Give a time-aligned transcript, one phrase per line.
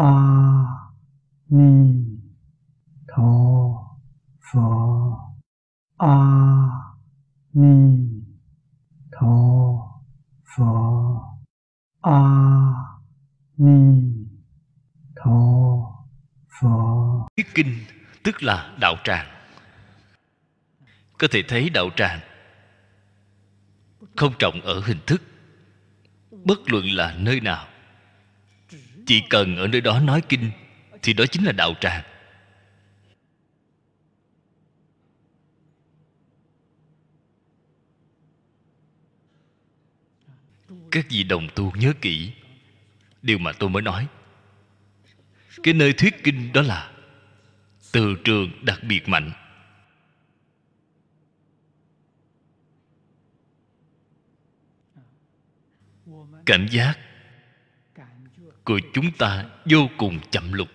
[0.00, 0.12] a
[1.48, 1.72] ni
[3.08, 3.32] tho
[4.40, 4.68] pho
[5.98, 6.16] a
[7.52, 7.74] ni
[9.12, 9.34] tho
[10.56, 10.72] pho
[12.00, 12.20] a
[13.56, 13.80] ni
[15.16, 15.38] tho
[16.60, 17.74] pho thuyết kinh,
[18.22, 19.26] tức là đạo tràng.
[21.18, 22.20] Có thể thấy đạo tràng
[24.16, 25.22] không trọng ở hình thức,
[26.30, 27.69] bất luận là nơi nào
[29.06, 30.50] chỉ cần ở nơi đó nói kinh,
[31.02, 32.04] thì đó chính là đạo tràng.
[40.90, 42.32] Các vị đồng tu nhớ kỹ
[43.22, 44.06] điều mà tôi mới nói.
[45.62, 46.92] Cái nơi thuyết kinh đó là
[47.92, 49.32] từ trường đặc biệt mạnh.
[56.46, 56.98] Cảm giác
[58.64, 60.68] của chúng ta vô cùng chậm lục.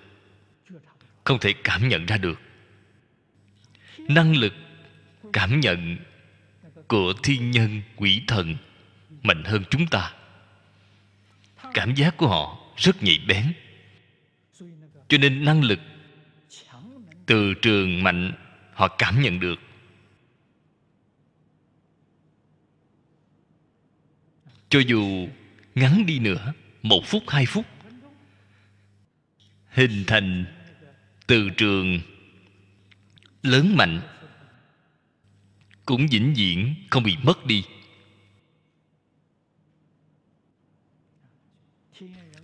[1.23, 2.41] Không thể cảm nhận ra được.
[3.97, 4.53] Năng lực
[5.33, 5.97] cảm nhận
[6.87, 8.55] của thiên nhân quỷ thần
[9.23, 10.13] mạnh hơn chúng ta.
[11.73, 13.53] Cảm giác của họ rất nhạy bén.
[15.07, 15.79] Cho nên năng lực
[17.25, 18.33] từ trường mạnh
[18.73, 19.59] họ cảm nhận được.
[24.69, 25.27] Cho dù
[25.75, 27.65] ngắn đi nữa, một phút, hai phút
[29.75, 30.45] hình thành
[31.27, 31.99] từ trường
[33.43, 34.01] lớn mạnh.
[35.85, 37.63] Cũng vĩnh viễn không bị mất đi.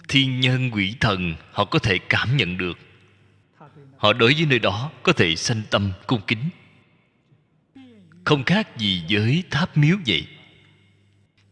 [0.08, 2.80] Thiên nhân quỷ thần, họ có thể cảm nhận được.
[3.98, 6.50] Họ đối với nơi đó có thể sanh tâm cung kính.
[8.24, 10.28] Không khác gì với tháp miếu vậy.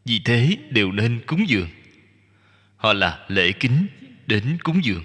[0.05, 1.69] Vì thế đều nên cúng dường.
[2.75, 3.87] Họ là lễ kính
[4.27, 5.03] đến cúng dường.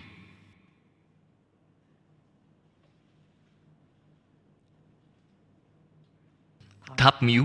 [6.97, 7.45] Tháp miếu.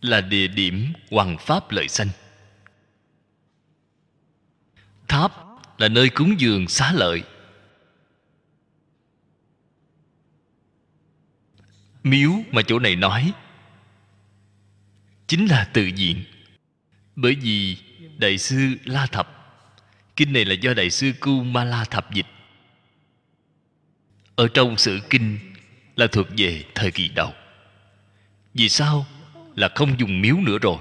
[0.00, 2.08] Là địa điểm hoàng pháp lợi sanh.
[5.08, 5.32] Tháp
[5.78, 7.22] là nơi cúng dường xá lợi.
[12.02, 13.32] Miếu mà chỗ này nói
[15.26, 16.24] chính là tự diện.
[17.16, 17.76] Bởi vì
[18.18, 19.54] đại sư la thập,
[20.16, 22.26] kinh này là do đại sư cu ma la thập dịch.
[24.36, 25.47] Ở trong sử kinh
[25.98, 27.32] là thuộc về thời kỳ đầu.
[28.54, 29.06] Vì sao
[29.56, 30.78] là không dùng miếu nữa rồi?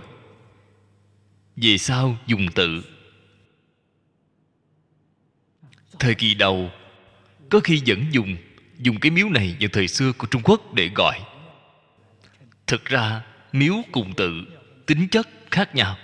[1.56, 2.84] Vì sao dùng tự?
[6.00, 6.72] Thời kỳ đầu,
[7.50, 8.38] có khi vẫn dùng
[8.80, 11.20] dùng cái miếu này vào thời xưa của trung quốc để gọi.
[12.68, 14.32] Thực ra, miếu cùng tự
[14.86, 15.98] tính chất khác nhau.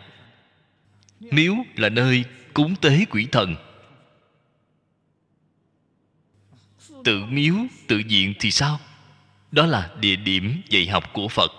[1.19, 3.56] Miếu là nơi cúng tế quỷ thần.
[7.03, 7.56] Tự miếu,
[7.88, 8.79] tự diện thì sao?
[9.53, 11.52] Đó là địa điểm dạy học của phật.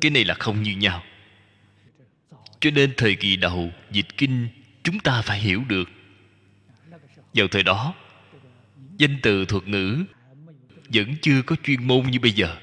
[0.00, 1.04] Cái này là không như nhau.
[2.60, 4.48] Cho nên thời kỳ đầu dịch kinh
[4.82, 5.90] chúng ta phải hiểu được.
[7.34, 7.94] Vào thời đó,
[8.98, 10.04] danh từ thuật ngữ
[10.88, 12.56] vẫn chưa có chuyên môn như bây giờ.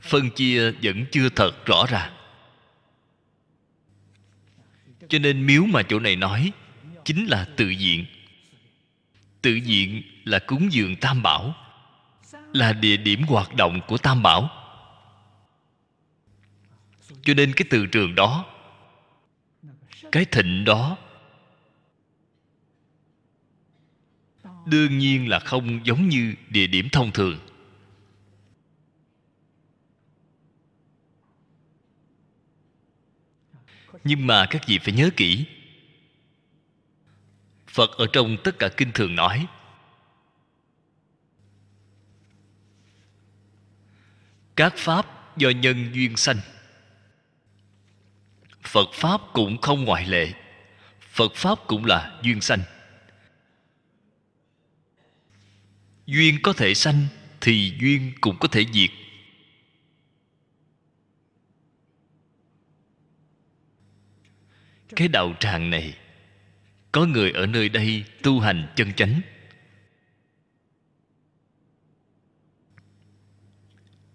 [0.00, 2.16] Phân chia vẫn chưa thật rõ ràng
[5.08, 6.52] cho nên miếu mà chỗ này nói
[7.04, 8.06] chính là tự diện
[9.46, 11.54] tự diện là cúng dường tam bảo,
[12.52, 14.50] là địa điểm hoạt động của tam bảo.
[17.22, 18.44] Cho nên cái từ trường đó,
[20.12, 20.96] cái thịnh đó,
[24.66, 27.38] đương nhiên là không giống như địa điểm thông thường.
[34.04, 35.46] Nhưng mà các vị phải nhớ kỹ
[37.76, 39.46] phật ở trong tất cả kinh thường nói.
[44.56, 46.36] Các pháp do nhân duyên sanh.
[48.62, 50.32] Phật pháp cũng không ngoại lệ.
[51.00, 52.60] Phật pháp cũng là duyên sanh.
[56.06, 57.06] Duyên có thể sanh
[57.40, 58.90] thì duyên cũng có thể diệt.
[64.96, 66.05] Cái đạo tràng này
[66.96, 69.20] có người ở nơi đây tu hành chân chánh.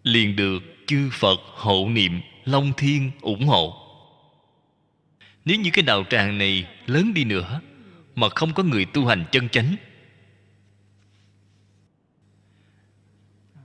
[0.03, 3.73] Liền được chư phật hộ niệm long thiên ủng hộ.
[5.45, 7.61] Nếu như cái đạo tràng này lớn đi nữa
[8.15, 9.75] mà không có người tu hành chân chánh,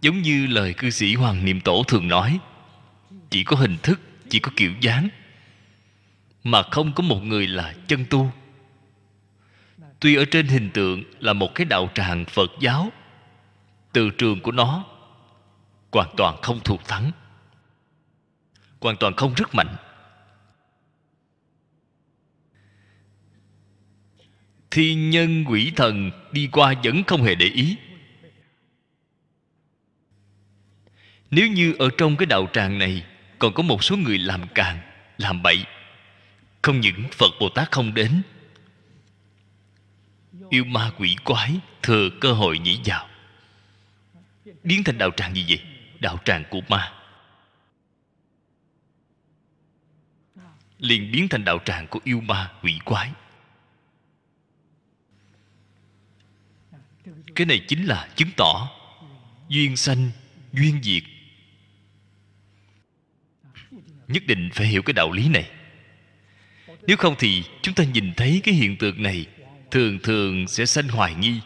[0.01, 2.39] giống như lời cư sĩ hoàng niệm tổ thường nói,
[3.31, 5.09] chỉ có hình thức, chỉ có kiểu dáng
[6.45, 8.33] mà không có một người là chân tu
[10.01, 12.93] tuy ở trên hình tượng là một cái đạo tràng phật giáo,
[13.93, 14.85] từ trường của nó
[15.93, 17.13] hoàn toàn không thuộc thắng,
[18.81, 19.77] hoàn toàn không rất mạnh.
[24.71, 27.77] Thiên nhân quỷ thần đi qua vẫn không hề để ý.
[31.31, 33.05] Nếu như ở trong cái đạo tràng này
[33.39, 34.79] còn có một số người làm càng,
[35.19, 35.65] làm bậy,
[36.63, 38.23] không những phật bồ tát không đến
[40.51, 43.09] yêu ma quỷ quái, thừa cơ hội nhảy vào
[44.67, 45.63] biến thành đạo tràng gì vậy?
[46.01, 46.93] Đạo tràng của ma.
[50.79, 53.13] Liền biến thành đạo tràng của yêu ma quỷ quái.
[57.35, 58.71] Cái này chính là chứng tỏ
[59.49, 60.11] duyên sanh,
[60.53, 61.03] duyên diệt.
[64.09, 65.51] Nhất định phải hiểu cái đạo lý này.
[66.83, 69.27] Nếu không thì chúng ta nhìn thấy cái hiện tượng này
[69.71, 71.41] thường thường sẽ sanh hoài nghi.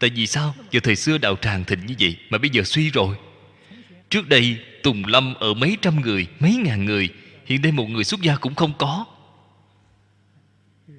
[0.00, 0.54] Tại vì sao?
[0.70, 3.16] Giờ thời xưa đạo tràng thịnh như vậy mà bây giờ suy rồi.
[4.10, 7.08] Trước đây, tùng lâm ở mấy trăm người, mấy ngàn người,
[7.46, 9.06] hiện đây một người xuất gia cũng không có.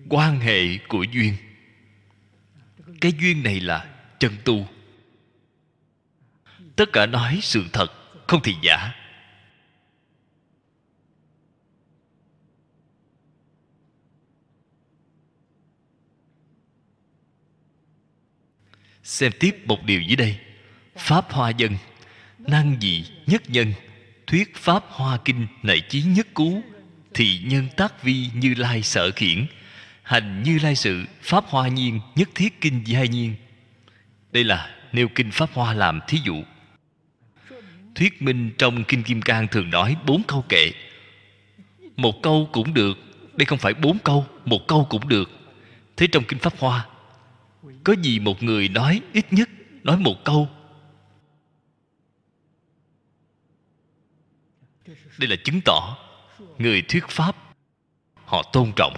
[0.10, 1.34] Quan hệ của duyên.
[3.02, 3.86] Cái duyên này là
[4.20, 4.68] chân tu.
[6.76, 7.92] Tất cả nói sự thật,
[8.28, 8.92] không thì giả.
[19.04, 20.38] Xem tiếp một điều dưới đây.
[20.98, 21.78] Pháp hoa dân,
[22.40, 23.74] năng dị nhất nhân,
[24.28, 26.64] thuyết pháp hoa kinh nại chí nhất cú
[27.14, 29.46] thì nhân tác vi như lai sở khiển,
[30.04, 33.36] hành như lai sự, pháp hoa nhiên nhất thiết kinh giai nhiên.
[34.32, 36.44] Đây là nêu kinh pháp hoa làm thí dụ.
[37.96, 40.72] Thuyết minh trong kinh kim cang thường nói bốn câu kệ.
[41.96, 42.98] Một câu cũng được,
[43.34, 45.30] đây không phải bốn câu, một câu cũng được.
[45.98, 46.86] Thế trong kinh pháp hoa
[47.84, 49.50] có gì một người nói ít nhất,
[49.84, 50.50] nói một câu.
[55.20, 55.98] Đây là chứng tỏ
[56.58, 57.36] người thuyết pháp,
[58.26, 58.98] họ tôn trọng.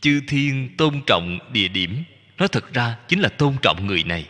[0.00, 2.04] Chư thiên tôn trọng địa điểm
[2.38, 4.28] nó thật ra chính là tôn trọng người này.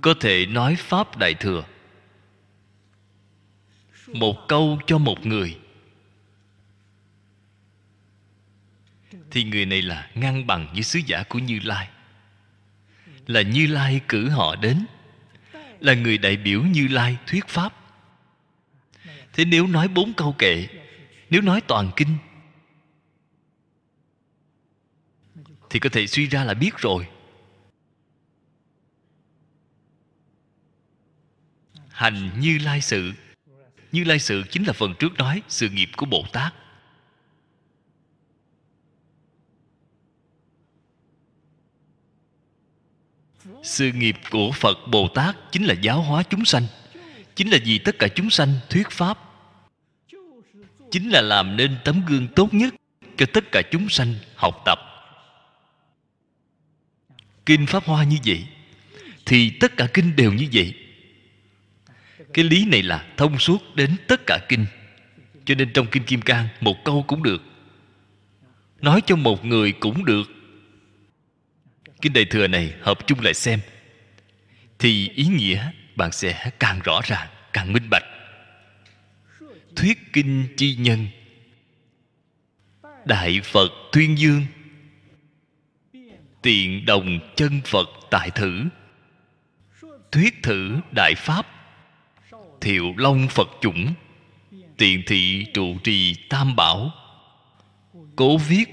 [0.00, 1.64] Có thể nói pháp đại thừa
[4.06, 5.58] một câu cho một người.
[9.30, 11.88] Thì người này là ngang bằng với sứ giả của như lai.
[13.26, 14.86] Là như lai cử họ đến,
[15.80, 17.74] là người đại biểu như lai thuyết pháp.
[19.32, 20.66] Thế nếu nói bốn câu kệ,
[21.30, 22.16] nếu nói toàn kinh,
[25.70, 27.08] thì có thể suy ra là biết rồi.
[31.88, 33.12] Hành như lai sự
[33.94, 36.54] như lai sự chính là phần trước nói sự nghiệp của bồ tát.
[43.62, 46.66] Sự nghiệp của phật bồ tát chính là giáo hóa chúng sanh,
[47.36, 49.18] chính là vì tất cả chúng sanh thuyết pháp,
[50.90, 52.74] chính là làm nên tấm gương tốt nhất
[53.16, 54.78] cho tất cả chúng sanh học tập.
[57.46, 58.46] Kinh pháp hoa như vậy,
[59.26, 60.83] thì tất cả kinh đều như vậy
[62.34, 64.66] cái lý này là thông suốt đến tất cả kinh.
[65.44, 67.42] Cho nên trong kinh kim cang, một câu cũng được.
[68.80, 70.22] Nói cho một người cũng được.
[72.02, 73.60] Kinh đại thừa này hợp chung lại xem.
[74.78, 78.04] Thì ý nghĩa bạn sẽ càng rõ ràng, càng minh bạch.
[79.76, 81.06] Thuyết kinh chi nhân.
[83.04, 84.46] Đại phật tuyên dương.
[86.42, 88.64] Tiện đồng chân phật tại thử.
[90.12, 91.53] Thuyết thử đại pháp
[92.64, 93.94] thiệu long phật chủng,
[94.76, 96.90] tiền thị trụ trì tam bảo.
[98.16, 98.64] Cố viết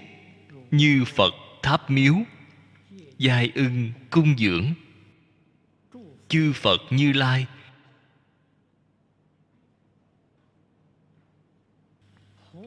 [0.71, 1.33] như phật
[1.63, 2.15] tháp miếu,
[3.17, 4.65] giai ưng cung dưỡng.
[6.27, 7.45] Chư phật như lai.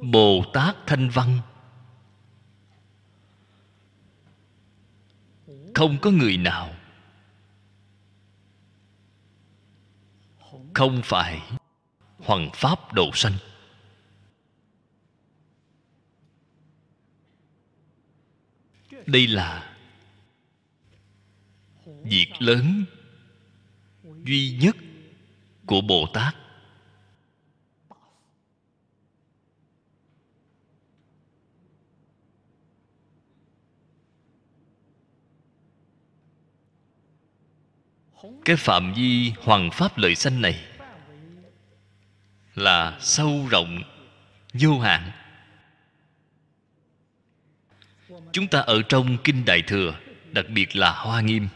[0.00, 1.38] Bồ tát thanh văn.
[5.74, 6.74] Không có người nào
[10.74, 11.42] không phải
[12.18, 13.36] hoàng pháp độ sanh.
[19.06, 19.76] Đây là
[22.04, 22.84] việc lớn
[24.24, 24.76] duy nhất
[25.66, 26.34] của bồ tát.
[38.44, 40.64] Cái phạm vi hoàng pháp lợi sanh này
[42.54, 43.82] là sâu rộng,
[44.52, 45.10] vô hạn.
[48.32, 49.94] Chúng ta ở trong kinh đại thừa,
[50.32, 51.48] đặc biệt là hoa nghiêm.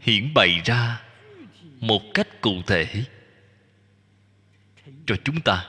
[0.00, 1.02] Hiển bày ra
[1.80, 3.04] một cách cụ thể
[5.06, 5.66] cho chúng ta.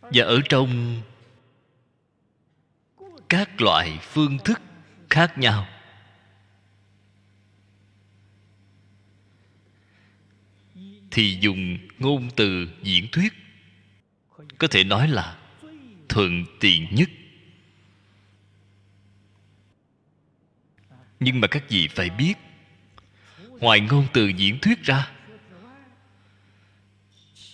[0.00, 1.02] Và ở trong
[3.32, 4.60] các loại phương thức
[5.10, 5.68] khác nhau.
[11.10, 13.32] Thì dùng ngôn từ diễn thuyết,
[14.58, 15.38] có thể nói là
[16.08, 17.10] thuận tiện nhất.
[21.20, 22.34] Nhưng mà các vị phải biết,
[23.48, 25.10] ngoài ngôn từ diễn thuyết ra,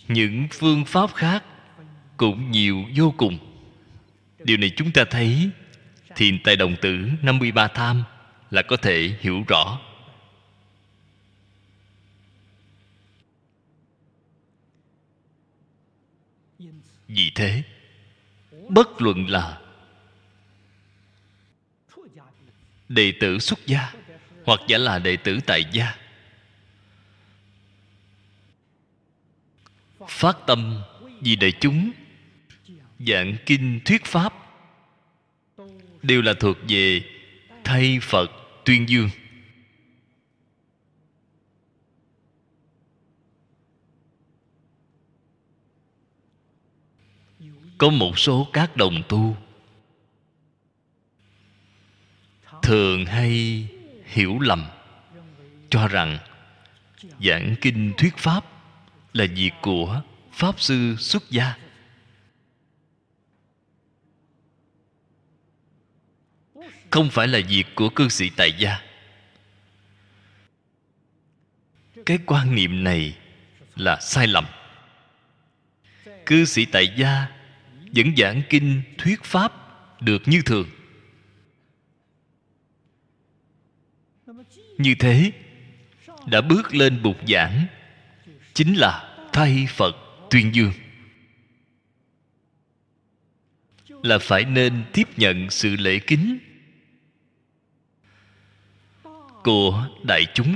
[0.07, 1.43] những phương pháp khác
[2.17, 3.37] cũng nhiều vô cùng.
[4.43, 5.51] Điều này chúng ta thấy
[6.19, 8.03] thiền tài đồng tử 53 tham
[8.51, 9.79] là có thể hiểu rõ.
[17.07, 17.63] Vì thế,
[18.69, 19.61] bất luận là
[22.89, 23.93] đệ tử xuất gia
[24.45, 25.97] hoặc giả là đệ tử tại gia,
[30.07, 30.81] phát tâm
[31.21, 31.91] vì đại chúng,
[32.99, 34.38] giảng kinh thuyết pháp
[36.03, 37.01] đều là thuộc về
[37.63, 38.31] thay phật
[38.65, 39.09] tuyên dương.
[47.77, 49.37] Có một số các đồng tu
[52.61, 53.67] thường hay
[54.05, 54.65] hiểu lầm,
[55.69, 56.17] cho rằng
[57.19, 58.45] giảng kinh thuyết pháp
[59.13, 60.01] là việc của
[60.31, 61.55] pháp sư xuất gia.
[66.91, 68.81] Không phải là việc của cư sĩ tại gia.
[72.05, 73.17] Cái quan niệm này
[73.75, 74.45] là sai lầm.
[76.25, 77.27] Cư sĩ tại gia
[77.95, 79.53] vẫn giảng kinh thuyết pháp
[80.01, 80.69] được như thường.
[84.77, 85.31] Như thế,
[86.27, 87.65] đã bước lên bục giảng
[88.53, 89.95] chính là thay phật
[90.29, 90.73] tuyên dương.
[94.03, 96.39] Là phải nên tiếp nhận sự lễ kính
[99.43, 100.55] của đại chúng.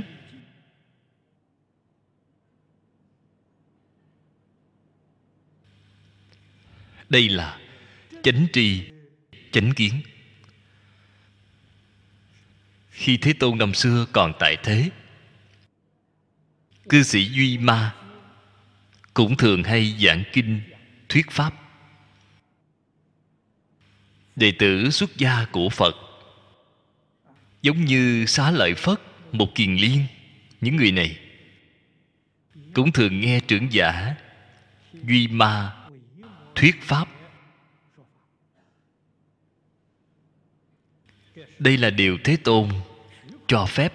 [7.08, 7.58] Đây là
[8.22, 8.84] chánh tri,
[9.52, 10.02] chánh kiến.
[12.90, 14.90] Khi thế tôn năm xưa còn tại thế,
[16.88, 17.94] cư sĩ duy ma
[19.14, 20.60] cũng thường hay giảng kinh,
[21.08, 21.54] thuyết pháp.
[24.36, 26.03] Đệ tử xuất gia của phật
[27.64, 29.00] giống như xá lợi phất,
[29.32, 30.06] một kiền liên.
[30.60, 31.18] Những người này
[32.74, 34.14] cũng thường nghe trưởng giả
[34.92, 35.76] duy ma
[36.54, 37.08] thuyết pháp.
[41.58, 42.68] Đây là điều thế tôn
[43.46, 43.92] cho phép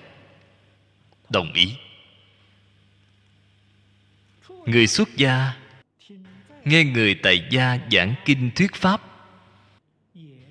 [1.30, 1.74] đồng ý.
[4.66, 5.54] Người xuất gia
[6.66, 9.02] nghe người tại gia giảng kinh thuyết pháp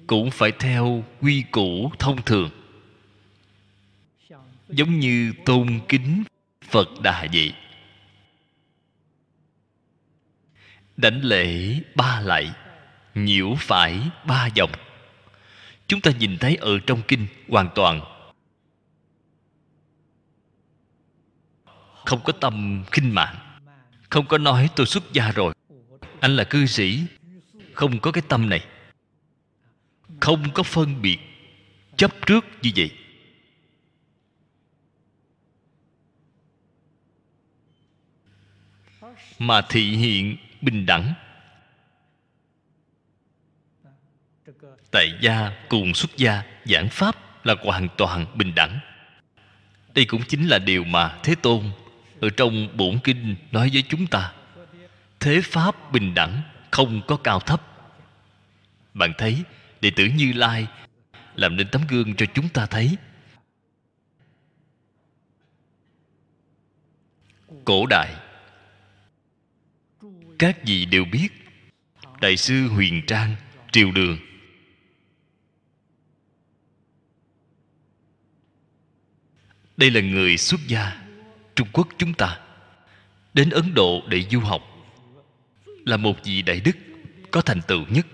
[0.06, 2.57] cũng phải theo quy củ thông thường
[4.68, 6.24] giống như tôn kính
[6.70, 7.54] phật đà vậy
[10.96, 12.54] đảnh lễ ba lạy
[13.14, 14.70] nhiễu phải ba dòng.
[15.86, 18.00] Chúng ta nhìn thấy ở trong kinh hoàn toàn.
[22.06, 23.36] Không có tâm khinh mạng,
[24.10, 25.54] không có nói tôi xuất gia rồi.
[26.20, 27.00] Anh là cư sĩ,
[27.72, 28.64] không có cái tâm này.
[30.20, 31.18] Không có phân biệt
[31.96, 32.90] chấp trước như vậy.
[39.38, 41.14] Mà thị hiện bình đẳng.
[44.90, 48.78] Tại gia cùng xuất gia, giảng pháp là hoàn toàn bình đẳng.
[49.94, 51.70] Đây cũng chính là điều mà thế tôn
[52.20, 54.32] ở trong bổn kinh nói với chúng ta.
[55.20, 57.62] Thế pháp bình đẳng không có cao thấp.
[58.94, 59.42] Bạn thấy,
[59.80, 60.66] đệ tử như lai
[61.34, 62.96] làm nên tấm gương cho chúng ta thấy.
[67.64, 68.14] Cổ đại
[70.38, 71.28] các vị đều biết.
[72.20, 73.36] Đại sư huyền trang,
[73.72, 74.18] triều đường.
[79.76, 81.06] Đây là người xuất gia,
[81.56, 82.40] trung quốc chúng ta.
[83.34, 84.62] Đến ấn độ để du học.
[85.66, 86.76] Là một vị đại đức
[87.30, 88.06] có thành tựu nhất.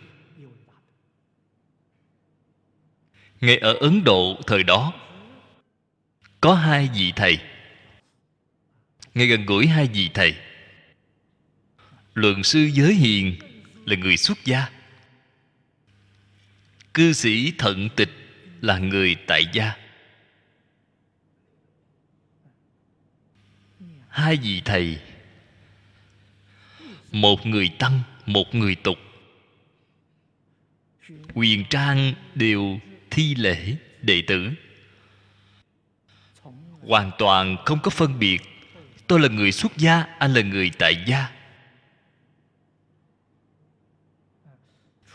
[3.40, 4.92] Ngay ở ấn độ thời đó,
[6.40, 7.38] có hai vị thầy.
[9.14, 10.34] Ngay gần gũi hai vị thầy
[12.14, 13.36] luận sư giới hiền
[13.84, 14.66] là người xuất gia.
[16.94, 18.10] Cư sĩ thận tịch
[18.60, 19.72] là người tại gia.
[24.08, 24.98] Hai vị thầy,
[27.12, 28.98] một người tăng, một người tục.
[31.34, 32.80] Quyền trang đều
[33.10, 34.50] thi lễ đệ tử.
[36.80, 38.42] Hoàn toàn không có phân biệt,
[39.06, 41.30] tôi là người xuất gia, anh là người tại gia.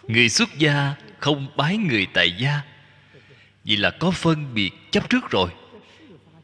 [0.09, 2.61] Người xuất gia không bái người tại gia.
[3.63, 5.49] Vì là có phân biệt chấp trước rồi.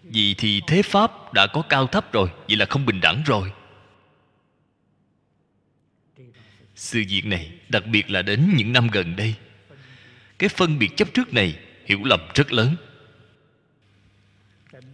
[0.04, 3.52] Vì thì thế pháp đã có cao thấp rồi, vì là không bình đẳng rồi.
[6.76, 9.36] Sự việc này đặc biệt là đến những năm gần đây.
[10.40, 12.76] Cái phân biệt chấp trước này hiểu lầm rất lớn.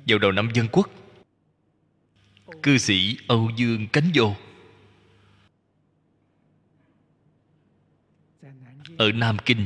[0.07, 0.89] Vào đầu năm dân quốc,
[2.63, 4.35] cư sĩ âu dương cánh vô
[9.01, 9.65] ở nam kinh,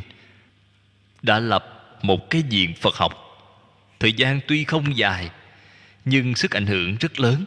[1.22, 3.14] đã lập một cái viện phật học.
[4.00, 5.30] Thời gian tuy không dài,
[6.06, 7.46] nhưng sức ảnh hưởng rất lớn.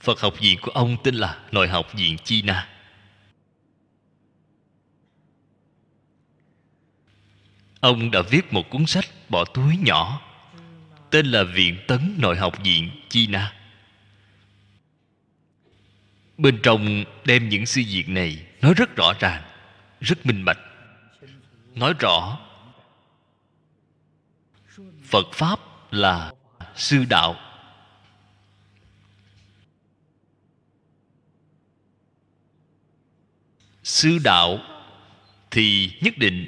[0.00, 2.68] Phật học viện của ông tên là nội học viện chi na.
[7.80, 10.20] Ông đã viết một cuốn sách bỏ túi nhỏ,
[11.10, 13.52] tên là viện tấn nội học viện chi na.
[16.38, 19.42] Bên trong đem những sự việc này nói rất rõ ràng
[20.00, 20.58] rất minh bạch.
[21.74, 22.38] Nói rõ,
[25.04, 25.60] phật pháp
[25.90, 26.32] là
[26.76, 27.36] sư đạo.
[33.82, 34.58] Sư đạo
[35.50, 36.46] thì nhất định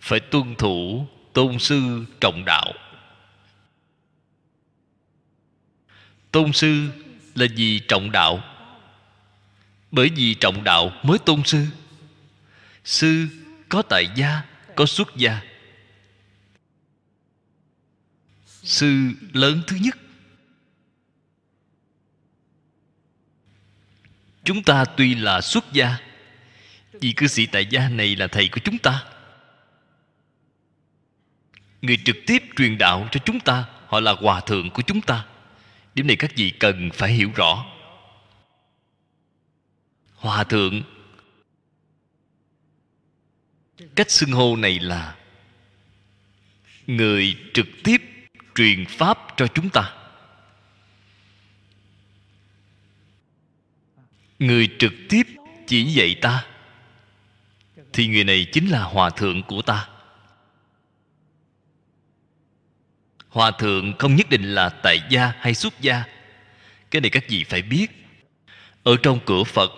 [0.00, 2.72] phải tuân thủ tôn sư trọng đạo.
[6.30, 6.88] Tôn sư
[7.34, 8.40] là vì trọng đạo.
[9.90, 11.66] Bởi vì trọng đạo mới tôn sư
[12.84, 13.26] sư
[13.68, 14.42] có tại gia,
[14.76, 15.40] có xuất gia.
[18.46, 19.96] Sư lớn thứ nhất.
[24.44, 25.98] Chúng ta tuy là xuất gia
[27.00, 29.04] vị cư sĩ tại gia này là thầy của chúng ta.
[31.82, 35.26] Người trực tiếp truyền đạo cho chúng ta, họ là hòa thượng của chúng ta.
[35.94, 37.66] Điểm này các vị cần phải hiểu rõ.
[40.14, 40.82] Hòa thượng
[43.94, 45.16] cách xưng hô này là
[46.86, 48.02] người trực tiếp
[48.54, 49.92] truyền pháp cho chúng ta.
[54.38, 55.26] Người trực tiếp
[55.66, 56.44] chỉ dạy ta,
[57.92, 59.88] thì người này chính là hòa thượng của ta.
[63.28, 66.04] Hòa thượng không nhất định là tại gia hay xuất gia,
[66.90, 67.86] cái này các vị phải biết.
[68.82, 69.70] Ở trong cửa phật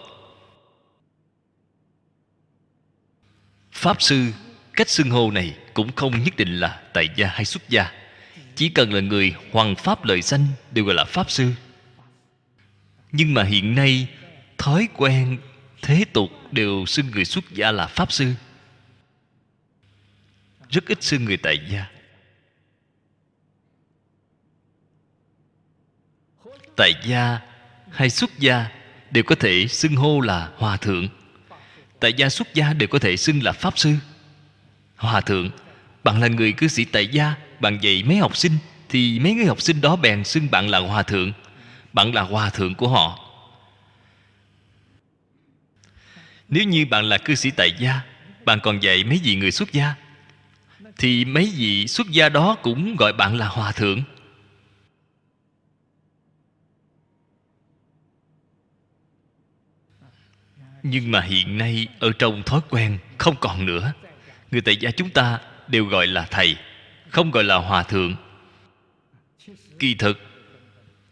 [3.77, 4.33] pháp sư,
[4.73, 7.93] cách xưng hô này cũng không nhất định là tại gia hay xuất gia.
[8.55, 11.53] Chỉ cần là người hoàng pháp lợi sanh đều gọi là pháp sư.
[13.12, 14.09] Nhưng mà hiện nay,
[14.59, 15.39] thói quen,
[15.83, 18.33] thế tục đều xưng người xuất gia là pháp sư.
[20.71, 21.87] Rất ít xưng người tại gia.
[26.77, 27.41] Tại gia
[27.91, 28.69] hay xuất gia
[29.11, 31.09] đều có thể xưng hô là hòa thượng
[32.01, 33.95] tại gia xuất gia đều có thể xưng là pháp sư.
[34.97, 35.51] Hòa thượng,
[36.05, 38.53] bạn là người cư sĩ tại gia, bạn dạy mấy học sinh,
[38.89, 41.33] thì mấy người học sinh đó bèn xưng bạn là hòa thượng.
[41.93, 43.19] Bạn là hòa thượng của họ.
[46.49, 48.01] Nếu như bạn là cư sĩ tại gia,
[48.45, 49.95] bạn còn dạy mấy vị người xuất gia,
[50.99, 54.03] thì mấy vị xuất gia đó cũng gọi bạn là hòa thượng.
[60.90, 63.92] Nhưng mà hiện nay ở trong thói quen không còn nữa.
[64.51, 66.57] Người tại gia chúng ta đều gọi là thầy,
[67.11, 68.14] không gọi là hòa thượng.
[69.79, 70.20] Kỳ thực,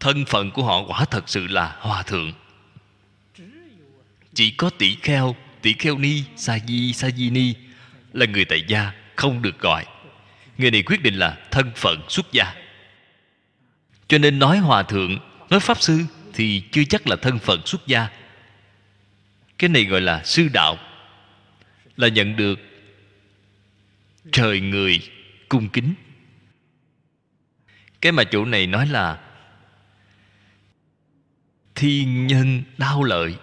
[0.00, 2.32] thân phận của họ quả thật sự là hòa thượng.
[4.34, 7.54] Chỉ có tỷ kheo tỷ kheo ni, sa di sa di ni
[8.12, 9.84] là người tại gia không được gọi.
[10.58, 12.54] Người này quyết định là thân phận xuất gia.
[14.08, 15.18] Cho nên nói hòa thượng,
[15.50, 16.00] nói pháp sư
[16.32, 18.08] thì chưa chắc là thân phận xuất gia
[19.59, 20.79] cái này gọi là sư đạo.
[21.97, 22.59] Là nhận được
[24.33, 25.01] trời người
[25.49, 25.95] cung kính.
[28.01, 29.21] Cái mà chỗ này nói là
[31.75, 33.37] thiên nhân đau lợi.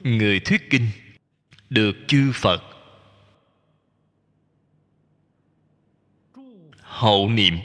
[0.00, 0.88] Người thuyết kinh
[1.70, 2.75] được chư phật
[6.96, 7.58] hậu niệm.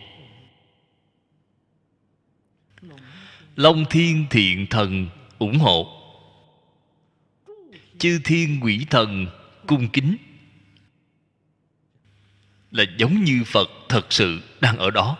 [3.56, 6.02] Long thiên thiện thần ủng hộ.
[7.98, 9.28] Chư thiên quỷ thần
[9.68, 10.18] cung kính.
[12.72, 15.18] Là giống như phật thật sự đang ở đó.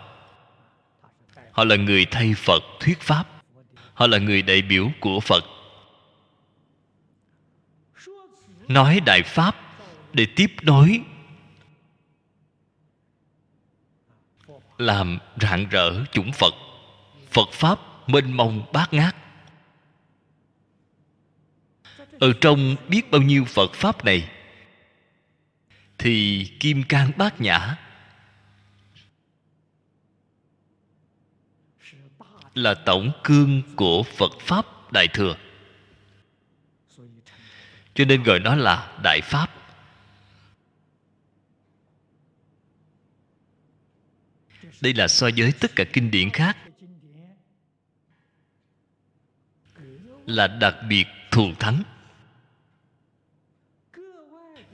[1.52, 3.28] Họ là người thay phật thuyết pháp.
[3.94, 5.44] Họ là người đại biểu của phật.
[8.68, 9.56] Nói đại pháp
[10.14, 11.02] để tiếp nối
[14.82, 16.54] làm rạng rỡ chủng phật.
[17.32, 19.16] Phật pháp mênh mông bát ngát.
[22.20, 24.30] Ở trong biết bao nhiêu phật pháp này,
[25.98, 27.78] thì kim cang bát nhã
[32.54, 35.36] là tổng cương của phật pháp đại thừa.
[37.94, 39.61] Cho nên gọi nó là đại pháp.
[44.82, 46.58] Đây là so với tất cả kinh điển khác.
[50.26, 51.84] Là đặc biệt thù thắng.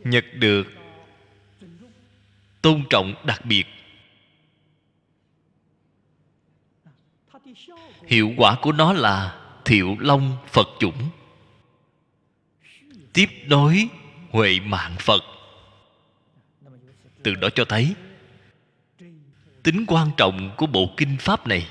[0.04, 0.67] Nhật được
[2.62, 3.65] tôn trọng đặc biệt.
[8.08, 11.10] Hiệu quả của nó là thiệu long phật chủng.
[13.13, 13.88] Tiếp nối
[14.30, 15.22] huệ mạng phật.
[17.24, 17.96] Từ đó cho thấy
[19.67, 21.67] tính quan trọng của bộ kinh pháp này.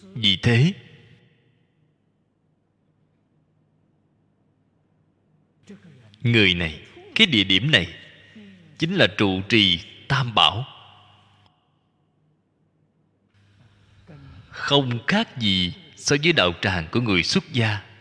[0.00, 0.72] Vì thế,
[6.20, 6.82] người này,
[7.14, 7.94] cái địa điểm này
[8.78, 10.64] chính là trụ trì tam bảo.
[14.48, 17.91] Không khác gì so với đạo tràng của người xuất gia.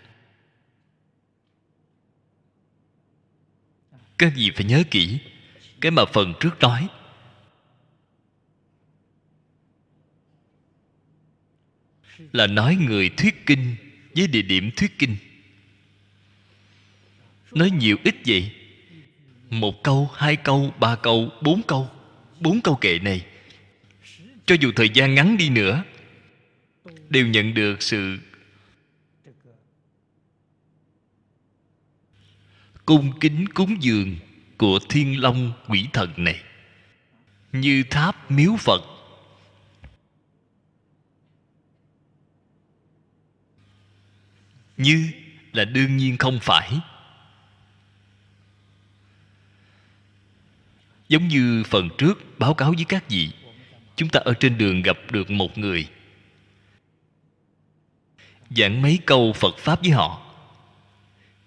[4.21, 5.17] Các gì phải nhớ kỹ?
[5.81, 6.87] Cái mà phần trước nói.
[12.31, 13.75] Là nói người thuyết kinh
[14.15, 15.15] với địa điểm thuyết kinh.
[17.51, 18.51] Nói nhiều ít vậy.
[19.49, 21.89] Một câu, hai câu, ba câu, bốn câu.
[22.39, 23.25] Bốn câu kệ này.
[24.45, 25.83] Cho dù thời gian ngắn đi nữa,
[27.09, 28.17] đều nhận được sự
[32.85, 34.15] cung kính cúng dường
[34.57, 36.43] của thiên long quỷ thần này.
[37.51, 38.81] Như tháp miếu phật.
[44.77, 45.11] Như
[45.53, 46.79] là đương nhiên không phải.
[51.09, 53.29] Giống như phần trước báo cáo với các vị,
[53.95, 55.87] chúng ta ở trên đường gặp được một người.
[58.49, 60.30] Giảng mấy câu phật pháp với họ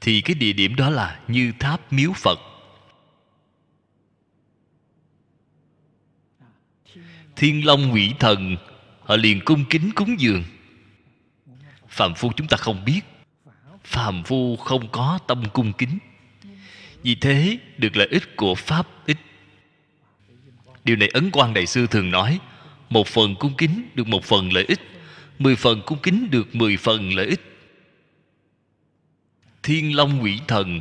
[0.04, 2.38] thì cái địa điểm đó là như tháp miếu phật.
[7.36, 8.56] Thiên long quỷ thần,
[9.00, 10.44] họ liền cung kính cúng dường.
[11.88, 13.00] Phàm phu chúng ta không biết,
[13.84, 15.98] phàm phu không có tâm cung kính.
[17.02, 19.16] Vì thế, được lợi ích của pháp ít.
[20.84, 22.40] Điều này ấn quan đại sư thường nói,
[22.90, 24.80] một phần cung kính được một phần lợi ích,
[25.38, 27.53] mười phần cung kính được mười phần lợi ích
[29.64, 30.80] thiên long quỷ thần.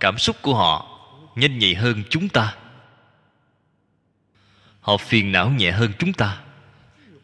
[0.00, 0.98] Cảm xúc của họ
[1.36, 2.56] nhanh nhạy hơn chúng ta.
[4.80, 6.42] Họ phiền não nhẹ hơn chúng ta.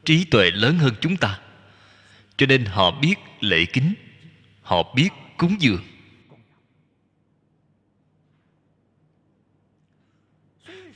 [0.05, 1.41] Trí tuệ lớn hơn chúng ta.
[2.37, 3.95] Cho nên họ biết lễ kính.
[4.63, 5.83] Họ biết cúng dường.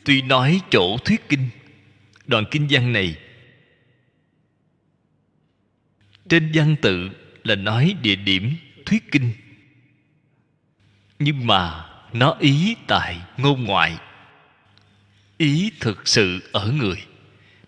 [0.05, 1.49] Tuy nói chỗ thuyết kinh,
[2.27, 3.17] đoạn kinh văn này
[6.29, 7.11] trên văn tự
[7.45, 9.33] là nói địa điểm thuyết kinh
[11.25, 13.99] nhưng mà nó ý tại ngôn ngoại.
[15.39, 16.97] Ý thực sự ở người.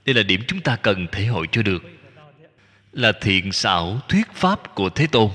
[0.05, 1.85] Đây là điểm chúng ta cần thể hội cho được.
[2.93, 5.31] Là thiện xảo thuyết pháp của thế tôn.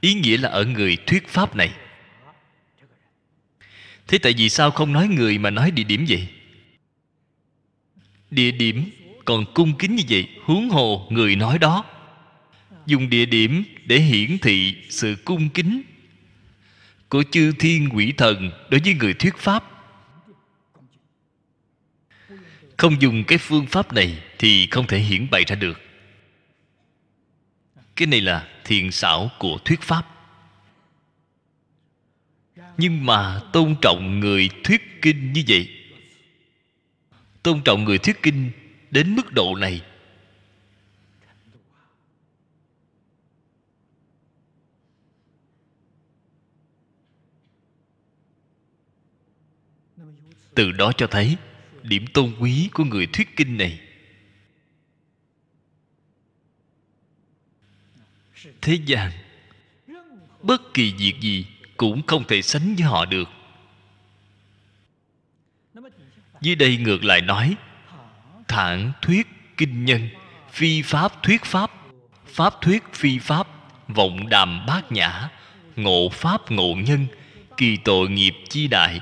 [0.00, 1.72] Ý nghĩa là ở người thuyết pháp này.
[4.06, 6.28] Thế tại vì sao không nói người mà nói địa điểm vậy?
[8.30, 8.90] Địa điểm
[9.24, 11.84] còn cung kính như vậy, huống hồ người nói đó.
[12.86, 15.82] Dùng địa điểm để hiển thị sự cung kính
[17.08, 19.64] của chư thiên quỷ thần đối với người thuyết pháp.
[22.76, 25.80] Không dùng cái phương pháp này thì không thể hiển bày ra được.
[27.96, 30.06] Cái này là thiền xảo của thuyết pháp.
[32.76, 35.68] Nhưng mà tôn trọng người thuyết kinh như vậy,
[37.42, 38.50] tôn trọng người thuyết kinh
[38.90, 39.82] đến mức độ này
[50.58, 51.36] từ đó cho thấy,
[51.82, 53.80] điểm tôn quý của người thuyết kinh này.
[58.60, 59.10] Thế gian,
[60.42, 63.28] bất kỳ việc gì cũng không thể sánh với họ được.
[66.40, 67.56] Dưới đây ngược lại nói,
[68.48, 70.08] thản thuyết kinh nhân,
[70.50, 71.70] phi pháp thuyết pháp
[72.26, 73.48] pháp thuyết phi pháp,
[73.88, 75.28] vọng đàm bát nhã,
[75.76, 77.06] ngộ pháp ngộ nhân,
[77.56, 79.00] kỳ tội nghiệp chi đại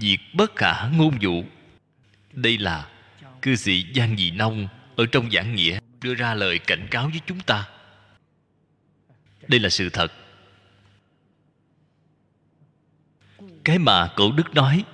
[0.00, 1.44] diệt bất khả ngôn dụ
[2.32, 2.88] đây là
[3.42, 7.20] cư sĩ giang dị nông ở trong giảng nghĩa đưa ra lời cảnh cáo với
[7.26, 7.68] chúng ta.
[9.48, 10.12] Đây là sự thật.
[13.64, 14.84] Cái mà cổ đức nói,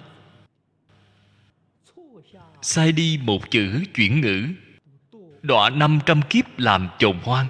[2.62, 4.46] sai đi một chữ chuyển ngữ,
[5.42, 7.46] đọa năm trăm kiếp làm chồn hoang.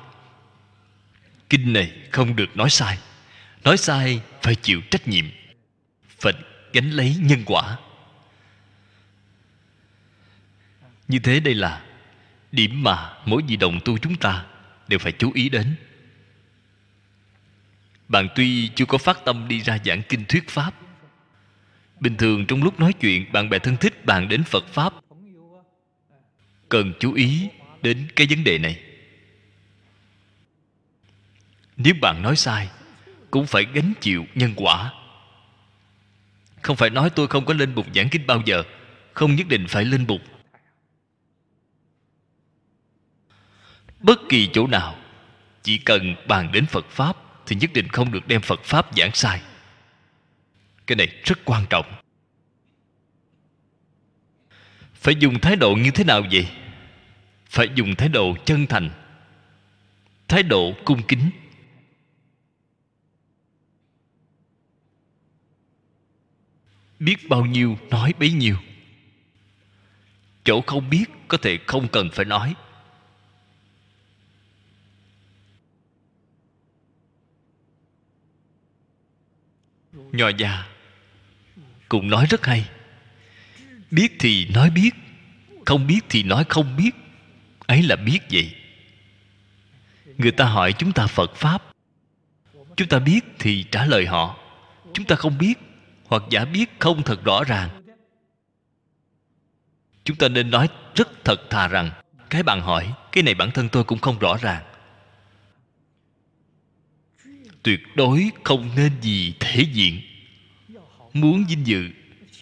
[1.49, 2.99] Kinh này không được nói sai.
[3.65, 5.25] Nói sai phải chịu trách nhiệm.
[6.09, 6.33] Phải
[6.75, 7.79] gánh lấy nhân quả.
[11.09, 11.85] Như thế đây là
[12.53, 14.47] điểm mà mỗi vị đồng tu chúng ta
[14.89, 15.77] đều phải chú ý đến.
[18.09, 20.75] Bạn tuy chưa có phát tâm đi ra giảng kinh thuyết pháp,
[22.01, 24.93] bình thường trong lúc nói chuyện bạn bè thân thích bạn đến phật pháp,
[26.69, 27.49] cần chú ý
[27.83, 28.81] đến cái vấn đề này.
[31.77, 32.69] Nếu bạn nói sai,
[33.31, 34.93] cũng phải gánh chịu nhân quả
[36.65, 38.63] không phải nói tôi không có lên bục giảng kinh bao giờ.
[39.13, 40.21] Không nhất định phải lên bục.
[44.01, 44.97] Bất kỳ chỗ nào,
[45.63, 49.15] chỉ cần bàn đến phật pháp thì nhất định không được đem phật pháp giảng
[49.15, 49.41] sai.
[50.87, 51.87] Cái này rất quan trọng.
[54.95, 56.49] Phải dùng thái độ như thế nào vậy?
[57.51, 58.91] Phải dùng thái độ chân thành,
[60.29, 61.31] thái độ cung kính.
[67.05, 68.57] Biết bao nhiêu nói bấy nhiêu.
[70.45, 72.55] Chỗ không biết có thể không cần phải nói.
[79.93, 80.67] Nho già
[81.89, 82.69] cũng nói rất hay.
[83.91, 84.91] Biết thì nói biết,
[85.67, 86.91] không biết thì nói không biết.
[87.67, 88.55] Ấy là biết vậy.
[90.19, 91.63] Người ta hỏi chúng ta phật pháp.
[92.77, 94.39] Chúng ta biết thì trả lời họ.
[94.95, 95.59] Chúng ta không biết
[96.07, 97.83] hoặc giả biết không thật rõ ràng.
[100.05, 101.91] Chúng ta nên nói rất thật thà rằng,
[102.31, 104.65] cái bạn hỏi, cái này bản thân tôi cũng không rõ ràng.
[107.63, 110.01] Tuyệt đối không nên gì thể diện.
[111.13, 111.89] Muốn vinh dự,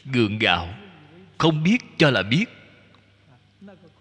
[0.05, 0.75] gượng gạo,
[1.38, 2.44] không biết cho là biết.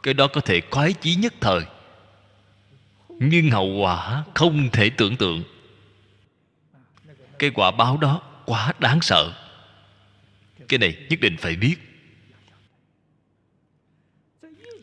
[0.03, 1.61] Cái đó có thể khoái chí nhất thời.
[3.09, 5.43] Nhưng hậu quả không thể tưởng tượng.
[7.39, 9.33] Cái quả báo đó quá đáng sợ
[10.71, 11.75] cái này nhất định phải biết.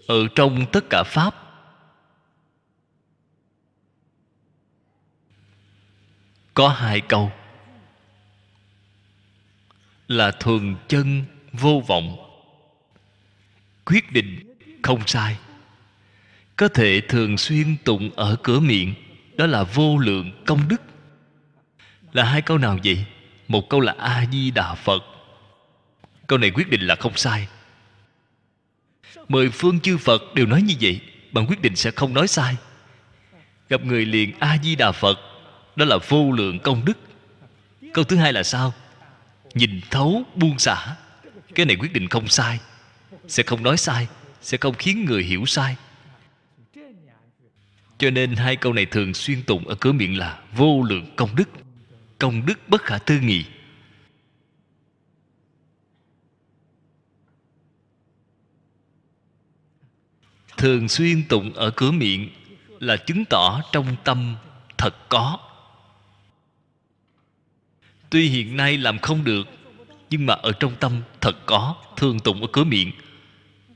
[0.07, 1.35] Ở trong tất cả pháp,
[6.55, 7.33] có hai câu
[10.09, 12.17] là thuần chân vô vọng,
[13.85, 15.39] quyết định không sai.
[16.57, 18.95] Có thể thường xuyên tụng ở cửa miệng,
[19.37, 20.83] đó là vô lượng công đức.
[22.13, 23.07] Là hai câu nào vậy?
[23.49, 25.18] Một câu là a di đà phật
[26.29, 27.49] câu này quyết định là không sai.
[29.29, 31.01] Mười phương chư phật đều nói như vậy,
[31.33, 32.57] bạn quyết định sẽ không nói sai.
[33.69, 35.19] Gặp người liền a di đà phật,
[35.77, 36.99] đó là vô lượng công đức.
[37.95, 38.75] Câu thứ hai là sao?
[39.55, 40.97] Nhìn thấu buông xả.
[41.55, 42.59] Cái này quyết định không sai,
[43.29, 44.09] sẽ không nói sai,
[44.43, 45.77] sẽ không khiến người hiểu sai.
[47.99, 51.37] Cho nên hai câu này thường xuyên tụng ở cửa miệng là vô lượng công
[51.37, 51.49] đức.
[52.19, 53.45] Công đức bất khả tư nghị.
[60.59, 62.31] Thường xuyên tụng ở cửa miệng
[62.81, 64.37] là chứng tỏ trong tâm
[64.79, 65.39] thật có.
[68.11, 69.47] Tuy hiện nay làm không được,
[70.11, 72.93] nhưng mà ở trong tâm thật có, thường tụng ở cửa miệng.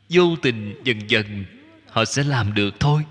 [0.09, 1.45] Vô tình, dần dần,
[1.91, 3.03] họ sẽ làm được thôi.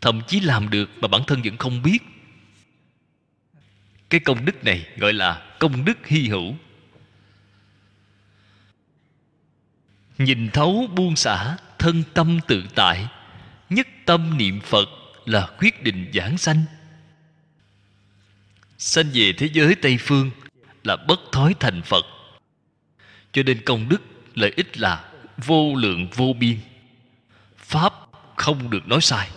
[0.00, 1.98] Thậm chí làm được mà bản thân vẫn không biết.
[4.10, 6.56] Cái công đức này gọi là công đức hy hữu.
[10.18, 13.08] Nhìn thấu buông xả thân tâm tự tại,
[13.70, 14.88] nhất tâm niệm phật
[15.24, 16.64] là quyết định giảng sanh.
[18.78, 20.30] Sanh về thế giới tây phương
[20.84, 22.04] là bất thối thành phật.
[23.32, 24.02] Cho nên công đức,
[24.34, 26.60] lợi ích là vô lượng vô biên.
[27.56, 27.92] Pháp
[28.36, 29.30] không được nói sai.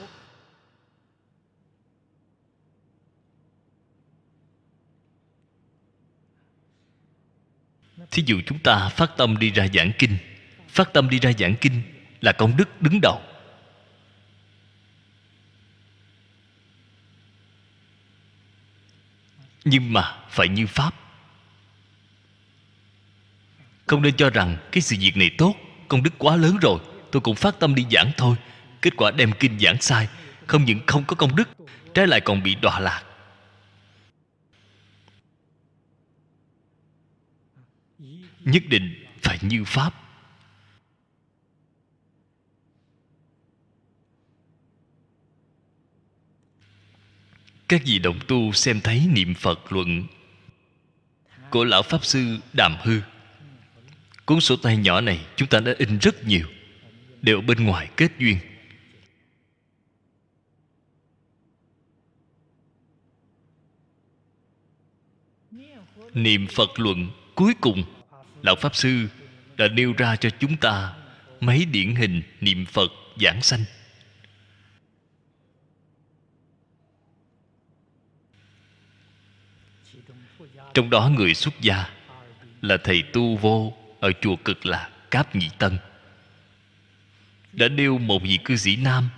[8.12, 10.18] Thí dụ chúng ta phát tâm đi ra giảng kinh
[10.72, 11.82] phát tâm đi ra giảng kinh
[12.22, 13.22] là công đức đứng đầu.
[19.66, 20.96] Nhưng mà phải như pháp.
[23.88, 25.56] Không nên cho rằng cái sự việc này tốt,
[25.88, 26.80] công đức quá lớn rồi,
[27.12, 28.36] tôi cũng phát tâm đi giảng thôi.
[28.82, 30.08] Kết quả đem kinh giảng sai,
[30.48, 31.50] không những không có công đức,
[31.94, 33.04] trái lại còn bị đọa lạc.
[38.40, 39.94] Nhất định phải như pháp.
[47.72, 50.04] Các vị đồng tu xem thấy niệm phật luận.
[51.50, 53.02] Của lão pháp sư đàm hư.
[54.26, 56.48] Cuốn sổ tay nhỏ này chúng ta đã in rất nhiều,
[57.22, 58.38] đều bên ngoài kết duyên.
[66.14, 67.84] Niệm phật luận cuối cùng,
[68.44, 69.08] lão pháp sư
[69.58, 70.94] đã nêu ra cho chúng ta
[71.40, 73.64] mấy điển hình niệm phật giảng sanh.
[80.74, 81.90] Trong đó người xuất gia
[82.62, 85.78] là thầy tu vô ở chùa cực lạc, cáp nhị tân.
[87.54, 89.10] Đã nêu một vị cư sĩ nam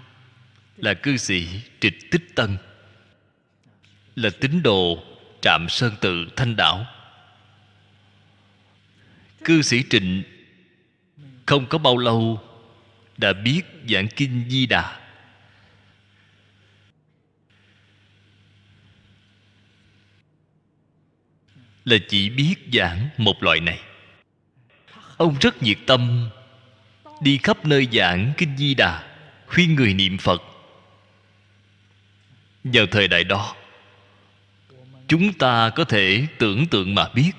[0.77, 1.47] là cư sĩ
[1.79, 2.57] trịch tích tân,
[4.15, 5.03] là tín đồ
[5.41, 6.85] trạm sơn tự, thanh đảo.
[9.43, 10.23] Cư sĩ trịnh
[11.45, 12.41] không có bao lâu
[13.17, 15.02] đã biết giảng kinh di đà.
[21.85, 23.79] Là chỉ biết giảng một loại này.
[25.17, 26.29] Ông rất nhiệt tâm,
[27.21, 29.03] đi khắp nơi giảng kinh di đà,
[29.47, 30.41] khuyên người niệm phật.
[32.63, 33.55] Vào thời đại đó,
[35.07, 37.31] chúng ta có thể tưởng tượng mà biết,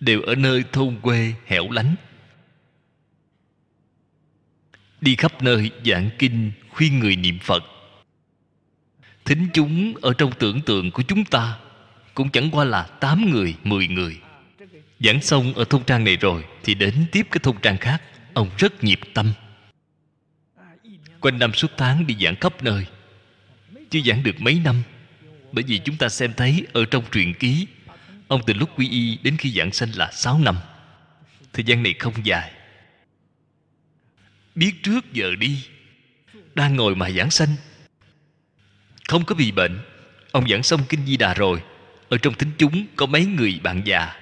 [0.00, 1.94] đều ở nơi thôn quê hẻo lánh.
[5.00, 7.64] Đi khắp nơi giảng kinh, khuyên người niệm phật.
[9.24, 11.58] Thính chúng ở trong tưởng tượng của chúng ta
[12.16, 14.16] cũng chẳng qua là tám người, mười người.
[15.00, 18.02] Giảng xong ở thôn trang này rồi Thì đến tiếp cái thôn trang khác.
[18.34, 19.32] Ông rất nhiệt tâm.
[21.20, 22.86] Quanh năm suốt tháng đi giảng khắp nơi.
[23.90, 24.82] Chưa giảng được mấy năm.
[25.52, 27.66] Bởi vì chúng ta xem thấy Ở trong truyện ký
[28.28, 30.56] Ông từ lúc quy y đến khi giảng sanh là sáu năm.
[31.52, 32.52] Thời gian này không dài.
[34.54, 35.66] Biết trước giờ đi.
[36.54, 37.56] Đang ngồi mà giảng sanh.
[39.08, 39.78] Không có bị bệnh.
[40.32, 41.62] Ông giảng xong Kinh Di Đà rồi
[42.08, 44.12] ở trong thính chúng có mấy người bạn già.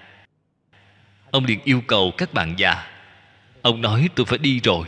[1.31, 2.87] Ông liền yêu cầu các bạn già.
[3.63, 4.87] Ông nói, tôi phải đi rồi.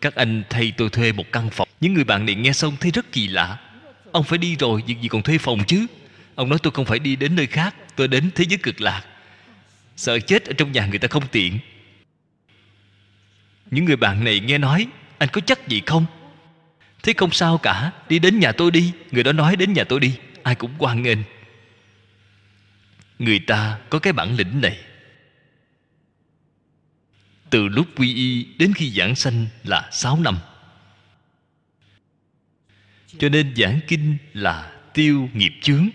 [0.00, 1.68] Các anh thay tôi thuê một căn phòng.
[1.80, 3.58] Những người bạn này nghe xong thấy rất kỳ lạ.
[4.12, 5.86] Ông phải đi rồi, việc gì còn thuê phòng chứ?
[6.34, 9.02] Ông nói, tôi không phải đi đến nơi khác, tôi đến thế giới cực lạc.
[9.96, 11.58] Sợ chết ở trong nhà người ta không tiện.
[13.70, 14.86] Những người bạn này nghe nói,
[15.18, 16.06] anh có chắc gì không?
[17.02, 18.92] Thế không sao cả, đi đến nhà tôi đi.
[19.10, 21.18] Người đó nói, đến nhà tôi đi, ai cũng hoan nghênh
[23.18, 24.78] người ta có cái bản lĩnh này.
[27.50, 30.38] Từ lúc quy y đến khi giảng sanh là sáu năm.
[33.18, 35.88] Cho nên giảng kinh là tiêu nghiệp chướng,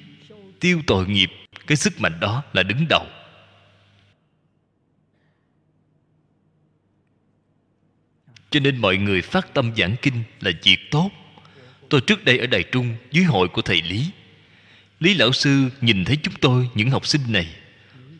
[0.60, 1.31] tiêu tội nghiệp,
[1.67, 3.05] cái sức mạnh đó là đứng đầu.
[8.49, 11.10] Cho nên mọi người phát tâm giảng kinh là việc tốt.
[11.89, 14.12] Tôi trước đây ở đài trung, dưới hội của thầy lý
[15.02, 17.48] lý lão sư nhìn thấy chúng tôi, những học sinh này.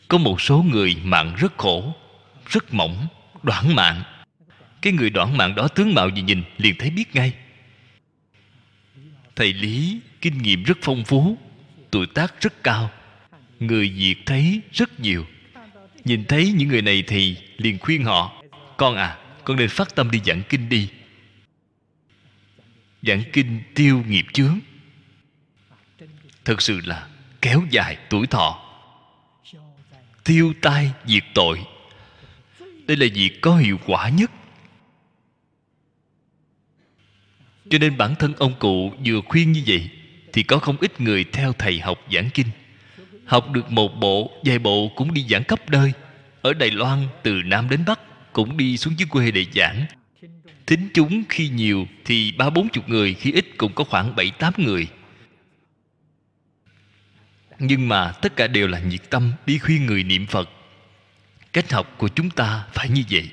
[0.08, 1.96] Có một số người mạng rất khổ,
[2.50, 3.08] rất mỏng
[3.44, 4.04] đoạn mạng.
[4.82, 7.34] Cái người đoạn mạng đó tướng mạo gì nhìn liền thấy biết ngay.
[9.36, 11.38] Thầy lý, kinh nghiệm rất phong phú,
[11.92, 12.92] tuổi tác rất cao,
[13.60, 15.25] người việt thấy rất nhiều.
[16.06, 18.44] Nhìn thấy những người này thì liền khuyên họ,
[18.77, 20.90] con à con nên phát tâm đi giảng kinh đi.
[23.02, 24.60] Giảng kinh tiêu nghiệp chướng
[26.52, 27.08] thực sự là
[27.41, 28.60] kéo dài tuổi thọ.
[30.23, 31.62] Tiêu tai diệt tội.
[32.87, 34.31] Đây là việc có hiệu quả nhất.
[37.69, 39.89] Cho nên bản thân ông cụ vừa khuyên như vậy
[40.33, 42.47] thì có không ít người theo thầy học giảng kinh.
[43.25, 45.93] Học được một bộ, vài bộ cũng đi giảng khắp nơi.
[46.41, 47.99] Ở đài loan, từ nam đến bắc
[48.33, 49.85] cũng đi xuống dưới quê để giảng.
[50.67, 54.31] Thính chúng khi nhiều thì ba bốn chục người, khi ít cũng có khoảng bảy
[54.39, 54.87] tám người
[57.63, 60.49] nhưng mà tất cả đều là nhiệt tâm đi khuyên người niệm phật.
[61.53, 63.31] Cách học của chúng ta phải như vậy.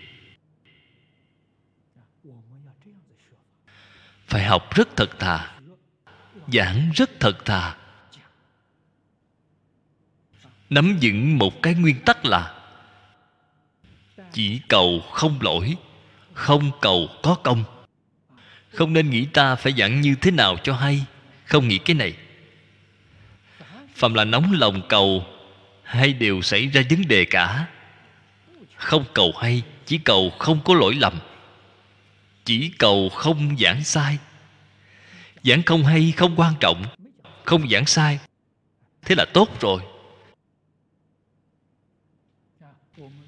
[4.26, 5.58] Phải học rất thật thà,
[6.52, 7.76] giảng rất thật thà.
[10.70, 12.54] Nắm vững một cái nguyên tắc là
[14.32, 15.76] chỉ cầu không lỗi,
[16.32, 17.64] không cầu có công.
[18.72, 21.04] Không nên nghĩ ta phải giảng như thế nào cho hay.
[21.44, 22.16] Không nghĩ cái này
[23.98, 25.26] phàm là nóng lòng cầu,
[25.82, 27.66] hay đều xảy ra vấn đề cả.
[28.76, 31.18] Không cầu hay, chỉ cầu không có lỗi lầm.
[32.44, 34.18] Chỉ cầu không giảng sai.
[35.44, 36.84] Giảng không hay, không quan trọng.
[37.44, 38.18] Không giảng sai,
[39.02, 39.80] thế là tốt rồi.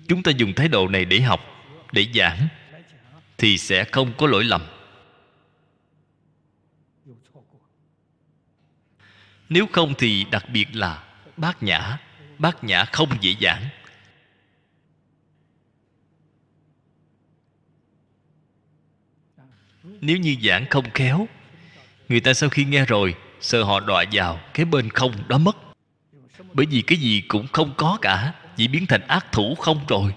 [0.09, 1.41] Chúng ta dùng thái độ này để học,
[1.93, 2.49] để giảng,
[3.39, 4.63] thì sẽ không có lỗi lầm.
[9.51, 11.05] Nếu không thì đặc biệt là
[11.37, 11.99] bát nhã.
[12.39, 13.69] Bát nhã không dễ giảng
[20.01, 21.29] nếu như giảng không khéo,
[22.09, 25.57] người ta sau khi nghe rồi, sợ họ đọa vào cái bên không đó mất.
[26.53, 30.15] Bởi vì cái gì cũng không có cả, chỉ biến thành ác thủ không rồi.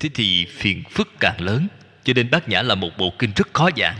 [0.00, 1.68] Thế thì phiền phức càng lớn,
[2.04, 3.96] cho nên bát nhã là một bộ kinh rất khó giảng.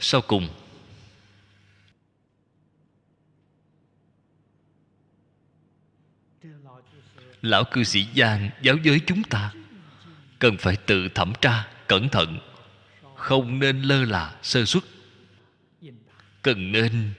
[0.00, 0.48] Sau cùng.
[7.42, 9.52] Lão cư sĩ giang giáo giới chúng ta,
[10.38, 12.38] cần phải tự thẩm tra, cẩn thận.
[13.16, 14.84] Không nên lơ là, sơ xuất
[16.42, 17.12] cần nên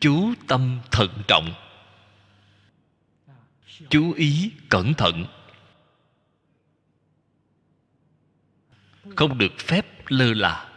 [0.00, 1.54] chú tâm thận trọng.
[3.90, 5.26] Chú ý cẩn thận.
[9.16, 10.75] Không được phép lơ là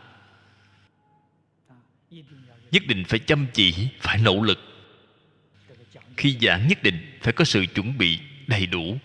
[2.72, 4.60] nhất định phải chăm chỉ, phải nỗ lực.
[6.18, 8.98] Khi giảng nhất định, phải có sự chuẩn bị đầy đủ.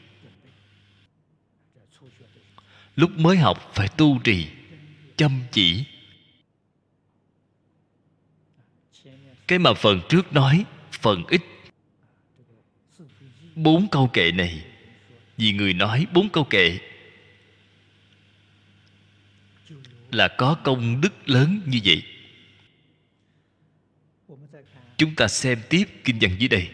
[2.96, 4.46] Lúc mới học, phải tu trì,
[5.16, 5.84] chăm chỉ.
[9.46, 11.40] Cái mà phần trước nói, phần ít.
[13.54, 14.64] Bốn câu kệ này,
[15.36, 16.78] vì người nói bốn câu kệ,
[20.10, 22.02] là có công đức lớn như vậy
[25.05, 26.68] chúng ta xem tiếp kinh văn dưới đây.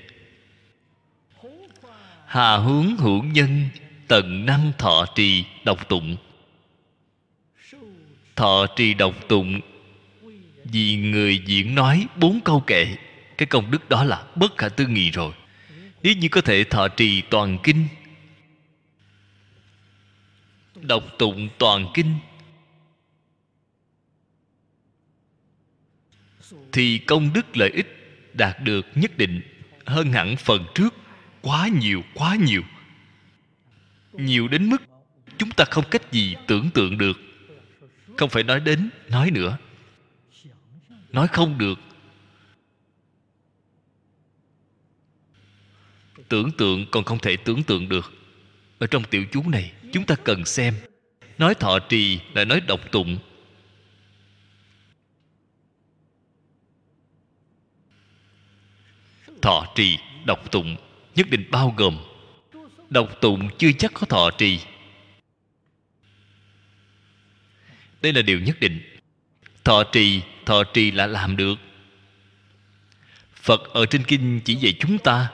[2.26, 3.68] Hà hướng hữu nhân,
[4.08, 6.16] tận năng thọ trì độc tụng.
[8.36, 9.60] Thọ trì độc tụng,
[10.64, 12.96] vì người diễn nói bốn câu kệ.
[13.38, 15.32] Cái công đức đó là bất khả tư nghị rồi.
[16.02, 17.86] Nếu như có thể thọ trì toàn kinh
[20.74, 22.14] đọc tụng toàn kinh,
[26.72, 27.99] thì công đức lợi ích
[28.34, 29.40] đạt được nhất định
[29.86, 30.94] hơn hẳn phần trước
[31.42, 32.62] quá nhiều quá nhiều.
[34.12, 34.82] Nhiều đến mức
[35.38, 37.20] chúng ta không cách gì tưởng tượng được.
[38.16, 39.58] Không phải nói đến, nói nữa.
[41.12, 41.78] Nói không được.
[46.28, 48.12] Tưởng tượng còn không thể tưởng tượng được.
[48.78, 50.74] Ở trong tiểu chú này, chúng ta cần xem.
[51.38, 53.18] Nói thọ trì là nói độc tụng.
[59.42, 60.76] Thọ trì độc tụng,
[61.16, 61.98] nhất định bao gồm.
[62.90, 64.60] Độc tụng chưa chắc có thọ trì.
[68.02, 68.80] Đây là điều nhất định.
[69.64, 71.58] Thọ trì thọ trì là làm được.
[73.34, 75.30] Phật ở trên kinh chỉ dạy chúng ta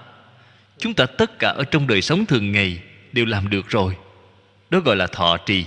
[0.78, 2.82] chúng ta tất cả ở trong đời sống thường ngày
[3.12, 3.96] đều làm được rồi.
[4.70, 5.66] Đó gọi là thọ trì.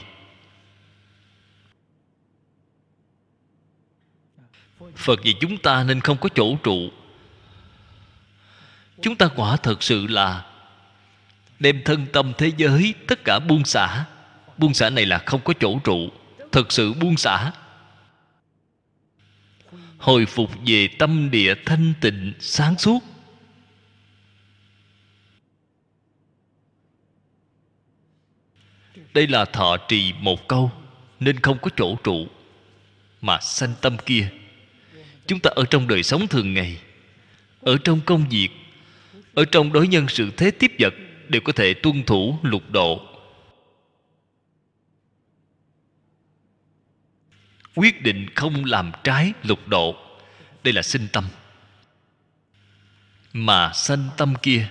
[4.96, 6.90] Phật vì chúng ta nên không có chỗ trụ
[9.02, 10.46] chúng ta quả thật sự là
[11.60, 14.06] đem thân tâm thế giới, tất cả buông xả.
[14.58, 16.10] Buông xả này là không có chỗ trụ,
[16.52, 17.52] thật sự buông xả.
[19.98, 23.04] Hồi phục về tâm địa thanh tịnh, sáng suốt.
[29.14, 30.72] Đây là thọ trì một câu,
[31.20, 32.28] nên không có chỗ trụ
[33.22, 34.30] mà sanh tâm kia.
[35.28, 36.80] Chúng ta ở trong đời sống thường ngày,
[37.62, 38.50] ở trong công việc
[39.40, 40.94] ở trong đối nhân sự thế tiếp vật
[41.28, 43.06] đều có thể tuân thủ lục độ.
[47.76, 49.96] Quyết định không làm trái lục độ.
[50.64, 51.26] Đây là sinh tâm.
[53.34, 54.68] Mà sanh tâm kia,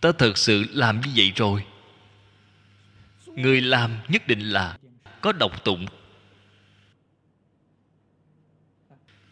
[0.00, 1.64] ta thật sự làm như vậy rồi.
[3.26, 4.78] Người làm nhất định là
[5.20, 5.86] có độc tụng.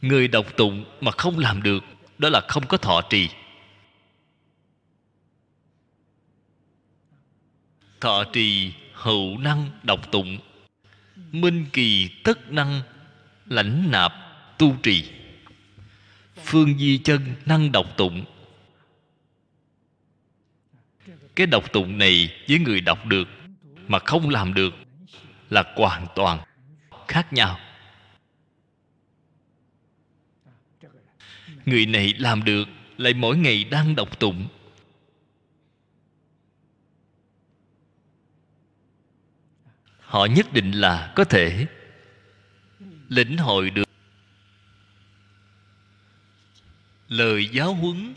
[0.02, 1.84] Người độc tụng mà không làm được
[2.18, 3.28] đó là không có thọ trì.
[8.00, 10.38] Thọ trì hữu năng độc tụng,
[11.16, 12.82] minh kỳ tất năng,
[13.46, 14.12] lãnh nạp
[14.58, 15.10] tu trì.
[16.44, 18.24] Phương di chân năng đọc tụng.
[21.36, 23.28] Cái đọc tụng này với người đọc được
[23.88, 24.74] mà không làm được
[25.50, 26.38] là hoàn toàn
[27.08, 27.58] khác nhau.
[31.68, 34.48] Người này làm được, lại mỗi ngày đang đọc tụng.
[40.00, 41.66] Họ nhất định là có thể
[43.08, 43.88] lĩnh hội được
[47.08, 48.14] lời giáo huấn.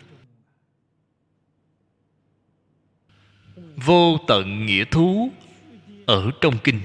[3.75, 5.31] Vô tận nghĩa thú
[6.07, 6.81] ở trong kinh.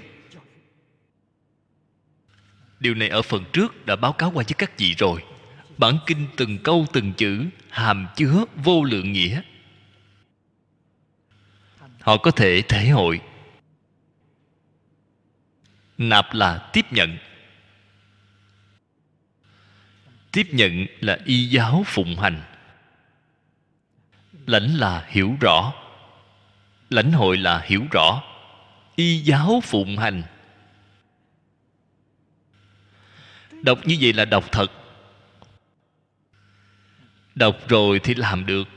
[2.81, 5.36] Điều này ở phần trước đã báo cáo qua với các vị rồi
[5.79, 9.41] bản kinh từng câu từng chữ, hàm chứa vô lượng nghĩa.
[12.01, 13.21] Họ có thể thể hội.
[15.99, 17.19] Nạp là tiếp nhận.
[20.33, 22.43] Tiếp nhận là y giáo phụng hành.
[24.47, 25.73] Lãnh là hiểu rõ.
[26.91, 28.23] Lãnh hội là hiểu rõ.
[28.97, 30.23] Y giáo phụng hành.
[33.63, 34.73] Đọc như vậy là đọc thật
[37.37, 38.69] đọc rồi thì làm được.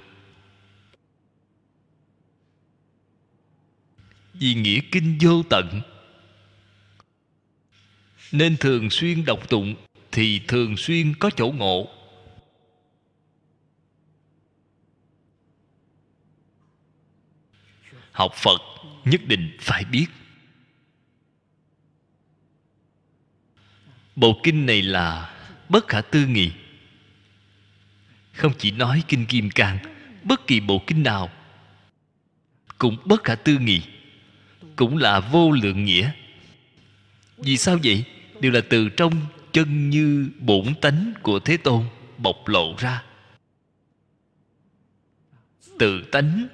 [4.33, 5.81] Vì nghĩa kinh vô tận,
[8.31, 9.75] nên thường xuyên đọc tụng
[10.11, 11.87] thì thường xuyên có chỗ ngộ.
[18.11, 18.61] Học phật
[19.05, 20.07] nhất định phải biết.
[24.15, 25.35] Bộ kinh này là
[25.69, 26.51] bất khả tư nghị
[28.39, 29.77] không chỉ nói kinh kim cang,
[30.23, 31.29] bất kỳ bộ kinh nào
[32.77, 33.81] cũng bất khả tư nghị,
[34.75, 36.11] cũng là vô lượng nghĩa.
[37.37, 38.03] Vì sao vậy?
[38.39, 39.13] Đều là từ trong
[39.53, 41.85] chân như bổn tánh của thế tôn
[42.17, 43.03] bộc lộ ra.
[45.79, 46.47] Tự tánh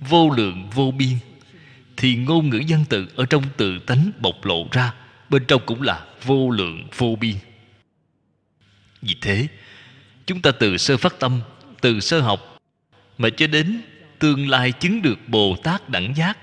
[0.00, 1.16] vô lượng vô biên
[1.96, 4.94] thì ngôn ngữ văn tự ở trong tự tánh bộc lộ ra,
[5.30, 7.36] bên trong cũng là vô lượng vô biên.
[9.02, 9.48] Vì thế
[10.32, 11.40] chúng ta từ sơ phát tâm,
[11.80, 12.58] từ sơ học,
[13.18, 13.82] mà cho đến
[14.18, 16.38] tương lai chứng được bồ tát đẳng giác.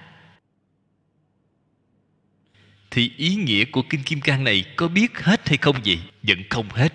[2.91, 5.99] Thì ý nghĩa của kinh kim cang này có biết hết hay không vậy?
[6.23, 6.93] Vẫn không hết.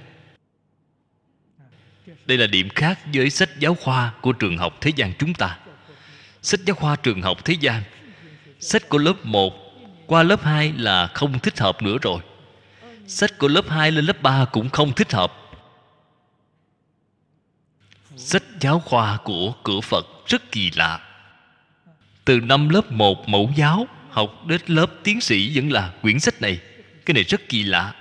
[2.26, 5.58] Đây là điểm khác với sách giáo khoa của trường học thế gian chúng ta.
[6.42, 7.82] Sách giáo khoa trường học thế gian,
[8.60, 9.54] sách của lớp 1
[10.06, 12.20] qua lớp 2 là không thích hợp nữa rồi.
[13.06, 15.43] Sách của lớp 2 lên lớp 3 cũng không thích hợp
[18.16, 21.00] sách giáo khoa của cửa Phật rất kỳ lạ.
[22.24, 26.42] Từ năm lớp 1 mẫu giáo, học đến lớp tiến sĩ vẫn là quyển sách
[26.42, 26.60] này.
[27.06, 27.94] Cái này rất kỳ lạ.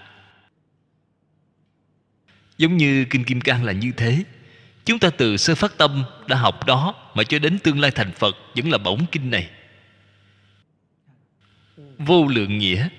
[2.58, 4.24] Giống như kinh kim cang là như thế.
[4.86, 8.12] Chúng ta từ sơ phát tâm đã học đó mà cho đến tương lai thành
[8.12, 9.50] phật vẫn là bổng kinh này.
[11.98, 12.90] Vô lượng nghĩa.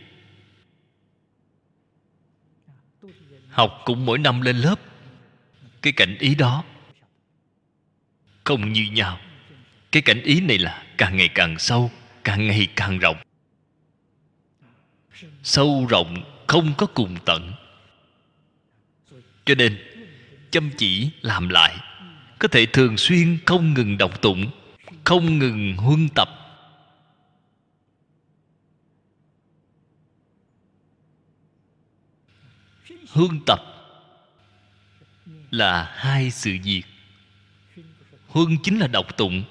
[3.51, 4.81] Học cũng mỗi năm lên lớp.
[5.83, 6.65] Cái cảnh ý đó
[8.45, 9.18] không như nhau.
[9.92, 11.90] Cái cảnh ý này là càng ngày càng sâu,
[12.24, 13.16] càng ngày càng rộng.
[15.42, 17.53] Sâu rộng không có cùng tận.
[19.45, 19.78] Cho nên,
[20.51, 21.76] chăm chỉ làm lại,
[22.38, 24.51] có thể thường xuyên không ngừng đọc tụng,
[25.05, 26.28] không ngừng huân tập.
[33.09, 33.61] Huân tập
[35.51, 36.82] là hai sự việc
[38.35, 39.45] huân chính là đọc tụng.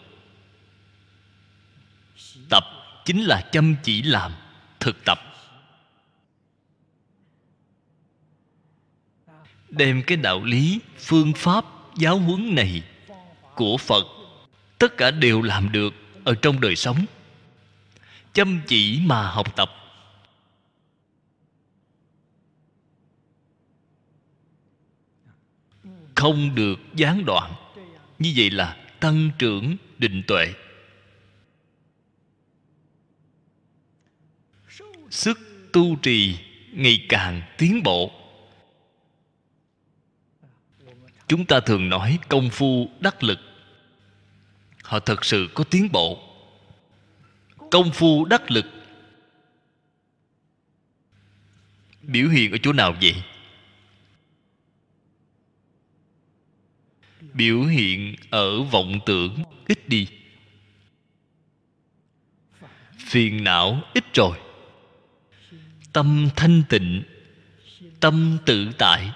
[2.49, 2.63] Tập
[3.05, 4.31] chính là chăm chỉ làm,
[4.79, 5.19] thực tập.
[9.69, 11.65] Đem cái đạo lý, phương pháp,
[11.95, 12.84] giáo huấn này
[13.55, 14.03] của phật,
[14.77, 17.05] tất cả đều làm được ở trong đời sống.
[18.34, 19.71] Chăm chỉ mà học tập.
[26.15, 27.53] Không được gián đoạn
[28.20, 30.53] như vậy là tăng trưởng định tuệ.
[35.09, 35.39] Sức
[35.74, 36.38] tu trì
[36.72, 38.11] ngày càng tiến bộ.
[41.28, 43.39] Chúng ta thường nói công phu đắc lực.
[44.84, 46.20] Họ thật sự có tiến bộ.
[47.72, 48.66] Công phu đắc lực.
[52.01, 53.24] Biểu hiện ở chỗ nào vậy?
[57.34, 60.07] Biểu hiện ở vọng tưởng ít đi.
[62.97, 64.38] Phiền não ít rồi.
[65.93, 67.03] Tâm thanh tịnh,
[67.99, 69.11] tâm tự tại.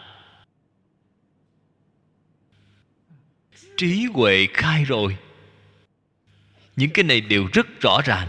[3.77, 5.17] Trí huệ khai rồi.
[6.75, 8.27] Những cái này đều rất rõ ràng.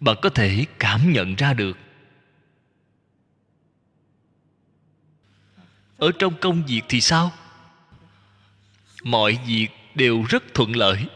[0.00, 1.78] Bạn có thể cảm nhận ra được.
[5.98, 7.32] Ở trong công việc thì sao?
[9.04, 11.06] Mọi việc đều rất thuận lợi.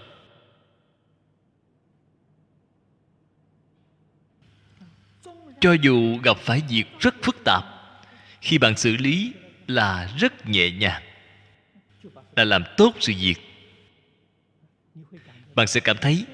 [5.61, 7.65] Cho dù gặp phải việc rất phức tạp,
[8.41, 9.33] khi bạn xử lý
[9.67, 11.03] là rất nhẹ nhàng,
[12.37, 13.35] là làm tốt sự việc.
[15.55, 16.25] Bạn sẽ cảm thấy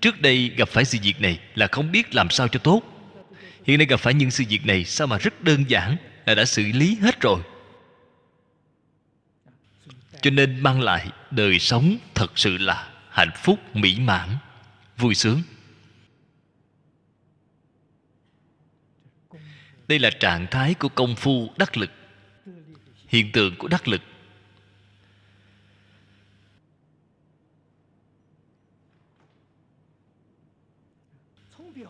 [0.00, 2.82] trước đây gặp phải sự việc này là không biết làm sao cho tốt.
[3.64, 5.96] Hiện nay gặp phải những sự việc này sao mà rất đơn giản
[6.26, 7.40] là đã xử lý hết rồi?
[10.22, 14.28] Cho nên mang lại đời sống thật sự là hạnh phúc, mỹ mãn,
[14.96, 15.42] vui sướng.
[19.88, 21.90] Đây là trạng thái của công phu đắc lực,
[23.08, 24.00] hiện tượng của đắc lực.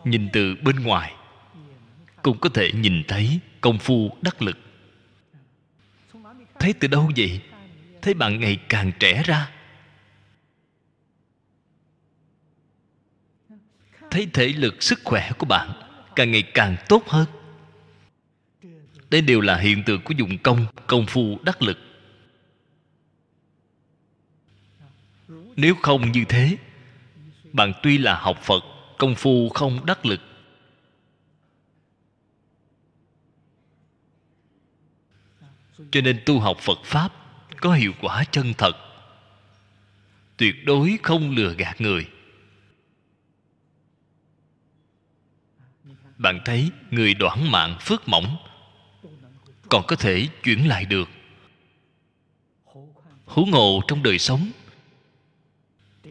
[0.03, 1.13] Nhìn từ bên ngoài,
[2.21, 4.57] cũng có thể nhìn thấy công phu đắc lực.
[6.59, 7.41] Thấy từ đâu vậy?
[8.01, 9.51] Thấy bạn ngày càng trẻ ra.
[14.11, 15.71] Thấy thể lực, sức khỏe của bạn
[16.15, 17.25] càng ngày càng tốt hơn.
[19.09, 21.77] Đây đều là hiện tượng của dụng công công phu, đắc lực.
[25.55, 26.57] Nếu không như thế,
[27.53, 28.63] bạn tuy là học phật,
[28.97, 30.19] công phu không đắc lực.
[35.91, 37.18] Cho nên tu học phật pháp
[37.61, 38.71] có hiệu quả chân thật.
[40.37, 42.07] Tuyệt đối không lừa gạt người.
[46.17, 48.37] Bạn thấy người đoản mạng phước mỏng,
[49.69, 51.09] còn có thể chuyển lại được.
[53.25, 54.51] Huống ngộ trong đời sống,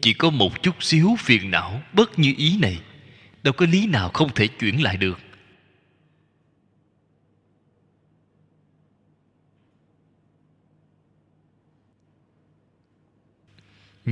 [0.01, 2.79] chỉ có một chút xíu phiền não bất như ý này,
[3.43, 5.19] đâu có lý nào không thể chuyển lại được.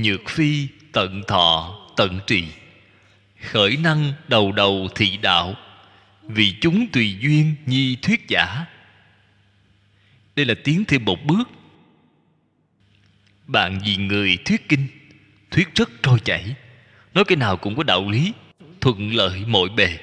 [0.02, 2.44] Nhược phi tận thọ, tận trì.
[3.42, 5.54] Khởi năng đầu đầu thị đạo.
[6.22, 8.64] Vì chúng tùy duyên nhi thuyết giả.
[10.36, 11.50] Đây là tiến thêm một bước.
[13.46, 14.86] Bạn vì người thuyết kinh,
[15.50, 16.54] thuyết rất trôi chảy.
[17.14, 18.32] Nói cái nào cũng có đạo lý,
[18.80, 19.98] thuận lợi mọi bề.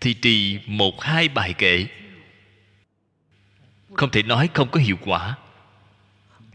[0.00, 1.86] Thì trì một hai bài kệ.
[3.94, 5.36] Không thể nói không có hiệu quả.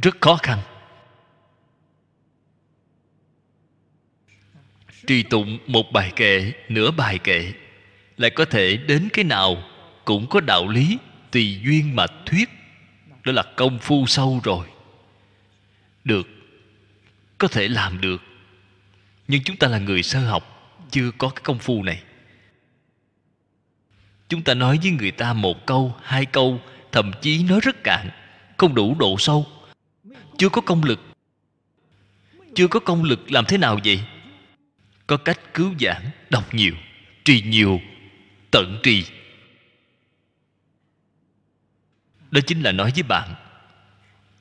[0.02, 0.60] Rất khó khăn.
[5.08, 7.54] Trì tụng một bài kệ, nửa bài kệ.
[8.18, 9.64] Lại có thể đến cái nào
[10.06, 10.98] cũng có đạo lý,
[11.32, 12.50] tùy duyên mà thuyết.
[13.24, 14.68] Đó là công phu sâu rồi.
[16.04, 16.28] Được,
[17.38, 18.22] có thể làm được.
[19.28, 22.04] Nhưng chúng ta là người sơ học, chưa có cái công phu này.
[24.30, 26.60] Chúng ta nói với người ta một câu, hai câu,
[26.92, 28.10] thậm chí nói rất cạn,
[28.58, 29.48] không đủ độ sâu.
[30.38, 31.02] Chưa có công lực.
[32.56, 34.00] Chưa có công lực làm thế nào vậy?
[35.08, 36.74] Có cách cứu giảng đọc nhiều,
[37.26, 37.82] trì nhiều,
[38.52, 39.06] tận trì.
[42.32, 43.36] Đó chính là nói với bạn,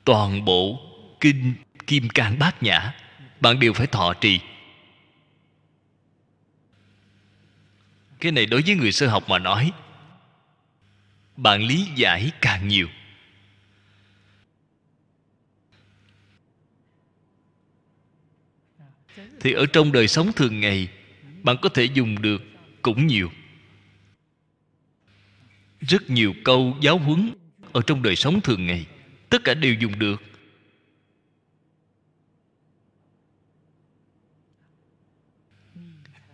[0.03, 0.79] toàn bộ
[1.19, 1.53] kinh
[1.87, 2.93] kim cang bát nhã,
[3.41, 4.39] bạn đều phải thọ trì.
[8.19, 9.71] Cái này đối với người sơ học mà nói,
[11.37, 12.87] bạn lý giải càng nhiều.
[19.39, 20.87] Thì ở trong đời sống thường ngày,
[21.43, 22.43] bạn có thể dùng được
[22.81, 23.31] cũng nhiều.
[25.79, 27.33] Rất nhiều câu giáo huấn
[27.73, 28.85] ở trong đời sống thường ngày,
[29.29, 30.21] tất cả đều dùng được.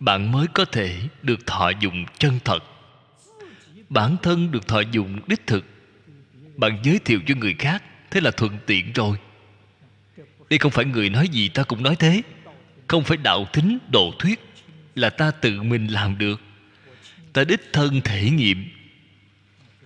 [0.00, 2.58] Bạn mới có thể được thọ dụng chân thật.
[3.88, 5.64] Bản thân được thọ dụng đích thực.
[6.56, 9.16] Bạn giới thiệu cho người khác, thế là thuận tiện rồi.
[10.50, 12.22] Đây không phải người nói gì ta cũng nói thế
[12.92, 14.40] không phải đạo thính, độ thuyết
[14.94, 16.40] là ta tự mình làm được.
[17.32, 18.64] Ta đích thân thể nghiệm.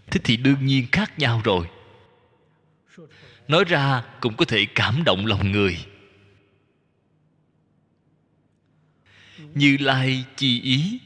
[0.07, 1.66] Thế thì đương nhiên khác nhau rồi.
[3.48, 5.78] Nói ra cũng có thể cảm động lòng người.
[9.54, 10.98] Như lai chi ý,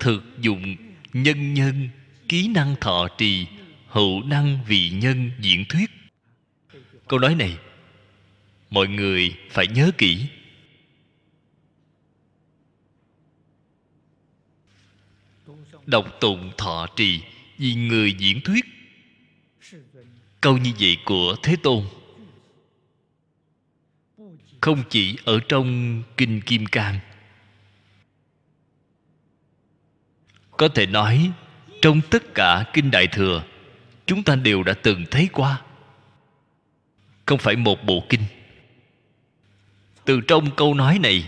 [0.00, 0.76] thực dụng
[1.12, 1.88] nhân nhân,
[2.28, 3.46] ký năng thọ trì,
[3.88, 5.90] hữu năng vị nhân diễn thuyết.
[7.08, 7.56] Câu nói này,
[8.70, 10.26] mọi người phải nhớ kỹ.
[15.92, 17.20] Đọc tụng thọ trì
[17.58, 18.64] vì người diễn thuyết.
[20.40, 21.84] Câu như vậy của thế tôn
[24.60, 26.98] không chỉ ở trong kinh kim cang.
[30.50, 31.30] Có thể nói,
[31.82, 33.44] trong tất cả kinh đại thừa,
[34.06, 35.62] chúng ta đều đã từng thấy qua.
[37.26, 38.24] Không phải một bộ kinh.
[40.04, 41.24] Từ trong câu nói này,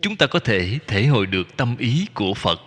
[0.00, 2.60] chúng ta có thể thể hội được tâm ý của phật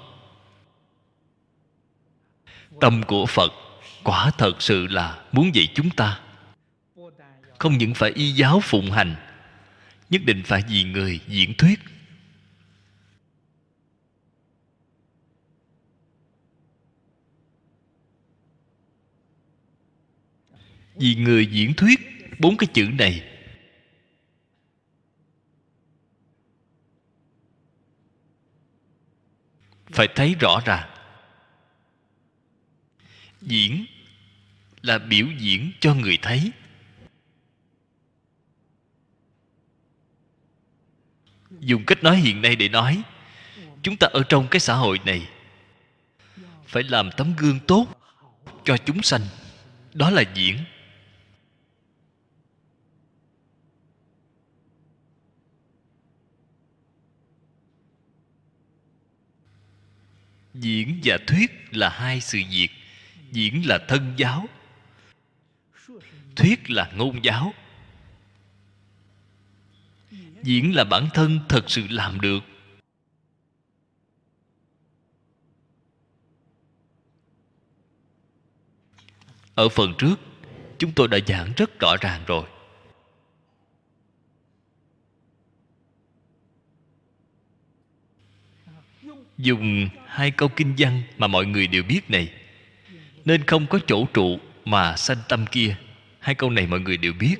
[2.82, 3.52] tâm của phật,
[4.04, 6.20] quả thật sự là muốn dạy chúng ta.
[7.60, 9.16] Không những phải y giáo phụng hành,
[10.10, 11.80] nhất định phải vì người diễn thuyết.
[20.96, 22.00] Vì người diễn thuyết,
[22.40, 23.24] bốn cái chữ này.
[29.92, 30.91] Phải thấy rõ ràng
[33.42, 33.86] diễn
[34.82, 36.52] là biểu diễn cho người thấy.
[41.60, 43.04] Dùng cách nói hiện nay để nói,
[43.82, 45.30] chúng ta ở trong cái xã hội này
[46.68, 47.88] phải làm tấm gương tốt
[48.64, 49.22] cho chúng sanh.
[49.94, 50.58] Đó là diễn.
[60.54, 62.81] Diễn và thuyết là hai sự việc
[63.32, 64.46] diễn là thân giáo,
[66.36, 67.54] thuyết là ngôn giáo,
[70.44, 72.44] diễn là bản thân thật sự làm được.
[79.56, 80.16] Ở phần trước,
[80.78, 82.46] chúng tôi đã giảng rất rõ ràng rồi.
[89.38, 92.41] Dùng hai câu kinh văn mà mọi người đều biết này
[93.26, 95.76] nên không có chỗ trụ mà sanh tâm kia.
[96.19, 97.36] Hai câu này mọi người đều biết.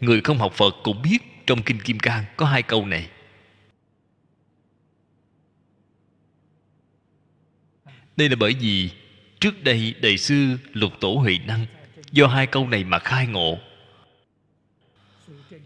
[0.00, 3.08] Người không học phật cũng biết trong kinh kim cang có hai câu này.
[8.16, 8.90] Đây là bởi vì
[9.40, 11.66] trước đây đại sư lục tổ huệ năng
[12.12, 13.58] do hai câu này mà khai ngộ.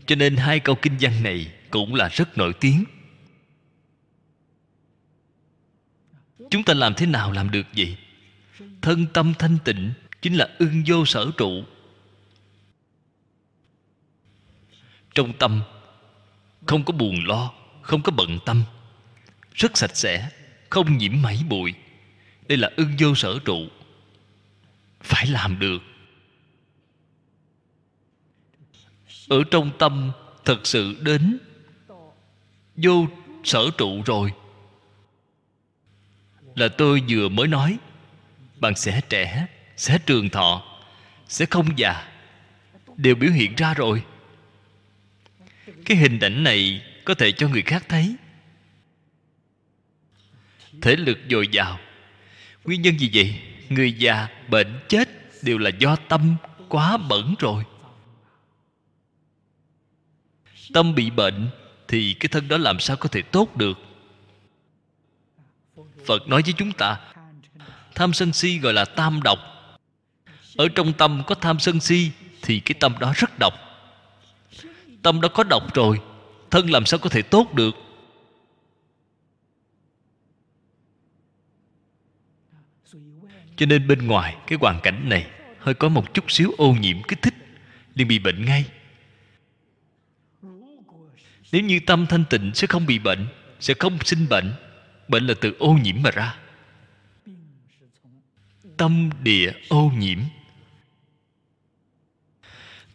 [0.06, 2.84] Cho nên hai câu kinh văn này cũng là rất nổi tiếng.
[6.50, 7.96] Chúng ta làm thế nào làm được vậy?
[8.84, 11.64] Thân tâm thanh tịnh, chính là ưng vô sở trụ.
[15.14, 15.62] Trong tâm,
[16.66, 18.62] không có buồn lo, không có bận tâm.
[19.54, 20.30] Rất sạch sẽ,
[20.70, 21.74] không nhiễm mảy bụi.
[22.48, 23.68] Đây là ưng vô sở trụ.
[25.00, 25.82] Phải làm được.
[29.28, 30.12] Ở trong tâm,
[30.44, 31.38] thật sự đến
[32.76, 33.06] vô
[33.44, 34.32] sở trụ rồi.
[36.54, 37.78] Là tôi vừa mới nói
[38.64, 39.46] bạn sẽ trẻ
[39.76, 40.62] sẽ trường thọ
[41.28, 42.12] sẽ không già,
[42.96, 44.04] đều biểu hiện ra rồi.
[45.84, 48.16] Cái hình ảnh này có thể cho người khác thấy.
[50.82, 51.78] Thể lực dồi dào.
[52.64, 53.40] Nguyên nhân gì vậy?
[53.68, 55.08] Người già, bệnh, chết
[55.42, 56.36] đều là do tâm
[56.68, 57.64] quá bẩn rồi.
[60.74, 61.48] Tâm bị bệnh
[61.88, 63.78] thì cái thân đó làm sao có thể tốt được?
[66.06, 67.13] Phật nói với chúng ta
[67.94, 69.38] tham sân si gọi là tam độc.
[70.56, 72.10] Ở trong tâm có tham sân si
[72.42, 73.54] thì cái tâm đó rất độc.
[75.02, 76.00] Tâm đó có độc rồi,
[76.50, 77.74] thân làm sao có thể tốt được?
[83.56, 85.26] Cho nên bên ngoài cái hoàn cảnh này
[85.58, 87.34] hơi có một chút xíu ô nhiễm kích thích,
[87.94, 88.64] liền bị bệnh ngay.
[91.52, 93.26] Nếu như tâm thanh tịnh sẽ không bị bệnh,
[93.60, 94.52] sẽ không sinh bệnh
[95.08, 96.36] bệnh là từ ô nhiễm mà ra
[98.76, 100.18] tâm địa ô nhiễm.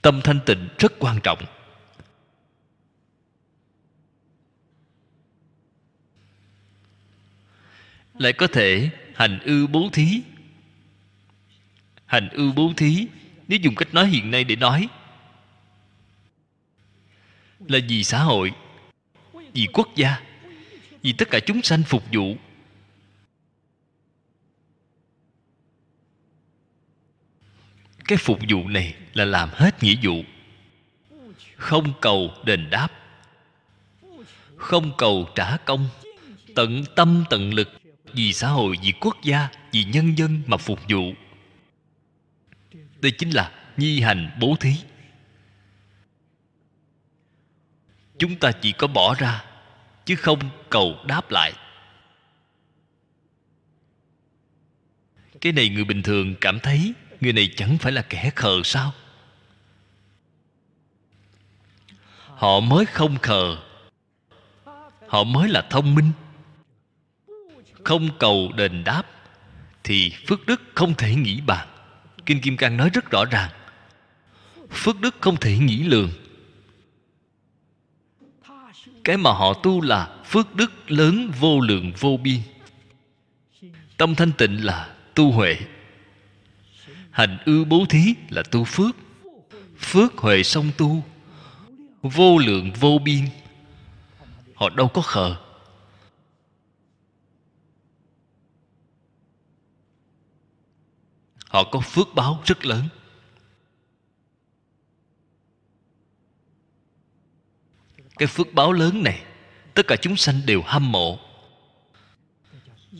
[0.02, 1.40] Tâm thanh tịnh rất quan trọng.
[8.14, 10.22] Lại có thể hành ư bố thí.
[12.06, 13.08] Hành ư bố thí,
[13.48, 14.88] nếu dùng cách nói hiện nay để nói,
[17.60, 18.52] là vì xã hội,
[19.54, 20.22] vì quốc gia,
[21.02, 22.36] vì tất cả chúng sanh phục vụ.
[28.10, 30.24] Cái phục vụ này là làm hết nghĩa vụ.
[31.56, 32.88] Không cầu đền đáp.
[34.56, 35.90] Không cầu trả công.
[36.56, 37.70] Tận tâm tận lực
[38.14, 41.14] vì xã hội, vì quốc gia, vì nhân dân mà phục vụ.
[43.02, 44.74] Đây chính là nhi hành bố thí.
[48.18, 49.44] Chúng ta chỉ có bỏ ra,
[50.06, 50.40] chứ không
[50.70, 51.54] cầu đáp lại.
[55.42, 58.94] Cái này người bình thường cảm thấy người này chẳng phải là kẻ khờ sao?
[62.26, 63.58] Họ mới không khờ.
[65.08, 66.12] Họ mới là thông minh.
[67.84, 69.04] Không cầu đền đáp
[69.84, 71.68] thì phước đức không thể nghĩ bàn.
[72.26, 73.50] Kinh kim cang nói rất rõ ràng.
[74.72, 76.12] Phước đức không thể nghĩ lường.
[79.04, 82.40] Cái mà họ tu là phước đức lớn vô lượng vô biên.
[83.98, 85.58] Tâm thanh tịnh là tu huệ
[87.20, 88.96] hành ưu bố thí là tu phước.
[89.78, 91.04] Phước huệ song tu,
[92.02, 93.30] vô lượng vô biên.
[94.56, 95.36] Họ đâu có khờ.
[101.48, 102.88] Họ có phước báo rất lớn.
[108.18, 109.22] Cái phước báo lớn này,
[109.74, 111.20] tất cả chúng sanh đều hâm mộ.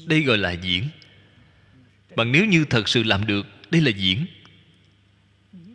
[0.06, 0.90] Đây gọi là diễn.
[2.16, 4.26] Bằng nếu như thật sự làm được đây là diễn.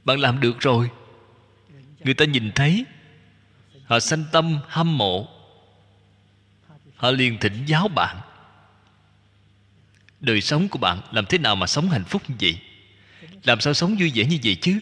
[0.04, 0.90] Bạn làm được rồi.
[2.00, 2.84] Người ta nhìn thấy.
[3.84, 5.28] Họ sanh tâm hâm mộ.
[6.96, 8.20] Họ liền thỉnh giáo bạn.
[10.20, 12.58] Đời sống của bạn làm thế nào mà sống hạnh phúc như vậy?
[13.44, 14.78] Làm sao sống vui vẻ như vậy chứ?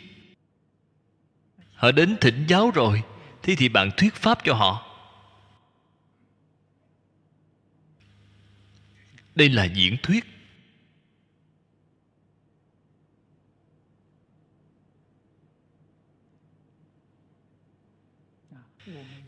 [1.75, 3.03] Họ đến thỉnh giáo rồi,
[3.43, 4.89] thế thì bạn thuyết pháp cho họ.
[9.35, 10.25] Đây là diễn thuyết.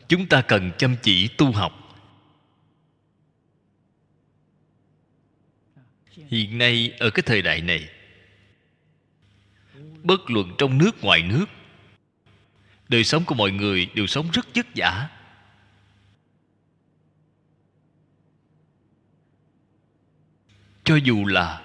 [0.07, 1.73] Chúng ta cần chăm chỉ tu học.
[6.27, 7.89] Hiện nay, ở cái thời đại này,
[10.03, 11.45] bất luận trong nước, ngoài nước,
[12.89, 15.09] đời sống của mọi người đều sống rất vất vả.
[20.83, 21.61] Cho dù là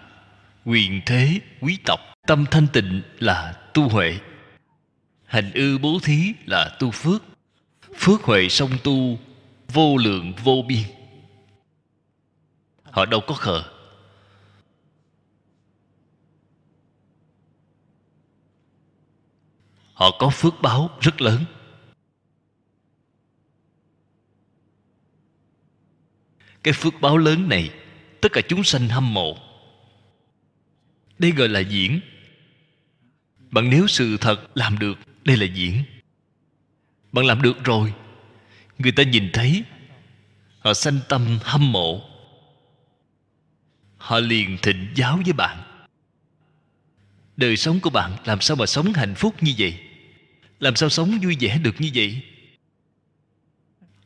[0.64, 4.18] quyền thế, quý tộc, tâm thanh tịnh là tu huệ,
[5.24, 7.30] hành ư bố thí là tu phước
[7.95, 9.18] phước huệ song tu,
[9.68, 10.82] vô lượng vô biên.
[12.82, 13.62] Họ đâu có khờ.
[19.93, 21.45] Họ có phước báo rất lớn.
[26.62, 27.70] Cái phước báo lớn này,
[28.20, 29.36] tất cả chúng sanh hâm mộ.
[31.18, 32.01] Đây gọi là diễn.
[33.51, 35.82] Bạn nếu sự thật làm được, đây là diễn
[37.12, 37.94] bạn làm được rồi.
[38.78, 39.64] Người ta nhìn thấy,
[40.58, 42.02] họ sanh tâm hâm mộ.
[43.96, 45.62] Họ liền thịnh giáo với bạn.
[47.36, 49.80] Đời sống của bạn, làm sao mà sống hạnh phúc như vậy?
[50.61, 52.22] Làm sao sống vui vẻ được như vậy?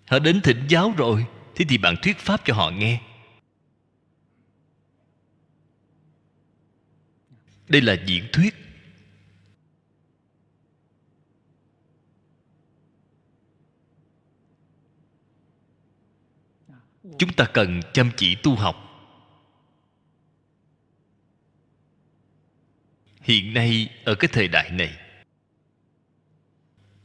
[0.06, 3.00] Họ đến thịnh giáo rồi, thế thì bạn thuyết pháp cho họ nghe.
[7.68, 8.63] Đây là diễn thuyết.
[17.18, 18.76] Chúng ta cần chăm chỉ tu học.
[23.20, 24.98] Hiện nay, ở cái thời đại này,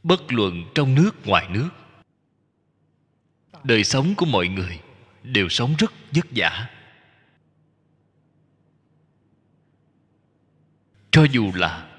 [0.02, 1.70] bất luận trong nước, ngoài nước,
[3.64, 4.80] đời sống của mọi người
[5.22, 6.70] đều sống rất vất vả.
[11.10, 11.90] Cho dù là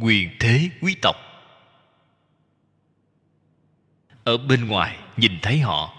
[0.00, 1.16] quyền thế quý tộc,
[4.24, 5.95] ở bên ngoài nhìn thấy họ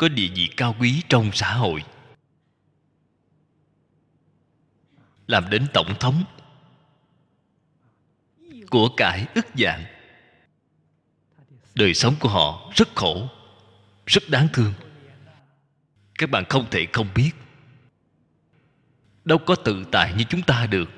[0.00, 1.82] có địa vị cao quý trong xã hội.
[5.26, 6.24] Làm đến tổng thống
[8.70, 9.84] của cải ức dạng
[11.74, 13.28] đời sống của họ rất khổ,
[14.06, 14.72] rất đáng thương.
[16.18, 17.30] Các bạn không thể không biết.
[19.24, 20.90] Đâu có tự tại như chúng ta được.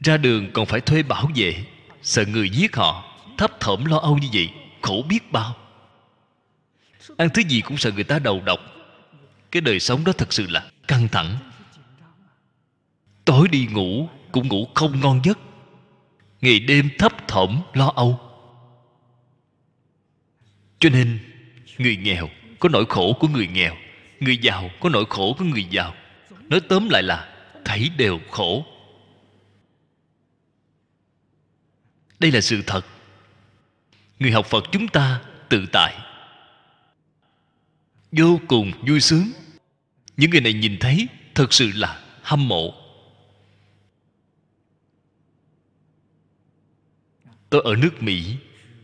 [0.00, 1.64] Ra đường còn phải thuê bảo vệ,
[2.02, 5.56] sợ người giết họ, thấp thỏm lo âu như vậy khổ biết bao.
[7.16, 8.60] Ăn thứ gì cũng sợ người ta đầu độc.
[9.50, 11.36] Cái đời sống đó thật sự là căng thẳng.
[13.24, 15.38] Tối đi ngủ cũng ngủ không ngon giấc.
[16.40, 18.20] Ngày đêm thấp thỏm, lo âu.
[20.78, 21.18] Cho nên,
[21.78, 23.76] người nghèo có nỗi khổ của người nghèo,
[24.20, 25.94] người giàu có nỗi khổ của người giàu.
[26.40, 28.66] Nói tóm lại là thấy đều khổ.
[32.18, 32.86] Đây là sự thật
[34.18, 35.94] người học phật chúng ta tự tại.
[38.12, 39.32] Vô cùng vui sướng.
[40.16, 42.74] Những người này nhìn thấy thật sự là hâm mộ.
[47.50, 48.36] Tôi ở nước mỹ,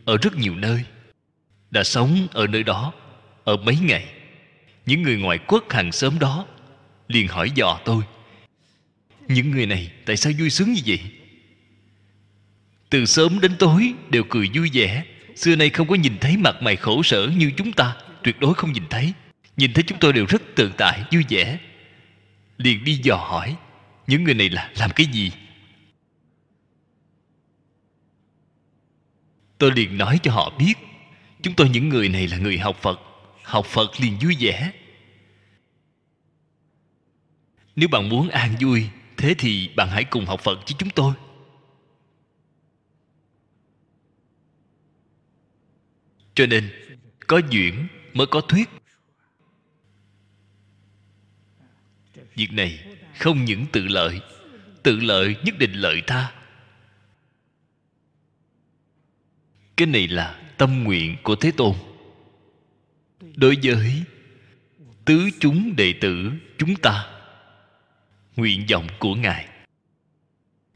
[0.05, 0.83] ở rất nhiều nơi,
[1.71, 2.93] đã sống ở nơi đó
[3.43, 4.13] ở mấy ngày.
[4.85, 6.45] Những người ngoại quốc hàng xóm đó
[7.07, 8.03] liền hỏi dò tôi,
[9.27, 10.99] những người này tại sao vui sướng như vậy?
[12.89, 15.03] Từ sớm đến tối đều cười vui vẻ
[15.35, 18.53] xưa nay không có nhìn thấy mặt mày khổ sở như chúng ta, tuyệt đối
[18.53, 19.13] không nhìn thấy.
[19.57, 21.59] Nhìn thấy chúng tôi đều rất tự tại, vui vẻ.
[22.57, 23.55] Liền đi dò hỏi,
[24.07, 25.31] những người này là làm cái gì?
[29.57, 30.73] Tôi liền nói cho họ biết,
[31.41, 32.99] chúng tôi những người này là người học phật.
[33.43, 34.71] Học phật liền vui vẻ.
[37.75, 41.13] Nếu bạn muốn an vui, thế thì bạn hãy cùng học phật với chúng tôi.
[46.35, 46.69] Cho nên,
[47.27, 48.69] có duyển mới có thuyết.
[52.35, 52.85] Việc này
[53.19, 54.21] không những tự lợi
[54.83, 56.33] tự lợi nhất định lợi tha
[59.77, 61.75] cái này là tâm nguyện của thế tôn.
[63.35, 64.03] Đối với
[65.05, 67.05] tứ chúng đệ tử chúng ta,
[68.35, 69.47] nguyện vọng của ngài,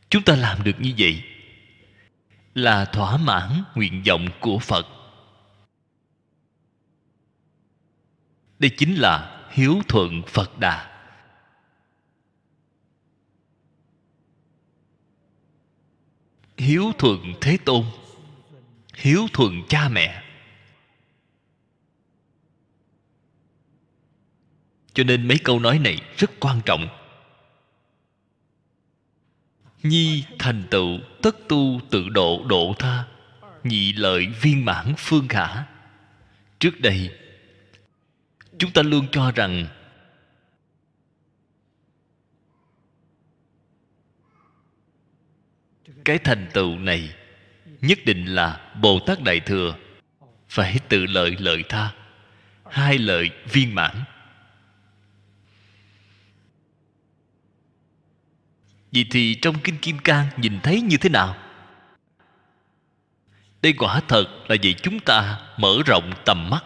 [0.09, 1.23] chúng ta làm được như vậy
[2.55, 4.87] là thỏa mãn nguyện vọng của phật.
[8.59, 10.93] Đây chính là hiếu thuận phật đà.
[16.57, 17.85] Hiếu thuận thế tôn,
[18.95, 20.23] hiếu thuận cha mẹ.
[24.93, 26.87] Cho nên mấy câu nói này rất quan trọng.
[29.83, 33.03] Nhi thành tựu, tất tu tự độ độ tha,
[33.63, 35.63] nhị lợi viên mãn phương khả
[36.59, 37.26] trước đây
[38.59, 39.67] chúng ta luôn cho rằng
[46.05, 47.15] cái thành tựu này
[47.81, 49.75] nhất định là bồ tát đại thừa
[50.49, 51.93] phải tự lợi lợi tha,
[52.71, 54.03] hai lợi viên mãn.
[58.91, 61.35] Vậy thì trong kinh kim cang nhìn thấy như thế nào?
[63.61, 66.63] Đây quả thật là vì chúng ta mở rộng tầm mắt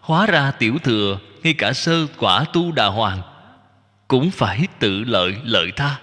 [0.00, 3.22] hóa ra tiểu thừa ngay cả sơ quả tu đà hoàng
[4.08, 6.00] cũng phải tự lợi lợi tha.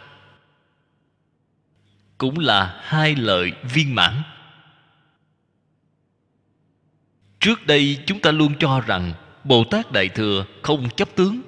[2.18, 4.22] Cũng là hai lợi viên mãn.
[7.40, 11.42] Trước đây chúng ta luôn cho rằng bồ tát đại thừa không chấp tướng.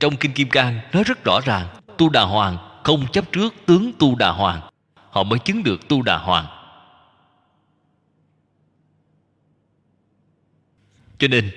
[0.00, 1.66] Trong kinh kim cang nói rất rõ ràng,
[1.98, 4.60] tu đà hoàng không chấp trước tướng tu đà hoàng.
[5.10, 6.46] Họ mới chứng được tu đà hoàng.
[11.22, 11.50] Cho nên,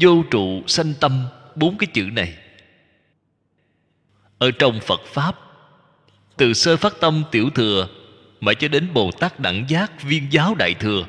[0.00, 2.34] vô trụ sanh tâm bốn cái chữ này.
[4.38, 5.36] Ở trong phật pháp,
[6.36, 7.88] từ sơ phát tâm tiểu thừa
[8.40, 11.06] mà cho đến bồ tát đẳng giác viên giáo đại thừa,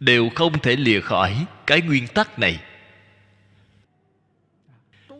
[0.00, 2.60] đều không thể lìa khỏi cái nguyên tắc này.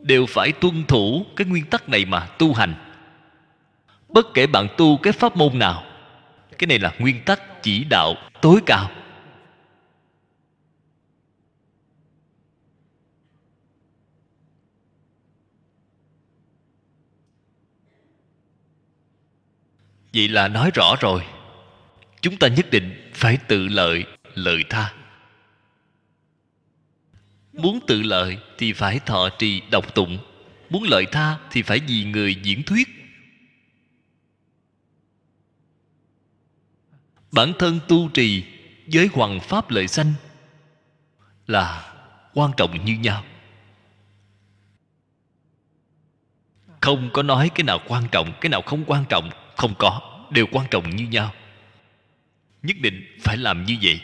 [0.03, 2.75] Đều phải tuân thủ cái nguyên tắc này mà tu hành.
[4.09, 5.85] Bất kể bạn tu cái pháp môn nào,
[6.59, 8.91] cái này là nguyên tắc chỉ đạo tối cao.
[20.17, 21.27] Vậy là nói rõ rồi.
[22.21, 24.05] Chúng ta nhất định phải tự lợi
[24.35, 24.93] lợi tha.
[27.53, 30.19] Muốn tự lợi thì phải thọ trì độc tụng.
[30.71, 32.89] Muốn lợi tha thì phải vì người diễn thuyết.
[37.33, 38.45] Bản thân tu trì
[38.93, 40.13] với hoàng pháp lợi sanh
[41.47, 41.95] là
[42.35, 43.25] quan trọng như nhau.
[46.81, 50.01] Không có nói cái nào quan trọng, cái nào không quan trọng không có
[50.31, 51.33] đều quan trọng như nhau.
[52.63, 54.01] Nhất định phải làm như vậy.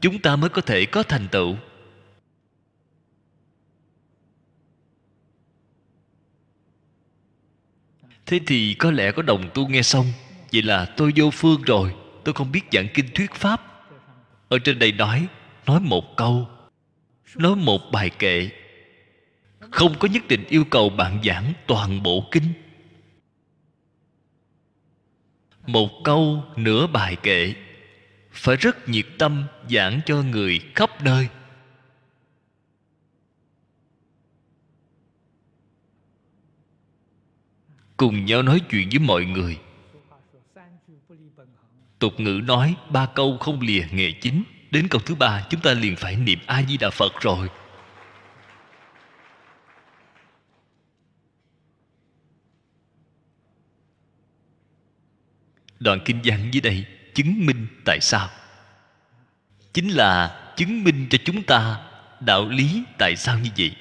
[0.00, 1.56] Chúng ta mới có thể có thành tựu.
[8.26, 10.06] Thế thì có lẽ có đồng tu nghe xong.
[10.52, 11.94] Vậy là tôi vô phương rồi.
[12.24, 13.86] Tôi không biết giảng kinh thuyết pháp.
[14.48, 15.28] Ở trên đây nói
[15.66, 16.48] nói một câu,
[17.36, 18.48] nói một bài kệ.
[19.70, 22.44] Không có nhất định yêu cầu bạn giảng toàn bộ kinh
[25.72, 27.54] một câu nửa bài kệ.
[28.32, 31.28] Phải rất nhiệt tâm giảng cho người khắp nơi.
[37.96, 39.58] Cùng nhau nói chuyện với mọi người.
[41.98, 44.42] Tục ngữ nói ba câu không lìa nghề chính.
[44.70, 47.48] Đến câu thứ ba, chúng ta liền phải niệm a di đà phật rồi.
[55.80, 58.30] Đoạn kinh văn dưới đây chứng minh tại sao?
[59.72, 61.86] Chính là chứng minh cho chúng ta
[62.20, 63.76] đạo lý tại sao như vậy.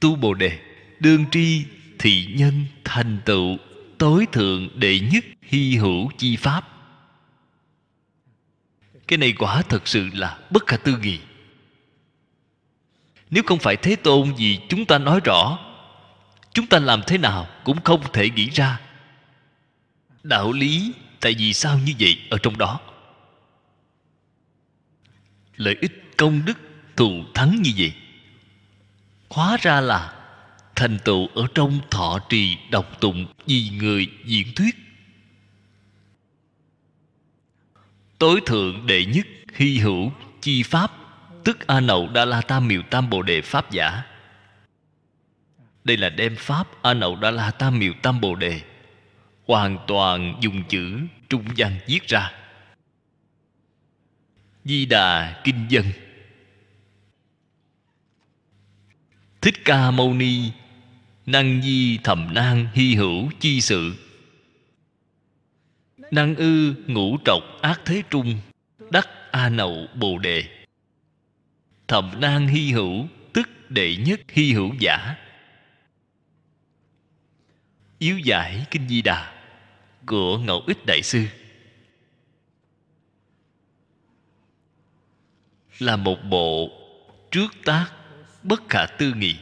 [0.00, 0.58] Tu bồ đề,
[1.00, 1.64] đương tri
[1.98, 3.56] thị nhân thành tựu,
[3.98, 6.68] tối thượng đệ nhất hy hữu chi pháp.
[9.08, 11.18] Cái này quả thật sự là bất khả tư nghị.
[13.30, 15.65] Nếu không phải thế tôn gì chúng ta nói rõ
[16.56, 18.80] chúng ta làm thế nào cũng không thể nghĩ ra.
[20.22, 22.80] Đạo lý, tại vì sao như vậy ở trong đó?
[25.56, 26.58] Lợi ích công đức
[26.96, 27.92] thù thắng như vậy.
[29.30, 30.14] Hóa ra là
[30.74, 34.76] thành tựu ở trong thọ trì đọc tụng, vì người diễn thuyết.
[38.18, 40.92] Tối thượng đệ nhất, hy hữu, chi pháp,
[41.44, 44.02] tức a nậu đa la tam miều tam bồ đề pháp giả
[45.86, 48.60] đây là đem pháp a nậu đa la tam miều tam bồ đề.
[49.46, 52.32] Hoàn toàn dùng chữ trung văn viết ra.
[54.64, 55.84] Di đà kinh dân.
[59.40, 60.50] Thích ca mâu ni
[61.26, 63.94] năng di thầm nan hy hữu chi sự
[66.10, 68.40] năng ư ngũ trọc ác thế trung
[68.90, 70.44] đắc a nậu bồ đề.
[71.88, 75.16] Thầm nan hy hữu tức đệ nhất hy hữu giả
[77.98, 79.32] yếu giải kinh di đà
[80.06, 81.26] của ngẫu ích đại sư.
[85.78, 86.70] Là một bộ
[87.30, 87.92] trước tác
[88.42, 89.36] bất khả tư nghị.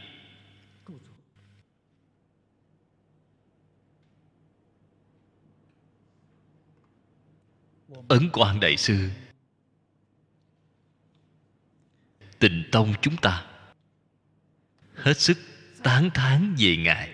[8.08, 9.10] Ấn quan đại sư.
[12.38, 13.46] Tình tông chúng ta.
[14.94, 15.38] Hết sức
[15.82, 17.13] tán thán về ngài.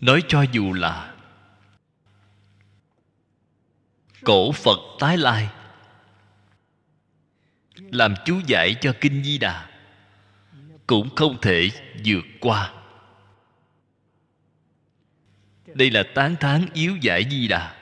[0.00, 1.14] Nói cho dù là
[4.24, 5.48] cổ phật tái lai,
[7.76, 9.70] làm chú giải cho kinh di đà,
[10.86, 11.70] cũng không thể
[12.04, 12.72] vượt qua.
[15.66, 17.76] Đây là tán thán yếu giải di đà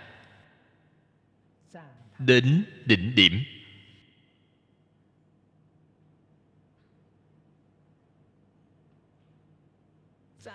[2.19, 3.45] đến đỉnh điểm.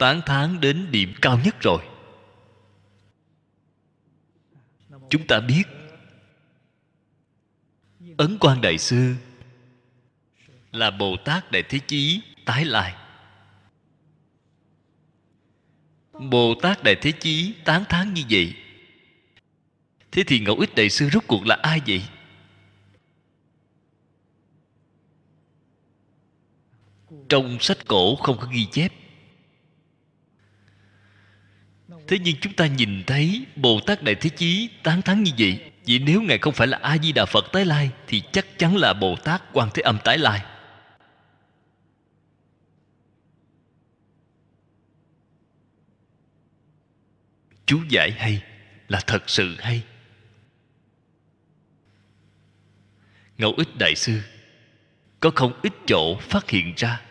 [0.01, 1.83] Tán thán đến điểm cao nhất rồi.
[5.09, 5.63] Chúng ta biết,
[8.17, 9.15] ấn quan đại sư
[10.71, 12.95] là bồ tát đại thế chí tái lai.
[16.13, 18.55] Bồ tát đại thế chí tán thán như vậy,
[20.11, 22.03] thế thì ngẫu ích đại sư rốt cuộc là ai vậy?
[27.29, 29.00] Trong sách cổ không có ghi chép
[32.07, 35.71] thế nhưng chúng ta nhìn thấy bồ tát đại thế chí tán thán như vậy.
[35.87, 38.77] Vậy nếu ngài không phải là a di đà phật tái lai, thì chắc chắn
[38.77, 40.41] là bồ tát quan thế âm tái lai.
[47.65, 48.43] Chú giải hay,
[48.87, 49.83] là thật sự hay.
[53.37, 54.21] Ngẫu ích đại sư,
[55.19, 57.01] có không ít chỗ phát hiện ra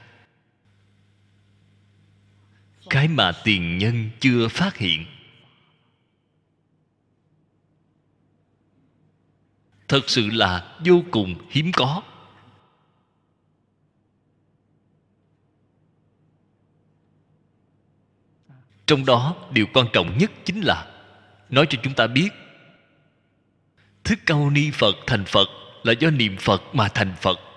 [2.91, 5.07] cái mà tiền nhân chưa phát hiện.
[9.89, 12.03] Thật sự là vô cùng hiếm có.
[18.87, 20.87] Trong đó, điều quan trọng nhất chính là,
[21.49, 22.29] nói cho chúng ta biết
[24.05, 25.49] thức cao ni phật thành phật
[25.83, 27.50] là do niệm phật mà thành phật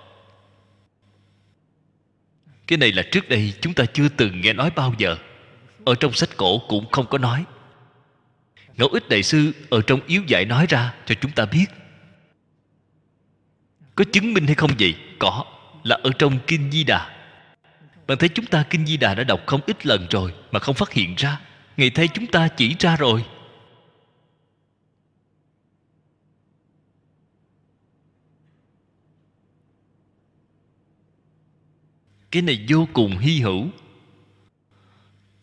[2.68, 5.18] cái này là trước đây chúng ta chưa từng nghe nói bao giờ.
[5.85, 7.45] Ở trong sách cổ cũng không có nói.
[8.77, 11.65] Ngẫu ích đại sư ở trong yếu giải nói ra cho chúng ta biết.
[13.95, 14.95] Có chứng minh hay không vậy?
[15.19, 15.45] Có.
[15.84, 17.10] Là ở trong kinh di đà.
[18.07, 20.76] Bạn thấy chúng ta kinh di đà đã đọc không ít lần rồi mà không
[20.76, 21.40] phát hiện ra.
[21.77, 23.26] Ngày thay chúng ta chỉ ra rồi.
[32.34, 33.68] Cái này vô cùng hy hữu.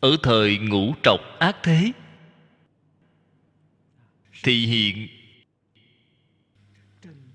[0.00, 1.92] Ở thời ngũ trọc ác thế,
[4.42, 5.08] thì hiện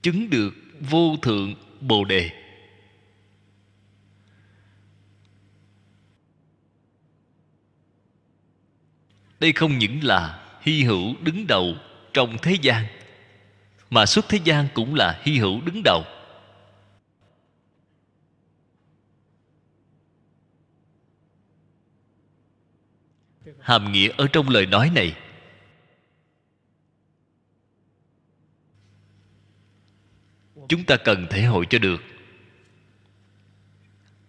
[0.01, 2.31] chứng được vô thượng bồ đề.
[9.39, 11.75] Đây không những là hy hữu đứng đầu
[12.13, 12.85] trong thế gian,
[13.89, 16.03] mà xuất thế gian cũng là hy hữu đứng đầu.
[23.65, 25.17] hàm nghĩa ở trong lời nói này.
[30.69, 32.01] Chúng ta cần thể hội cho được.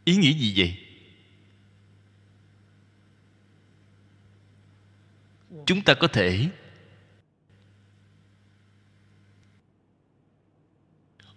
[0.05, 0.79] Ý nghĩa gì vậy?
[5.67, 6.49] Chúng ta có thể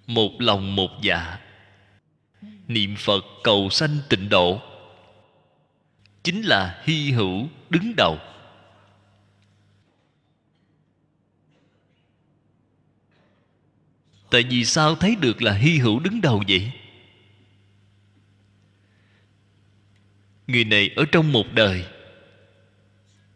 [0.08, 1.40] một lòng một dạ
[2.68, 4.62] niệm phật cầu sanh tịnh độ
[6.30, 8.20] chính là hy hữu đứng đầu.
[14.32, 16.72] Tại vì sao thấy được là hy hữu đứng đầu vậy?
[20.48, 21.86] Người này ở trong một đời,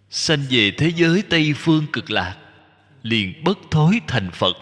[0.10, 2.38] sanh về thế giới tây phương cực lạc,
[3.04, 4.54] liền bất thối thành phật.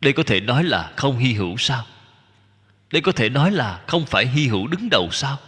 [0.00, 1.86] Đây có thể nói là không hy hữu sao?
[2.90, 5.38] Đây có thể nói là không phải hy hữu đứng đầu sao?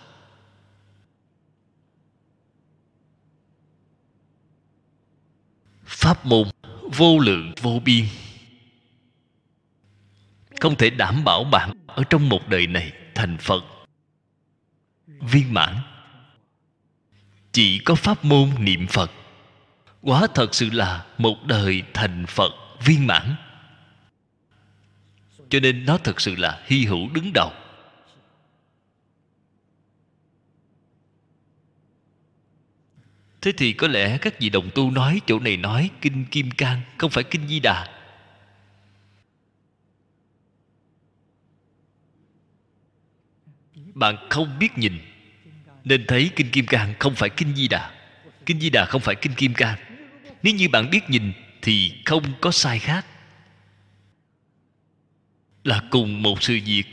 [5.84, 6.48] Pháp môn
[6.92, 8.04] vô lượng vô biên.
[10.60, 13.64] Không thể đảm bảo bạn ở trong một đời này thành phật.
[15.06, 15.76] Viên mãn.
[17.52, 19.10] Chỉ có pháp môn niệm phật.
[20.02, 22.52] Quá thật sự là một đời thành phật
[22.84, 23.36] viên mãn
[25.48, 27.52] cho nên nó thật sự là hy hữu đứng đầu.
[33.40, 36.81] Thế thì có lẽ các vị đồng tu nói chỗ này nói kinh kim cang,
[36.98, 37.86] không phải kinh di đà.
[43.94, 44.98] Bạn không biết nhìn,
[45.85, 47.93] nên thấy kinh kim cang không phải kinh di đà.
[48.47, 49.78] Kinh di đà không phải kinh kim cang.
[50.43, 51.32] Nếu như bạn biết nhìn,
[51.62, 53.06] thì không có sai khác
[55.66, 56.84] là cùng một sự việc.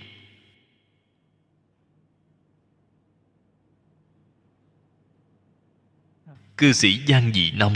[6.57, 7.73] Cư sĩ giang dị nông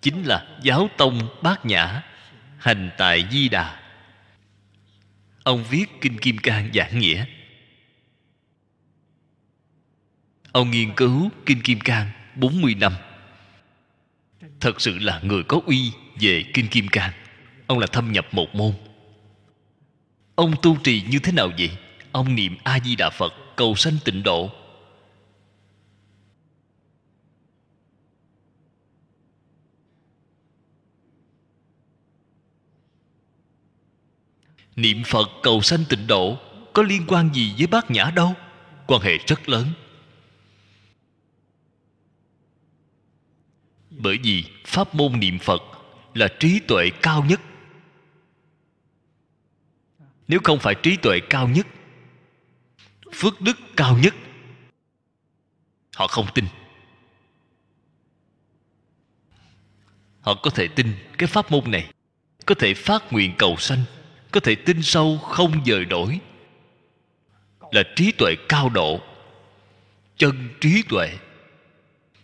[0.00, 2.02] chính là giáo tông bát nhã,
[2.58, 3.80] hành tại di đà.
[5.42, 7.24] Ông viết kinh kim cang giảng nghĩa.
[10.52, 12.92] Ông nghiên cứu kinh kim cang 40 năm.
[14.60, 17.12] Thật sự là người có uy về kinh kim cang.
[17.66, 18.72] Ông là thâm nhập một môn
[20.40, 21.70] ông tu trì như thế nào vậy?
[22.12, 24.50] Ông niệm a di đà phật, cầu sanh tịnh độ.
[34.76, 36.38] Niệm phật, cầu sanh tịnh độ,
[36.72, 38.34] có liên quan gì với bát nhã đâu?
[38.86, 39.66] Quan hệ rất lớn.
[43.90, 45.62] Bởi vì pháp môn niệm phật
[46.14, 47.40] là trí tuệ cao nhất
[50.30, 51.66] nếu không phải trí tuệ cao nhất,
[53.12, 54.14] phước đức cao nhất,
[55.94, 56.44] họ không tin.
[60.20, 61.92] Họ có thể tin cái pháp môn này,
[62.46, 63.82] có thể phát nguyện cầu sanh,
[64.30, 66.20] có thể tin sâu không dời đổi.
[67.72, 69.00] Là trí tuệ cao độ,
[70.16, 71.18] chân trí tuệ,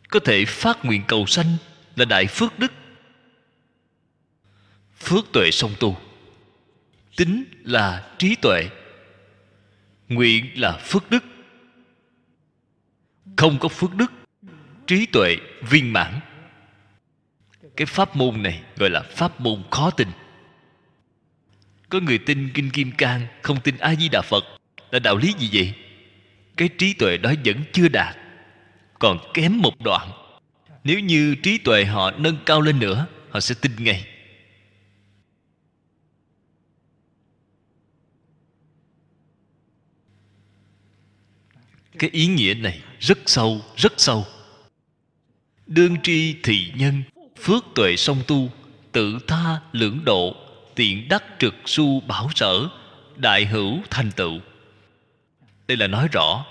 [0.08, 1.56] có thể phát nguyện cầu sanh
[1.96, 2.72] là đại phước đức.
[4.98, 5.96] Phước tuệ song tu
[7.16, 8.68] tính là trí tuệ,
[10.08, 11.24] nguyện là phước đức.
[13.36, 14.12] Không có phước đức,
[14.86, 15.36] trí tuệ
[15.70, 16.20] viên mãn.
[17.76, 20.08] Cái pháp môn này gọi là pháp môn khó tin.
[21.88, 24.44] Có người tin kinh kim cang, không tin a di đà phật,
[24.90, 25.74] là đạo lý gì vậy?
[26.56, 28.16] Cái trí tuệ đó vẫn chưa đạt,
[28.98, 30.10] còn kém một đoạn.
[30.84, 34.15] Nếu như trí tuệ họ nâng cao lên nữa, họ sẽ tin ngay.
[41.98, 44.26] Cái ý nghĩa này rất sâu rất sâu.
[45.66, 47.02] Đương tri thị nhân,
[47.40, 48.50] phước tuệ song tu,
[48.92, 50.34] tự tha lưỡng độ,
[50.74, 52.68] tiện đắc trực su bảo sở,
[53.16, 54.40] đại hữu thành tựu.
[55.68, 56.46] Đây là nói rõ,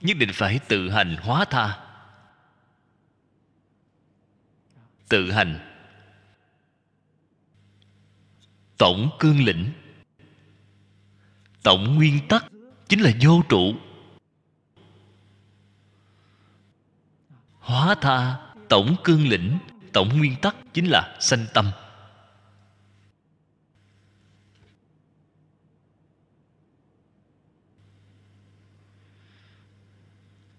[0.00, 1.78] nhất định phải tự hành hóa tha.
[5.08, 5.58] Tự hành.
[8.78, 9.70] Tổng cương lĩnh.
[11.62, 12.44] Tổng nguyên tắc
[12.88, 13.74] chính là vô trụ.
[17.60, 18.36] Hóa tha,
[18.68, 19.58] tổng cương lĩnh,
[19.92, 21.70] tổng nguyên tắc chính là sanh tâm.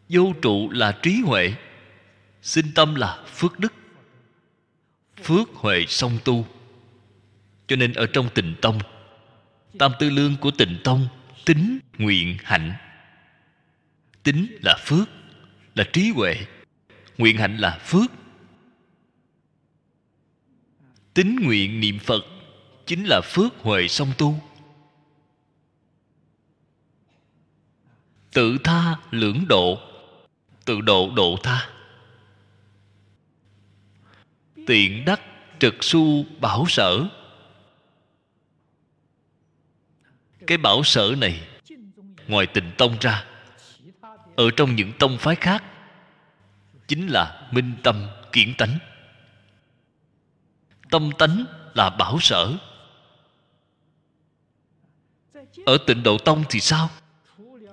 [0.10, 1.54] Vô trụ là trí huệ,
[2.42, 3.74] sinh tâm là phước đức.
[5.24, 6.46] Phước huệ song tu.
[7.68, 8.80] Cho nên ở trong tịnh tông,
[9.80, 11.08] tam tư lương của tịnh tông
[11.46, 12.74] tính nguyện hạnh.
[14.24, 15.10] Tính là phước,
[15.76, 16.36] là trí huệ
[17.22, 18.12] nguyện hạnh là phước.
[21.14, 22.26] Tín nguyện niệm phật
[22.86, 24.40] chính là phước huệ song tu.
[28.34, 29.80] Tự tha lưỡng độ,
[30.66, 31.70] tự độ độ tha.
[34.68, 35.22] Tiện đắc
[35.60, 37.08] trực su bảo sở.
[40.48, 41.48] Cái bảo sở này,
[42.28, 43.26] ngoài tịnh tông ra,
[44.36, 45.64] ở trong những tông phái khác
[46.92, 48.78] chính là minh tâm kiển tánh.
[50.90, 52.54] Tâm tánh là bảo sở.
[55.66, 56.90] Ở tịnh độ tông thì sao?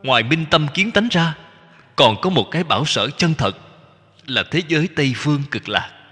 [0.02, 1.38] Ngoài minh tâm kiến tánh ra,
[1.96, 3.56] còn có một cái bảo sở chân thật
[4.26, 6.10] là thế giới tây phương cực lạc.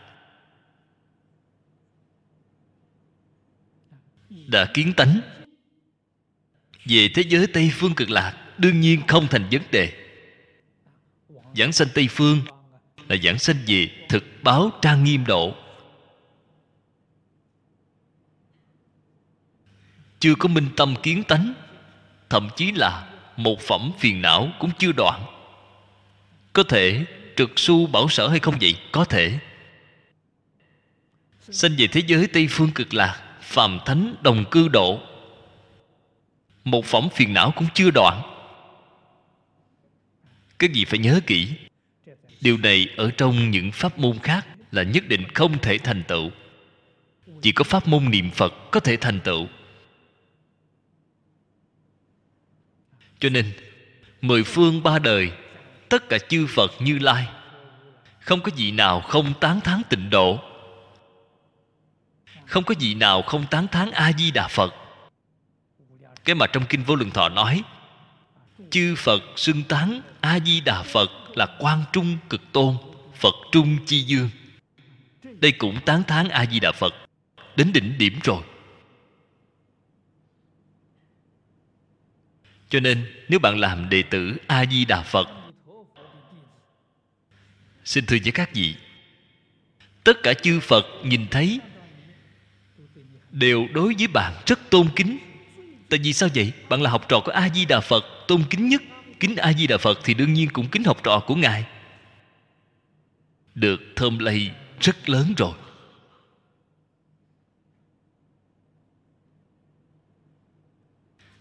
[4.30, 5.20] Đã kiến tánh.
[6.84, 10.10] Về thế giới tây phương cực lạc, đương nhiên không thành vấn đề.
[11.54, 12.40] Giảng sanh tây phương
[13.08, 15.54] là giảng sanh về thực báo trang nghiêm độ.
[20.20, 21.54] Chưa có minh tâm kiến tánh,
[22.28, 25.24] thậm chí là một phẩm phiền não cũng chưa đoạn.
[26.52, 27.04] Có thể
[27.36, 28.76] trực su bảo sở hay không vậy?
[28.92, 29.38] Có thể.
[31.50, 35.00] Sanh về thế giới tây phương cực lạc, phàm thánh đồng cư độ.
[36.64, 38.22] Một phẩm phiền não cũng chưa đoạn.
[40.58, 41.48] Cái gì phải nhớ kỹ?
[42.40, 46.30] Điều này ở trong những pháp môn khác là nhất định không thể thành tựu.
[47.42, 49.46] Chỉ có pháp môn niệm phật có thể thành tựu.
[53.18, 53.52] Cho nên,
[54.20, 55.30] mười phương ba đời,
[55.88, 57.28] tất cả chư phật như lai,
[58.20, 60.38] không có vị nào không tán thán tịnh độ.
[62.46, 64.74] Không có vị nào không tán thán a di đà phật.
[66.24, 67.62] Cái mà trong kinh vô lượng thọ nói,
[68.70, 72.76] chư phật xưng tán a di đà phật là quan trung cực tôn,
[73.14, 74.30] phật trung chi dương.
[75.22, 76.94] Đây cũng tán thán a di đà phật,
[77.56, 78.42] đến đỉnh điểm rồi.
[82.68, 85.28] Cho nên, nếu bạn làm đệ tử a di đà phật,
[87.84, 88.74] xin thưa với các vị,
[90.04, 91.60] tất cả chư phật nhìn thấy,
[93.30, 95.18] đều đối với bạn rất tôn kính.
[95.88, 96.52] Tại vì sao vậy?
[96.68, 98.82] Bạn là học trò của a di đà phật tôn kính nhất
[99.20, 101.66] kính a di đà phật thì đương nhiên cũng kính học trò của ngài.
[103.54, 105.52] Được thơm lây rất lớn rồi.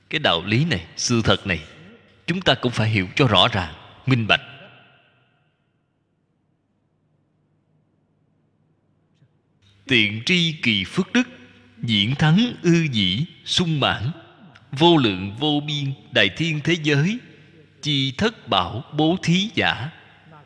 [0.10, 1.66] Cái đạo lý này, sự thật này,
[2.28, 3.74] chúng ta cũng phải hiểu cho rõ ràng,
[4.06, 4.42] minh bạch.
[9.88, 11.28] Tiện tri kỳ phước đức,
[11.82, 14.12] diễn thắng ư dĩ sung mãn,
[14.72, 17.20] vô lượng vô biên đại thiên thế giới
[17.86, 19.92] chi thất bảo bố thí giả.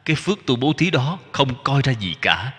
[0.06, 2.54] Cái phước tu bố thí đó không coi ra gì cả.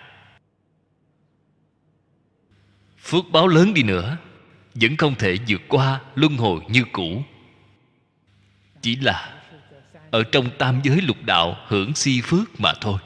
[2.98, 4.16] Phước báo lớn đi nữa,
[4.74, 7.22] vẫn không thể vượt qua luân hồi như cũ.
[8.82, 9.42] Chỉ là
[10.10, 12.98] ở trong tam giới lục đạo hưởng si phước mà thôi.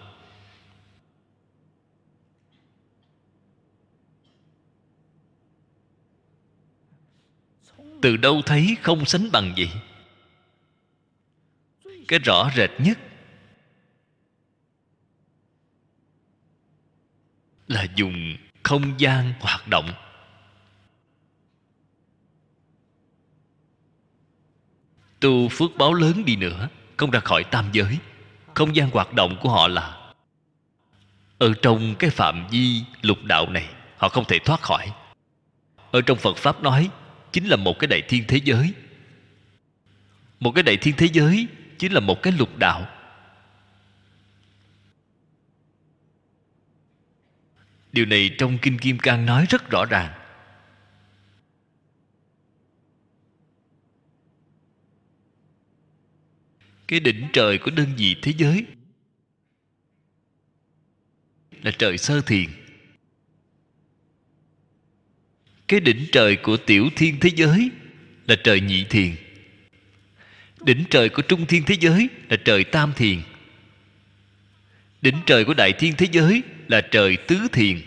[8.02, 9.70] Từ đâu thấy không sánh bằng gì
[12.08, 12.98] cái rõ rệt nhất
[17.68, 19.90] là dùng không gian hoạt động.
[25.20, 27.98] Tu phước báo lớn đi nữa, không ra khỏi tam giới.
[28.54, 30.12] Không gian hoạt động của họ là
[31.38, 34.92] ở trong cái phạm vi lục đạo này, họ không thể thoát khỏi.
[35.90, 36.90] Ở trong phật pháp nói,
[37.32, 38.72] chính là một cái đại thiên thế giới.
[40.40, 41.48] Một cái đại thiên thế giới
[41.84, 42.88] chính là một cái lục đạo.
[47.92, 50.20] Điều này trong kinh kim cang nói rất rõ ràng.
[56.88, 58.66] Cái đỉnh trời của đơn vị thế giới
[61.62, 62.50] là trời sơ thiền.
[65.68, 67.70] Cái đỉnh trời của tiểu thiên thế giới
[68.26, 69.23] là trời nhị thiền
[70.64, 73.22] đỉnh trời của trung thiên thế giới là trời tam thiền.
[75.02, 77.80] Đỉnh trời của đại thiên thế giới là trời tứ thiền.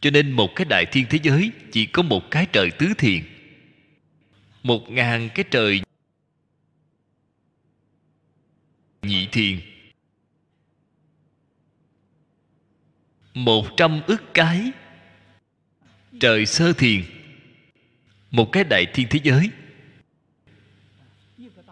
[0.00, 3.22] Cho nên một cái đại thiên thế giới chỉ có một cái trời tứ thiền.
[4.62, 5.80] Một ngàn cái trời
[9.02, 9.60] nhị thiền.
[13.34, 14.70] Một trăm ức cái
[16.20, 17.02] trời sơ thiền.
[18.30, 19.50] Một cái đại thiên thế giới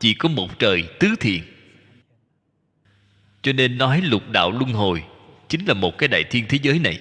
[0.00, 1.40] chỉ có một trời tứ thiền
[3.42, 5.04] cho nên nói lục đạo luân hồi
[5.48, 7.00] chính là một cái đại thiên thế giới này.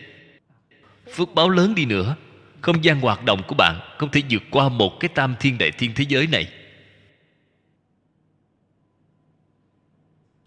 [1.16, 2.16] Phước báo lớn đi nữa,
[2.62, 5.72] không gian hoạt động của bạn không thể vượt qua một cái tam thiên đại
[5.72, 6.48] thiên thế giới này.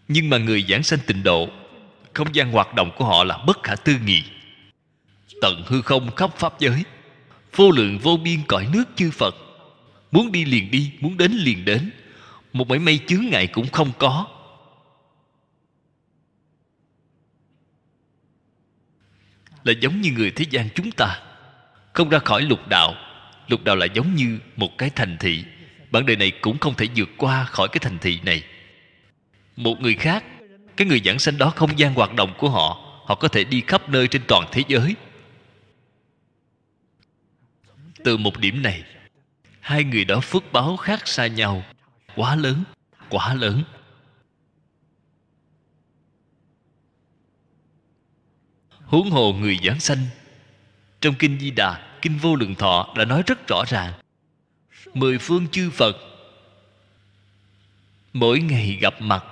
[0.08, 1.48] Nhưng mà người giảng sanh tịnh độ,
[2.12, 4.22] không gian hoạt động của họ là bất khả tư nghị.
[5.40, 6.84] Tận hư không khắp pháp giới,
[7.56, 9.34] vô lượng vô biên cõi nước chư phật.
[10.10, 11.90] Muốn đi liền đi, muốn đến liền đến
[12.52, 14.26] một mảy may chướng ngại cũng không có.
[19.64, 21.20] Là giống như người thế gian chúng ta.
[21.92, 22.94] Không ra khỏi lục đạo.
[23.48, 25.44] Lục đạo là giống như một cái thành thị.
[25.90, 28.42] Bản đời này cũng không thể vượt qua khỏi cái thành thị này.
[29.56, 30.24] Một người khác,
[30.76, 33.62] cái người giảng sanh đó không gian hoạt động của họ họ có thể đi
[33.66, 34.96] khắp nơi trên toàn thế giới.
[38.04, 38.84] Từ một điểm này,
[39.60, 41.64] hai người đó phước báo khác xa nhau
[42.16, 42.64] quá lớn
[43.12, 43.62] quá lớn.
[48.84, 50.06] Huống hồ người giảng sanh,
[51.00, 53.92] trong kinh di đà, kinh vô lượng thọ đã nói rất rõ ràng.
[54.94, 55.96] Mười phương chư phật,
[58.12, 59.24] mỗi ngày gặp mặt.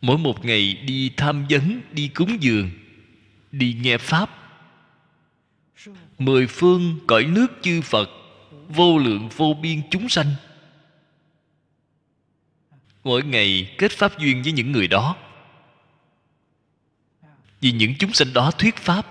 [0.00, 2.70] Mỗi một ngày đi tham vấn, đi cúng dường,
[3.52, 4.30] đi nghe pháp.
[6.18, 8.17] Mười phương cõi nước chư phật
[8.68, 10.34] vô lượng vô biên chúng sanh.
[13.04, 15.16] Mỗi ngày kết pháp duyên với những người đó.
[17.60, 19.06] Vì những chúng sanh đó thuyết pháp.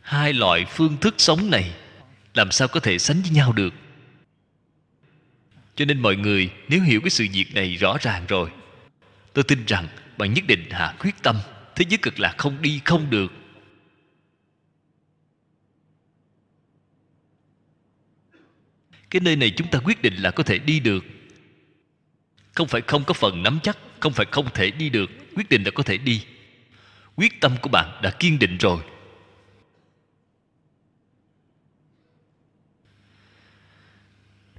[0.00, 1.74] Hai loại phương thức sống này
[2.34, 3.74] làm sao có thể sánh với nhau được?
[5.76, 8.50] Cho nên mọi người, nếu hiểu cái sự việc này rõ ràng rồi,
[9.32, 11.36] tôi tin rằng bạn nhất định hạ quyết tâm.
[11.74, 13.32] Thế giới cực lạc không đi không được.
[19.10, 21.04] Cái nơi này chúng ta quyết định là có thể đi được.
[22.52, 25.10] Không phải không có phần nắm chắc, không phải không thể đi được.
[25.34, 26.26] Quyết định là có thể đi.
[27.16, 28.82] Quyết tâm của bạn đã kiên định rồi.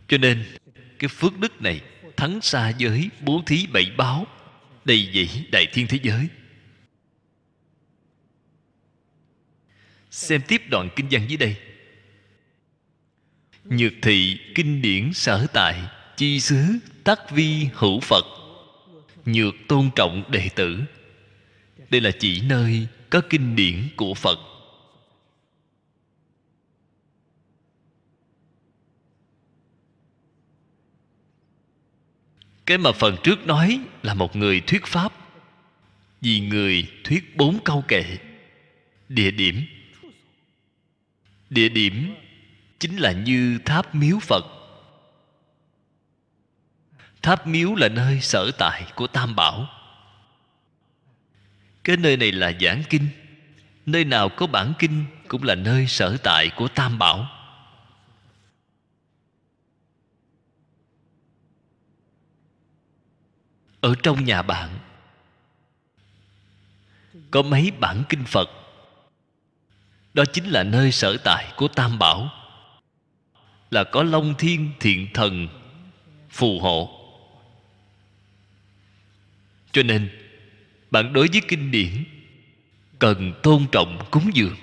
[0.07, 0.45] Cho nên,
[0.99, 1.81] cái phước đức này
[2.17, 4.27] thắng xa giới, bố thí bảy báo,
[4.85, 6.27] đầy dĩ đại thiên thế giới.
[10.11, 11.55] Xem tiếp đoạn kinh văn dưới đây
[13.69, 15.81] nhược thị kinh điển sở tại,
[16.17, 16.63] chi xứ
[17.03, 18.25] tắc vi hữu phật.
[19.25, 20.79] Nhược tôn trọng đệ tử.
[21.89, 24.39] Đây là chỉ nơi có kinh điển của phật.
[32.65, 35.13] Cái mà phần trước nói là một người thuyết pháp.
[36.21, 38.17] Vì người thuyết bốn câu kệ.
[39.09, 39.61] Địa điểm.
[41.49, 42.13] Địa điểm
[42.79, 44.45] chính là như tháp miếu phật.
[47.21, 49.67] Tháp miếu là nơi sở tại của tam bảo.
[51.83, 53.07] Cái nơi này là giảng kinh.
[53.85, 57.27] Nơi nào có bản kinh cũng là nơi sở tại của tam bảo.
[63.81, 64.79] Ở trong nhà bạn,
[67.31, 68.49] có mấy bản kinh phật.
[70.13, 72.38] Đó chính là nơi sở tại của tam bảo
[73.71, 75.47] là có long thiên thiện thần
[76.29, 76.95] phù hộ.
[79.71, 80.09] Cho nên,
[80.91, 82.03] bạn đối với kinh điển
[82.99, 84.55] cần tôn trọng cúng dường.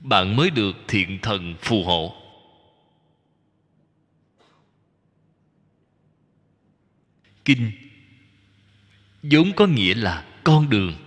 [0.00, 2.16] Bạn mới được thiện thần phù hộ.
[7.44, 7.72] Kinh
[9.22, 11.01] vốn có nghĩa là con đường.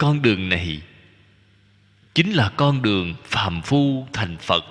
[0.00, 0.82] Con đường này
[2.14, 4.64] chính là con đường phàm phu thành phật.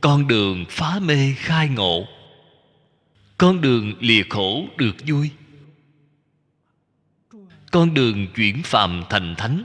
[0.00, 2.06] Con đường phá mê khai ngộ,
[3.38, 5.30] con đường lìa khổ được vui,
[7.70, 9.64] con đường chuyển phàm thành thánh.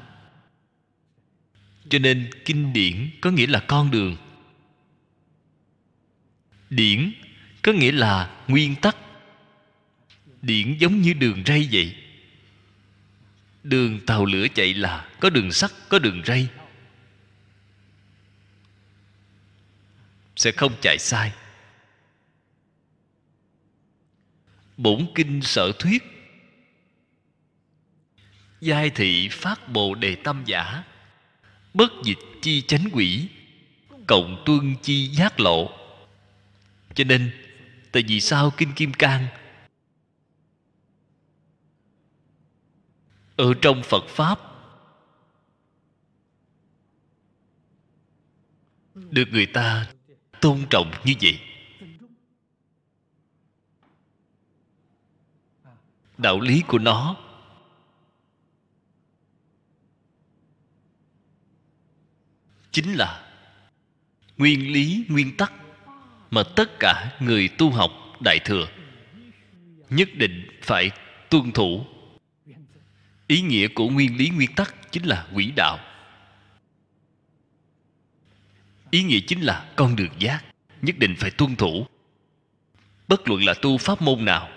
[1.90, 4.18] Cho nên kinh điển có nghĩa là con đường.
[6.70, 7.12] Điển
[7.62, 8.98] có nghĩa là nguyên tắc
[10.42, 11.96] điển giống như đường ray vậy.
[13.64, 16.48] Đường tàu lửa chạy là, có đường sắt, có đường ray.
[20.36, 21.32] Sẽ không chạy sai.
[24.78, 26.04] Bổn kinh sở thuyết,
[28.62, 30.84] giai thị phát bồ đề tâm giả,
[31.74, 33.28] bất dịch chi chánh quỷ,
[34.08, 35.72] cộng tuân chi giác lộ.
[36.96, 37.32] Cho nên,
[37.92, 39.28] tại vì sao kinh kim cang
[43.42, 44.40] ở trong phật pháp.
[48.96, 49.88] Được người ta
[50.42, 51.40] tôn trọng như vậy,
[56.18, 57.16] đạo lý của nó
[62.72, 63.34] chính là
[64.38, 65.54] nguyên lý, nguyên tắc
[66.32, 68.68] mà tất cả người tu học đại thừa
[69.90, 70.92] nhất định phải
[71.30, 71.86] tuân thủ
[73.32, 75.80] ý nghĩa của nguyên lý nguyên tắc chính là quỹ đạo.
[78.90, 80.44] Ý nghĩa chính là con đường giác,
[80.82, 81.86] nhất định phải tuân thủ.
[83.08, 84.50] Bất luận là tu pháp môn nào,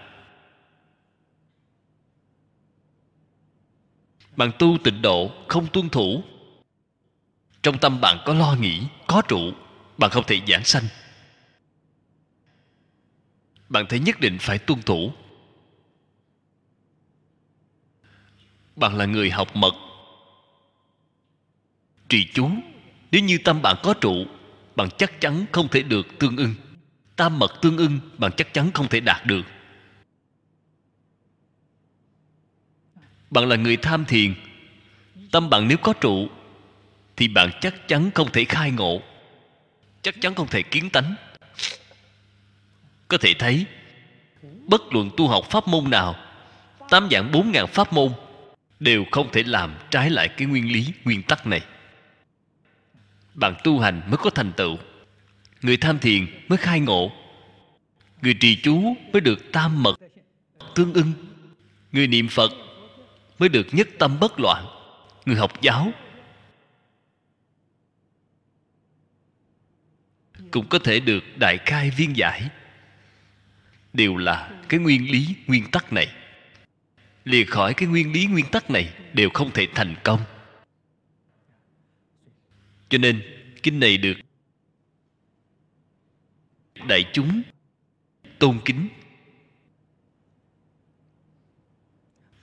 [4.37, 6.23] bạn tu tịnh độ không tuân thủ,
[7.63, 9.53] trong tâm bạn có lo nghĩ, có trụ,
[9.99, 10.85] bạn không thể giảng sanh.
[13.69, 15.13] Bạn thấy nhất định phải tuân thủ.
[18.77, 19.75] Bạn là người học mật.
[22.09, 22.51] Trì chú,
[23.11, 24.27] nếu như tâm bạn có trụ,
[24.77, 26.55] bạn chắc chắn không thể được tương ưng.
[27.17, 29.43] Tam mật tương ưng, bạn chắc chắn không thể đạt được.
[33.31, 34.35] Bạn là người tham thiền.
[35.33, 36.29] Tâm bạn nếu có trụ,
[37.17, 39.01] thì bạn chắc chắn không thể khai ngộ.
[40.03, 41.15] Chắc chắn không thể kiến tánh.
[43.09, 43.67] Có thể thấy,
[44.43, 46.17] bất luận tu học pháp môn nào,
[46.91, 48.13] tám dạng bốn ngàn pháp môn
[48.85, 51.61] đều không thể làm trái lại cái nguyên lý, nguyên tắc này.
[53.35, 54.79] Bạn tu hành mới có thành tựu,
[55.63, 57.13] người tham thiền mới khai ngộ.
[58.23, 60.01] Người trì chú mới được tam mật,
[60.75, 61.13] tương ưng.
[61.93, 62.53] Người niệm phật
[63.39, 64.67] mới được nhất tâm bất loạn,
[65.27, 65.93] người học giáo.
[70.51, 72.49] Cũng có thể được đại khai viên giải.
[73.93, 76.09] Đều là cái nguyên lý, nguyên tắc này
[77.25, 80.21] lìa khỏi cái nguyên lý nguyên tắc này đều không thể thành công.
[82.89, 83.23] Cho nên,
[83.63, 84.15] kinh này được
[86.89, 87.43] đại chúng
[88.39, 88.89] tôn kính.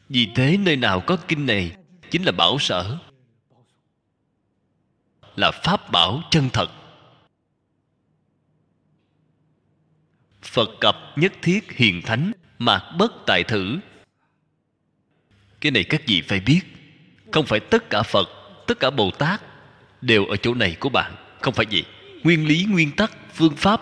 [0.09, 1.75] Vì thế nơi nào có kinh này
[2.09, 2.97] chính là bảo sở,
[5.35, 6.67] là pháp bảo chân thật.
[10.41, 13.79] Phật cập nhất thiết hiền thánh mạc bất tài thử
[15.61, 16.61] cái này các vị phải biết.
[17.31, 18.29] Không phải tất cả phật,
[18.67, 19.41] tất cả bồ tát
[20.01, 21.15] đều ở chỗ này của bạn.
[21.41, 21.85] Không phải vậy.
[22.23, 23.81] Nguyên lý, nguyên tắc, phương pháp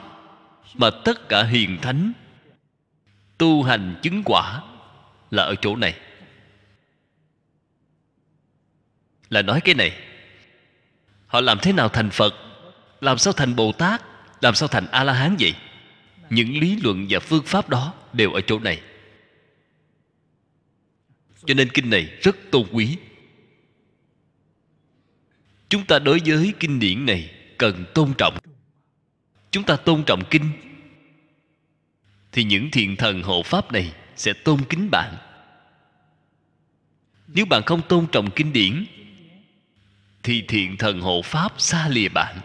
[0.73, 2.13] mà tất cả hiền thánh
[3.37, 4.61] tu hành chứng quả
[5.31, 5.95] là ở chỗ này.
[9.29, 9.91] Là nói cái này.
[11.27, 12.35] Họ làm thế nào thành phật?
[13.01, 14.01] Làm sao thành bồ tát?
[14.41, 15.53] Làm sao thành a la hán vậy?
[16.29, 18.81] Những lý luận và phương pháp đó đều ở chỗ này
[21.45, 22.97] cho nên kinh này rất tôn quý.
[25.69, 28.37] Chúng ta đối với kinh điển này cần tôn trọng.
[29.51, 30.51] Chúng ta tôn trọng kinh,
[32.31, 35.15] thì những thiện thần hộ pháp này sẽ tôn kính bạn.
[37.27, 38.85] Nếu bạn không tôn trọng kinh điển,
[40.23, 42.39] thì thiện thần hộ pháp xa lìa bạn.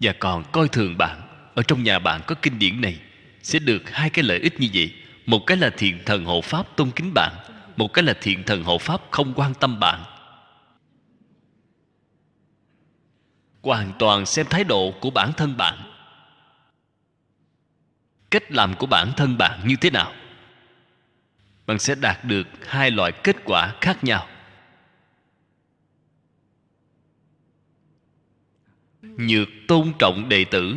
[0.00, 1.22] Và còn coi thường bạn.
[1.54, 3.00] Ở trong nhà bạn có kinh điển này,
[3.42, 4.94] sẽ được hai cái lợi ích như vậy
[5.28, 7.32] một cái là thiện thần hộ pháp tôn kính bạn,
[7.76, 10.04] một cái là thiện thần hộ pháp không quan tâm bạn.
[13.62, 15.78] Hoàn toàn xem thái độ của bản thân bạn.
[18.30, 20.12] Cách làm của bản thân bạn như thế nào?
[21.66, 24.28] Bạn sẽ đạt được hai loại kết quả khác nhau.
[29.02, 30.76] Nhược tôn trọng đệ tử.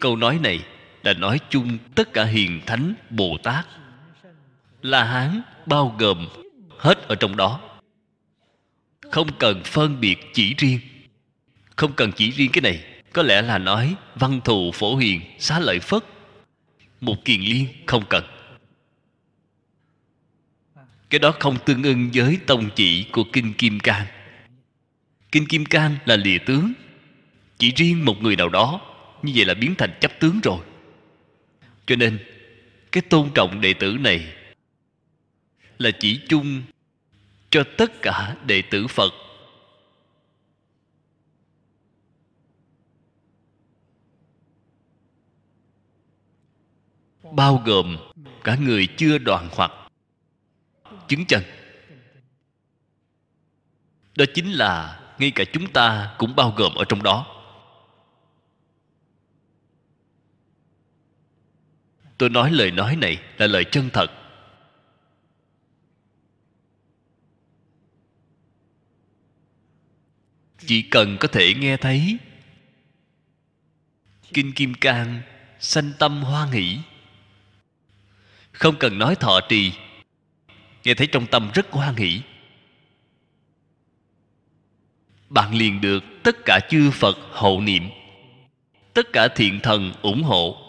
[0.00, 0.64] Câu nói này
[1.06, 3.66] là nói chung tất cả hiền thánh bồ tát.
[4.82, 6.28] La hán bao gồm
[6.78, 7.60] hết ở trong đó.
[9.10, 10.80] Không cần phân biệt chỉ riêng.
[11.76, 12.84] Không cần chỉ riêng cái này.
[13.12, 16.04] Có lẽ là nói văn thù phổ hiền, xá lợi phất.
[17.00, 18.24] Một kiền liên không cần.
[21.10, 24.06] Cái đó không tương ưng với tông chỉ của kinh kim cang.
[25.32, 26.72] Kinh kim cang là lìa tướng.
[27.58, 28.80] Chỉ riêng một người nào đó,
[29.22, 30.58] như vậy là biến thành chấp tướng rồi
[31.86, 32.18] cho nên,
[32.92, 34.34] cái tôn trọng đệ tử này
[35.78, 36.62] là chỉ chung
[37.50, 39.12] cho tất cả đệ tử phật.
[47.32, 47.96] Bao gồm
[48.44, 49.72] cả người chưa đoạn hoặc,
[51.08, 51.42] chứng chân
[54.16, 57.35] đó chính là ngay cả chúng ta cũng bao gồm ở trong đó.
[62.18, 64.10] Tôi nói lời nói này là lời chân thật.
[70.58, 72.18] Chỉ cần có thể nghe thấy.
[74.34, 75.22] Kinh kim cang
[75.60, 76.78] sanh tâm hoa nghĩ
[78.52, 79.72] không cần nói thọ trì.
[80.84, 82.22] Nghe thấy trong tâm rất hoan nghĩ
[85.28, 87.90] bạn liền được tất cả chư phật hộ niệm.
[88.94, 90.65] Tất cả thiện thần ủng hộ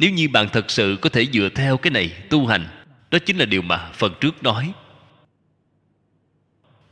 [0.00, 2.66] nếu như bạn thật sự có thể dựa theo cái này tu hành,
[3.10, 4.72] đó chính là điều mà phần trước nói.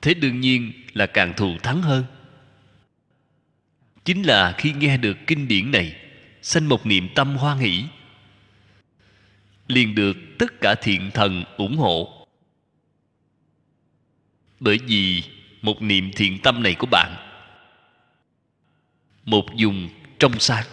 [0.02, 2.04] Thế đương nhiên là càng thù thắng hơn.
[4.04, 5.96] Chính là khi nghe được kinh điển này,
[6.42, 7.84] sanh một niệm tâm hoan hỷ,
[9.68, 12.26] liền được tất cả thiện thần ủng hộ.
[14.60, 15.22] Bởi vì
[15.62, 17.16] một niệm thiện tâm này của bạn,
[19.24, 20.64] một dùng trong sáng.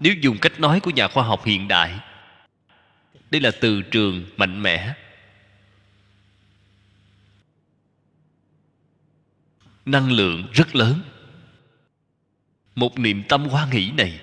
[0.00, 2.00] Nếu dùng cách nói của nhà khoa học hiện đại,
[3.30, 4.94] đây là từ trường mạnh mẽ.
[9.84, 11.00] Năng lượng rất lớn.
[12.74, 14.20] Một niềm tâm hoa nghĩ này.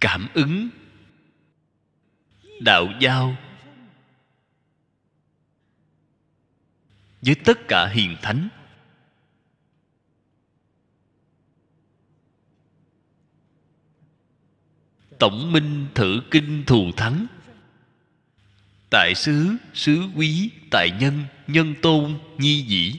[0.00, 0.68] Cảm ứng.
[2.60, 3.36] Đạo giao.
[7.22, 8.48] Với tất cả hiền thánh.
[15.22, 17.26] Tổng minh thử kinh thù thắng.
[18.90, 22.94] Tại xứ xứ quý, tại nhân nhân tôn, nhi dĩ.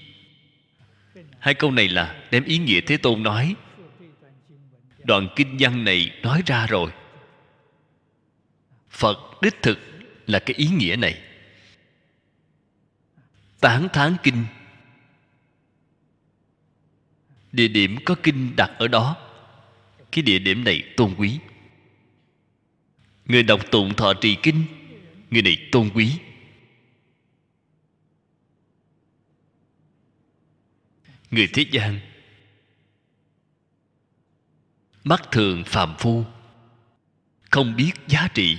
[1.40, 3.56] Hai câu này là đem ý nghĩa thế tôn nói.
[5.04, 6.92] Đoạn kinh văn này nói ra rồi.
[8.90, 9.80] Phật đích thực
[10.28, 11.22] là cái ý nghĩa này.
[13.60, 14.46] Tán thán kinh.
[17.52, 19.18] Địa điểm có kinh đặt ở đó.
[20.12, 21.40] Cái địa điểm này tôn quý
[23.26, 24.64] người đọc tụng thọ trì kinh,
[25.32, 26.12] người này tôn quý.
[31.32, 32.00] Người thế gian,
[35.04, 36.26] mắt thường phàm phu,
[37.52, 38.58] không biết giá trị.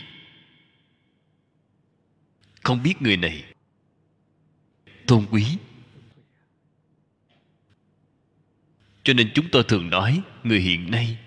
[2.63, 3.45] Không biết người này
[5.07, 5.47] tôn quý.
[9.03, 11.19] Cho nên chúng tôi thường nói, người hiện nay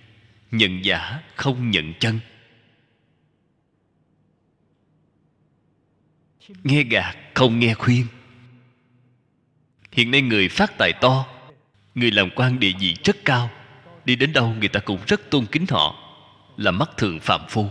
[0.51, 2.19] nhận giả không nhận chân.
[6.63, 8.05] Nghe gạt không nghe khuyên.
[9.91, 11.25] Hiện nay người phát tài to,
[11.95, 13.49] người làm quan địa vị rất cao.
[14.05, 15.95] Đi đến đâu người ta cũng rất tôn kính họ,
[16.57, 17.69] là mắt thường phạm phu.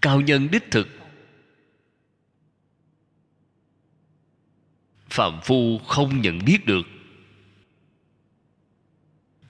[0.00, 0.88] Cao nhân đích thực.
[5.10, 6.86] Phạm phu không nhận biết được.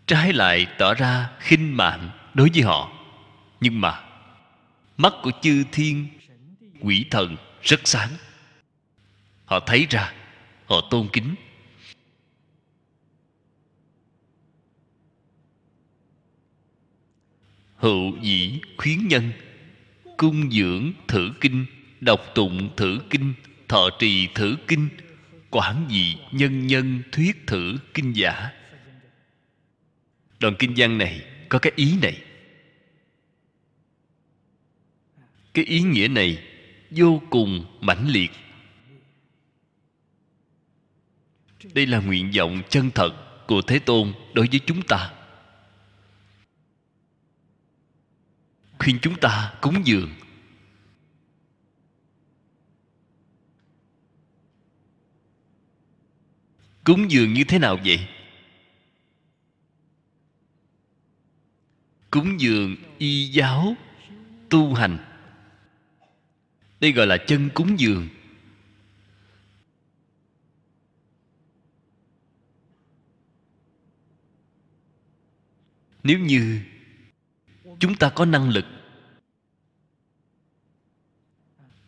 [0.07, 2.93] Trái lại tỏ ra khinh mạng đối với họ.
[3.61, 4.05] Nhưng mà,
[4.97, 6.07] mắt của chư thiên,
[6.81, 7.37] quỷ thần
[7.67, 8.11] rất sáng.
[9.45, 10.13] Họ thấy ra,
[10.67, 11.35] họ tôn kính.
[17.77, 19.33] Hữu dĩ khuyến nhân,
[20.17, 21.67] cung dưỡng thử kinh
[22.01, 23.35] đọc tụng thử kinh,
[23.69, 24.89] thọ trì thử kinh
[25.51, 28.51] quản dị nhân nhân thuyết thử kinh giả.
[30.39, 32.23] Đoạn kinh văn này có cái ý này.
[35.55, 36.56] Cái ý nghĩa này
[36.97, 38.31] vô cùng mãnh liệt.
[41.75, 43.13] Đây là nguyện vọng chân thật
[43.47, 45.13] của thế tôn đối với chúng ta.
[48.79, 50.11] Khuyên chúng ta cúng dường.
[56.85, 58.09] Cúng dường như thế nào vậy?
[62.11, 63.75] Cúng dường y giáo
[64.49, 65.06] tu hành
[66.81, 68.09] đây gọi là chân cúng dường.
[76.03, 76.61] Nếu như
[77.79, 78.65] chúng ta có năng lực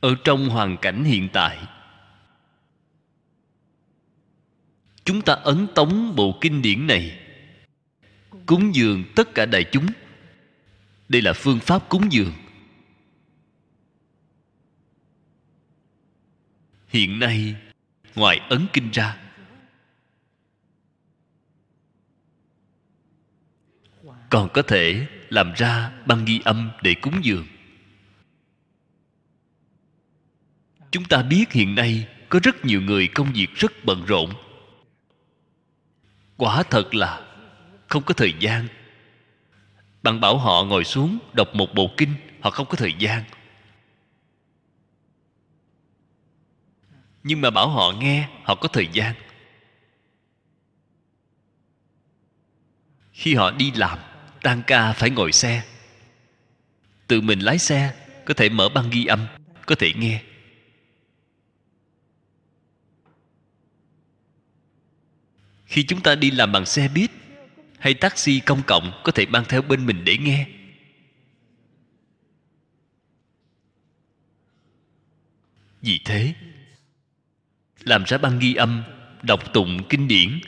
[0.00, 1.66] ở trong hoàn cảnh hiện tại,
[5.04, 7.20] chúng ta ấn tống bộ kinh điển này,
[8.46, 9.86] cúng dường tất cả đại chúng.
[11.08, 12.32] Đây là phương pháp cúng dường.
[16.88, 17.56] Hiện nay,
[18.14, 19.16] ngoài ấn kinh ra,
[24.30, 27.46] còn có thể làm ra băng ghi âm để cúng dường.
[30.90, 34.30] Chúng ta biết hiện nay có rất nhiều người công việc rất bận rộn.
[36.36, 37.24] Quả thật là
[37.88, 38.66] không có thời gian.
[40.02, 43.24] Bạn bảo họ ngồi xuống đọc một bộ kinh, họ không có thời gian.
[47.22, 49.14] Nhưng mà bảo họ nghe, họ có thời gian.
[53.12, 53.98] Khi họ đi làm
[54.42, 55.64] tan ca phải ngồi xe.
[57.06, 59.26] Tự mình lái xe, có thể mở băng ghi âm,
[59.66, 60.22] có thể nghe.
[65.66, 67.10] Khi chúng ta đi làm bằng xe buýt
[67.78, 70.46] hay taxi công cộng, có thể mang theo bên mình để nghe.
[75.82, 76.34] Vì thế
[77.84, 78.82] làm ra băng ghi âm,
[79.22, 80.40] đọc tụng kinh điển,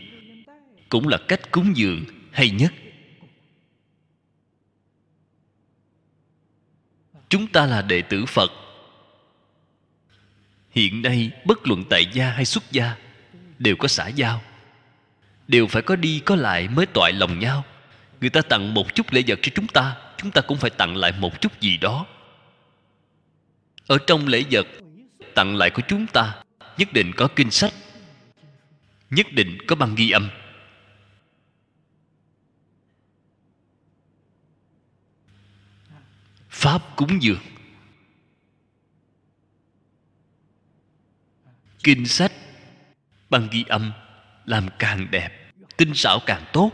[0.88, 2.72] cũng là cách cúng dường hay nhất.
[7.28, 8.50] Chúng ta là đệ tử phật.
[10.70, 12.96] Hiện nay, bất luận tại gia hay xuất gia,
[13.58, 14.42] đều có xã giao.
[15.48, 17.64] Đều phải có đi có lại mới toại lòng nhau.
[18.20, 20.96] Người ta tặng một chút lễ vật cho chúng ta chúng ta cũng phải tặng
[20.96, 22.06] lại một chút gì đó.
[23.86, 24.66] Ở trong lễ vật,
[25.34, 26.42] tặng lại của chúng ta
[26.76, 27.72] nhất định có kinh sách.
[29.10, 30.30] Nhất định có băng ghi âm.
[36.48, 37.40] Pháp cúng dường.
[41.82, 42.32] Kinh sách,
[43.30, 43.92] băng ghi âm,
[44.44, 46.72] làm càng đẹp, tinh xảo càng tốt.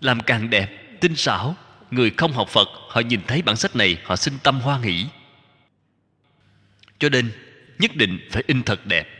[0.00, 1.56] Làm càng đẹp, tinh xảo,
[1.90, 5.06] người không học phật, họ nhìn thấy bản sách này, họ sinh tâm hoan hỷ.
[6.98, 7.32] Cho nên,
[7.78, 9.17] nhất định phải in thật đẹp.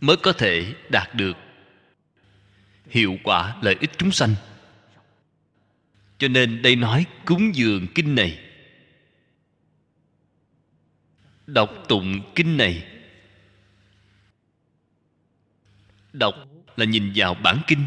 [0.00, 1.36] Mới có thể đạt được.
[2.86, 4.34] Hiệu quả lợi ích chúng sanh.
[6.18, 8.38] Cho nên đây nói cúng dường kinh này.
[11.46, 12.86] Đọc tụng kinh này.
[16.12, 16.34] Đọc
[16.76, 17.86] là nhìn vào bản kinh.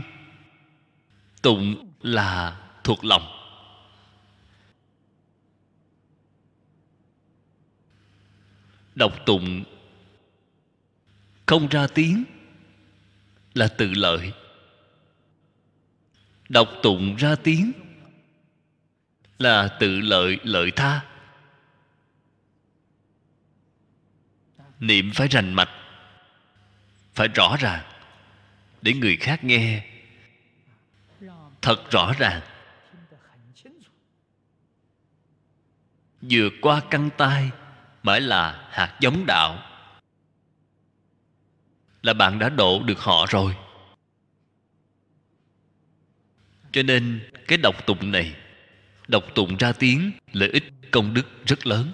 [1.42, 3.24] Tụng là thuộc lòng.
[8.96, 9.64] Đọc tụng
[11.52, 12.24] không ra tiếng
[13.54, 14.34] là tự lợi.
[16.50, 17.72] Đọc tụng ra tiếng
[19.40, 21.02] là tự lợi lợi tha.
[24.80, 25.70] Niệm phải rành mạch,
[27.14, 27.84] phải rõ ràng
[28.82, 29.86] để người khác nghe.
[31.62, 32.42] Thật rõ ràng.
[36.22, 37.50] Vừa qua căng tay
[38.04, 39.71] mới là hạt giống đạo
[42.02, 43.56] là bạn đã độ được họ rồi.
[46.72, 48.36] Cho nên, cái đọc tụng này
[49.08, 51.92] đọc tụng ra tiếng, lợi ích công đức rất lớn.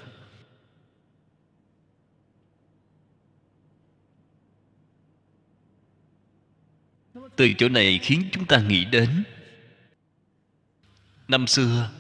[7.36, 9.24] Từ chỗ này khiến chúng ta nghĩ đến,
[11.28, 11.92] năm xưa,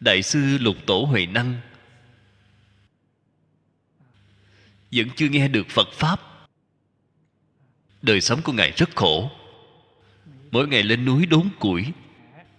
[0.00, 1.60] đại sư lục tổ huệ năng
[4.92, 6.29] vẫn chưa nghe được phật pháp
[8.02, 9.30] đời sống của ngài rất khổ.
[10.50, 11.84] Mỗi ngày lên núi đốn củi,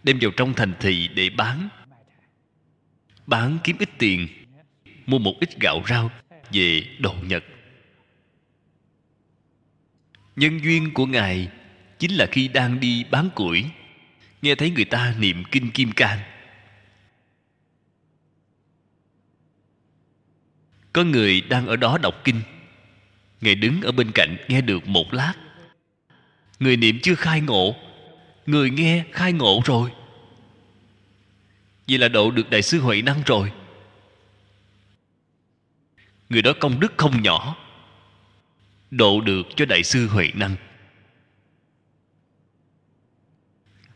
[0.03, 1.69] đem vào trong thành thị để bán.
[3.27, 4.27] Bán kiếm ít tiền,
[5.05, 6.11] mua một ít gạo rau
[6.51, 7.43] về đồ nhật.
[10.35, 11.49] Nhân duyên của ngài
[11.99, 13.65] chính là khi đang đi bán củi.
[14.41, 16.19] Nghe thấy người ta niệm kinh kim cang.
[20.93, 22.41] Có người đang ở đó đọc kinh
[23.41, 25.33] ngài đứng ở bên cạnh nghe được một lát.
[26.59, 27.75] Người niệm chưa khai ngộ.
[28.45, 29.91] Người nghe khai ngộ rồi.
[31.87, 33.51] Vậy là độ được đại sư huệ năng rồi.
[36.29, 37.57] Người đó công đức không nhỏ.
[38.91, 40.55] Độ được cho đại sư huệ năng.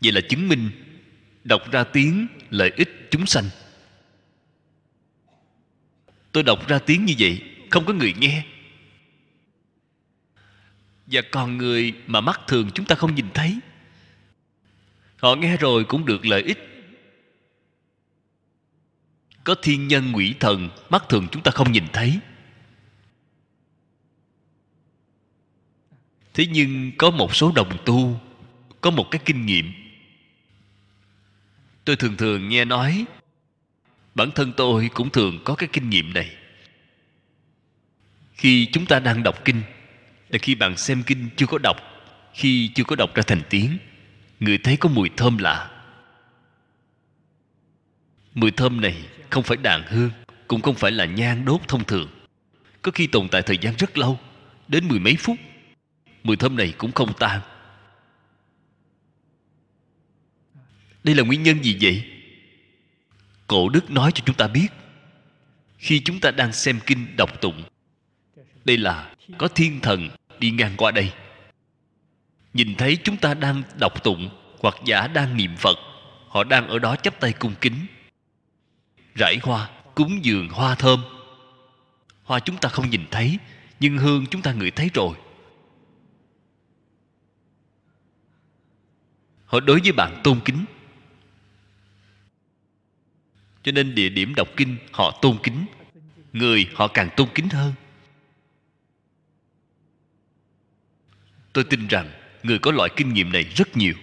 [0.02, 0.72] Vậy là chứng minh,
[1.44, 3.46] đọc ra tiếng lợi ích chúng sanh.
[6.32, 8.46] Tôi đọc ra tiếng như vậy, không có người nghe
[11.08, 13.60] và còn người mà mắt thường chúng ta không nhìn thấy.
[15.18, 16.58] Họ nghe rồi cũng được lợi ích.
[19.44, 22.20] Có thiên nhân ngụy thần, mắt thường chúng ta không nhìn thấy.
[26.34, 28.20] Thế nhưng có một số đồng tu,
[28.82, 29.74] có một cái kinh nghiệm.
[31.86, 33.06] Tôi thường thường nghe nói,
[34.16, 36.36] bản thân tôi cũng thường có cái kinh nghiệm này.
[38.34, 39.62] Khi chúng ta đang đọc kinh
[40.30, 41.78] là khi bạn xem kinh chưa có đọc,
[42.34, 43.78] khi chưa có đọc ra thành tiếng,
[44.40, 45.72] người thấy có mùi thơm lạ.
[48.34, 50.12] Mùi thơm này không phải đàn hương,
[50.48, 52.10] cũng không phải là nhang đốt thông thường.
[52.82, 54.20] Có khi tồn tại thời gian rất lâu,
[54.68, 55.38] đến mười mấy phút,
[56.24, 57.42] mùi thơm này cũng không tan.
[61.04, 62.12] Đây là nguyên nhân gì vậy?
[63.48, 64.68] Cổ đức nói cho chúng ta biết.
[65.78, 67.64] Khi chúng ta đang xem kinh đọc tụng,
[68.66, 71.14] đây là có thiên thần đi ngang qua đây.
[72.54, 74.30] Nhìn thấy chúng ta đang đọc tụng
[74.60, 75.78] hoặc giả đang niệm phật,
[76.28, 77.86] họ đang ở đó chắp tay cung kính.
[79.16, 81.04] Rải hoa, cúng dường hoa thơm.
[82.24, 83.38] Hoa chúng ta không nhìn thấy,
[83.80, 85.18] nhưng hương chúng ta ngửi thấy rồi.
[89.46, 90.66] Họ đối với bạn tôn kính.
[93.64, 95.66] Cho nên địa điểm đọc kinh họ tôn kính.
[96.34, 97.74] Người họ càng tôn kính hơn.
[101.56, 102.12] Tôi tin rằng
[102.44, 103.94] người có loại kinh nghiệm này rất nhiều.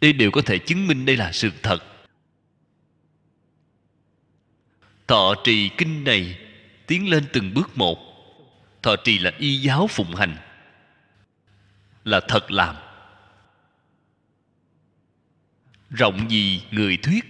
[0.00, 1.78] Đây đều có thể chứng minh đây là sự thật.
[5.06, 6.38] Thọ trì kinh này
[6.86, 7.98] tiến lên từng bước một.
[8.82, 10.36] Thọ trì là y giáo phụng hành.
[12.04, 12.76] Là thật làm.
[15.90, 17.24] Rộng gì người thuyết.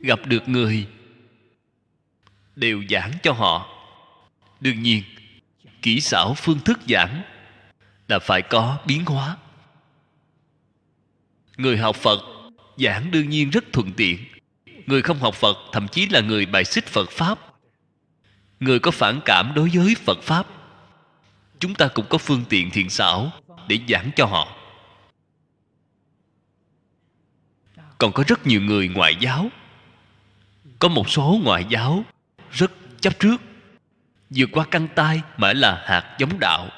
[0.00, 0.86] Gặp được người
[2.56, 3.68] đều giảng cho họ.
[4.60, 5.02] Đương nhiên,
[5.82, 7.22] kỹ xảo phương thức giảng
[8.08, 9.36] là phải có biến hóa.
[11.56, 12.18] Người học phật
[12.76, 14.18] giảng đương nhiên rất thuận tiện.
[14.86, 17.38] Người không học phật, thậm chí là người bài xích phật pháp.
[18.60, 20.46] Người có phản cảm đối với phật pháp,
[21.58, 23.30] chúng ta cũng có phương tiện thiện xảo
[23.68, 24.56] để giảng cho họ.
[27.98, 29.48] Còn có rất nhiều người ngoại giáo.
[30.78, 32.04] Có một số ngoại giáo
[32.56, 33.36] rất chấp trước.
[34.30, 36.68] Vượt qua căn tai mà là hạt giống đạo.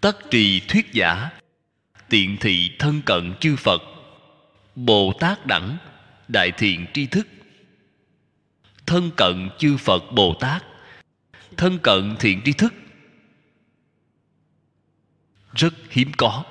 [0.00, 1.30] Tất trì thuyết giả,
[2.08, 3.82] tiện thị thân cận chư phật,
[4.74, 5.76] bồ tát đẳng,
[6.28, 7.26] đại thiện tri thức.
[8.86, 10.64] Thân cận chư phật bồ tát,
[11.56, 12.74] thân cận thiện tri thức.
[15.54, 16.44] Rất hiếm có.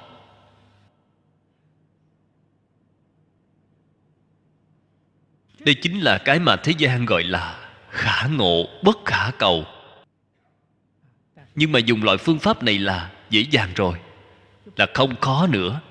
[5.60, 9.66] Đây chính là cái mà thế gian gọi là khả ngộ, bất khả cầu.
[11.56, 14.00] Nhưng mà dùng loại phương pháp này là dễ dàng rồi,
[14.76, 15.82] là không khó nữa.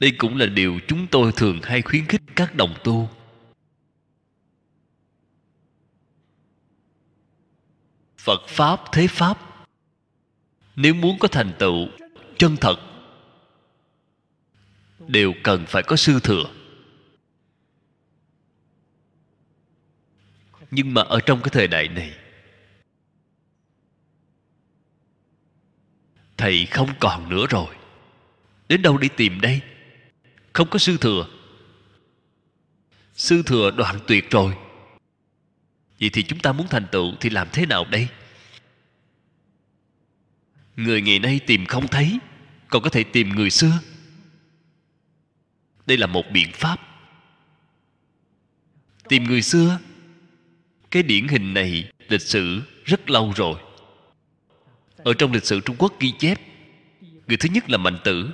[0.00, 3.08] Đây cũng là điều chúng tôi thường hay khuyến khích các đồng tu.
[8.18, 9.38] Phật pháp, thế pháp,
[10.76, 11.88] nếu muốn có thành tựu
[12.38, 12.91] chân thật
[15.08, 16.44] đều cần phải có sư thừa.
[20.70, 22.14] Nhưng mà ở trong cái thời đại này,
[26.36, 27.74] thầy không còn nữa rồi.
[28.68, 29.60] Đến đâu đi tìm đây?
[30.52, 31.26] Không có sư thừa.
[33.14, 34.56] Sư thừa đoạn tuyệt rồi.
[36.00, 38.08] Vậy thì chúng ta muốn thành tựu thì làm thế nào đây?
[40.76, 42.18] Người ngày nay tìm không thấy,
[42.68, 43.78] còn có thể tìm người xưa
[45.86, 46.80] đây là một biện pháp.
[49.08, 49.78] Tìm người xưa.
[50.90, 53.60] Cái điển hình này lịch sử rất lâu rồi.
[54.96, 56.40] Ở trong lịch sử trung quốc ghi chép,
[57.26, 58.30] người thứ nhất là mạnh tử.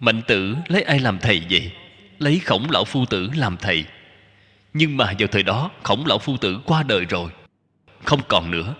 [0.00, 1.72] Mạnh tử lấy ai làm thầy vậy?
[2.18, 3.84] Lấy khổng lão phu tử làm thầy.
[4.72, 7.30] Nhưng mà vào thời đó, khổng lão phu tử qua đời rồi.
[8.04, 8.74] Không còn nữa.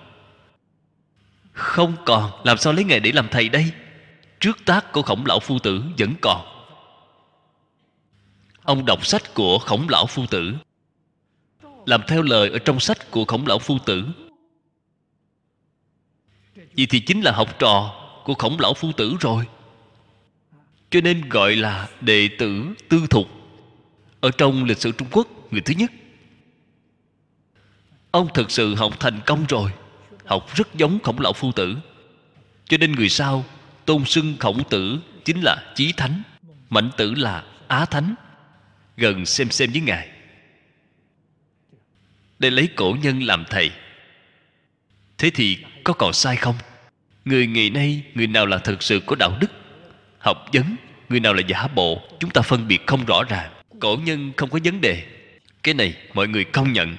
[1.53, 2.31] Không còn.
[2.45, 3.73] Làm sao lấy ngài để làm thầy đây?
[4.41, 6.47] Trước tác của khổng lão phu tử vẫn còn.
[8.63, 10.55] Ông đọc sách của khổng lão phu tử.
[11.87, 14.05] Làm theo lời ở trong sách của khổng lão phu tử.
[16.75, 17.95] Vì thì chính là học trò
[18.25, 19.47] của khổng lão phu tử rồi.
[20.91, 23.27] Cho nên gọi là đệ tử tư thục
[24.21, 25.93] ở trong lịch sử trung quốc người thứ nhất.
[28.11, 29.71] Ông thực sự học thành công rồi,
[30.25, 31.77] học rất giống khổng lão phu tử.
[32.69, 33.45] Cho nên người sau
[33.89, 36.23] tôn xưng khổng tử chính là chí thánh
[36.71, 38.15] mạnh tử là á thánh.
[38.97, 40.09] Gần xem xem với ngài.
[42.39, 43.71] Để lấy cổ nhân làm thầy.
[45.19, 46.55] Thế thì có còn sai không?
[47.25, 49.51] Người ngày nay, người nào là thực sự có đạo đức?
[50.19, 50.77] Học vấn,
[51.09, 52.03] người nào là giả bộ?
[52.21, 53.51] Chúng ta phân biệt không rõ ràng.
[53.81, 55.03] Cổ nhân không có vấn đề.
[55.63, 56.97] Cái này mọi người công nhận.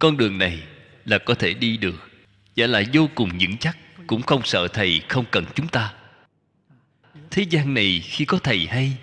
[0.00, 0.62] Con đường này
[1.04, 2.10] là có thể đi được.
[2.56, 5.94] Và là vô cùng vững chắc, cũng không sợ thầy không cần chúng ta.
[7.30, 8.96] Thế gian này khi có thầy hay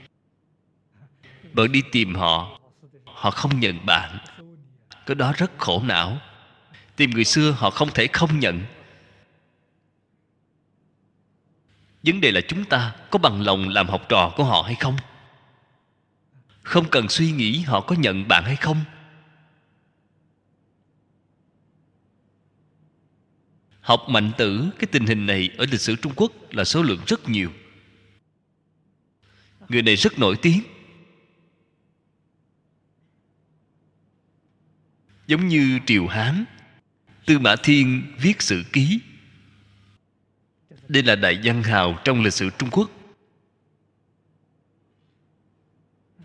[1.53, 2.59] bạn đi tìm họ
[3.05, 4.17] họ không nhận bạn.
[5.05, 6.17] Cái đó rất khổ não.
[6.95, 8.65] Tìm người xưa họ không thể không nhận.
[12.03, 14.97] Vấn đề là chúng ta có bằng lòng làm học trò của họ hay không?
[16.63, 18.83] Không cần suy nghĩ họ có nhận bạn hay không?
[23.87, 26.99] Học mạnh tử, cái tình hình này ở lịch sử trung quốc là số lượng
[27.07, 27.51] rất nhiều.
[29.69, 30.63] Người này rất nổi tiếng.
[35.27, 36.45] Giống như triều hán,
[37.25, 38.99] tư mã thiên viết sử ký.
[40.87, 42.91] Đây là đại văn hào trong lịch sử trung quốc.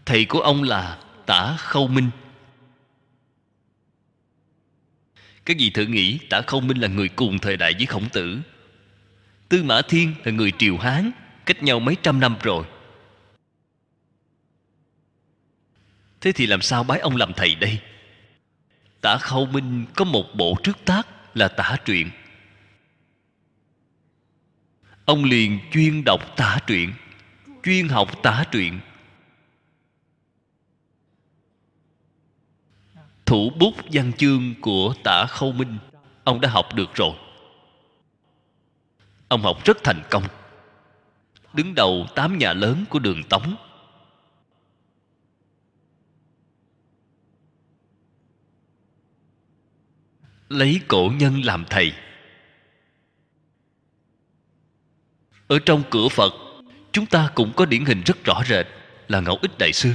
[0.04, 2.10] Thầy của ông là tả khâu minh.
[5.44, 8.40] Các vị thử nghĩ, tả khâu minh là người cùng thời đại với khổng tử.
[9.48, 11.10] Tư mã thiên là người triều hán,
[11.46, 12.64] cách nhau mấy trăm năm rồi.
[16.20, 17.78] Thế thì làm sao bái ông làm thầy đây?
[19.00, 22.10] Tả khâu minh có một bộ trước tác là tả truyện.
[25.04, 26.92] Ông liền chuyên đọc tả truyện,
[27.62, 28.80] chuyên học tả truyện.
[33.26, 35.78] Thủ bút văn chương của tả khâu minh.
[36.24, 37.12] Ông đã học được rồi.
[39.28, 40.24] Ông học rất thành công.
[41.54, 43.56] Đứng đầu tám nhà lớn của đường tống.
[50.48, 51.92] Lấy cổ nhân làm thầy.
[55.48, 56.32] Ở trong cửa phật,
[56.92, 58.66] chúng ta cũng có điển hình rất rõ rệt
[59.08, 59.92] là ngẫu ích đại sư.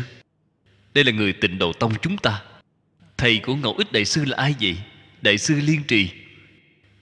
[0.93, 2.43] Đây là người tịnh độ tông chúng ta
[3.17, 4.77] thầy của ngẫu ích đại sư là ai vậy?
[5.21, 6.09] Đại sư liên trì.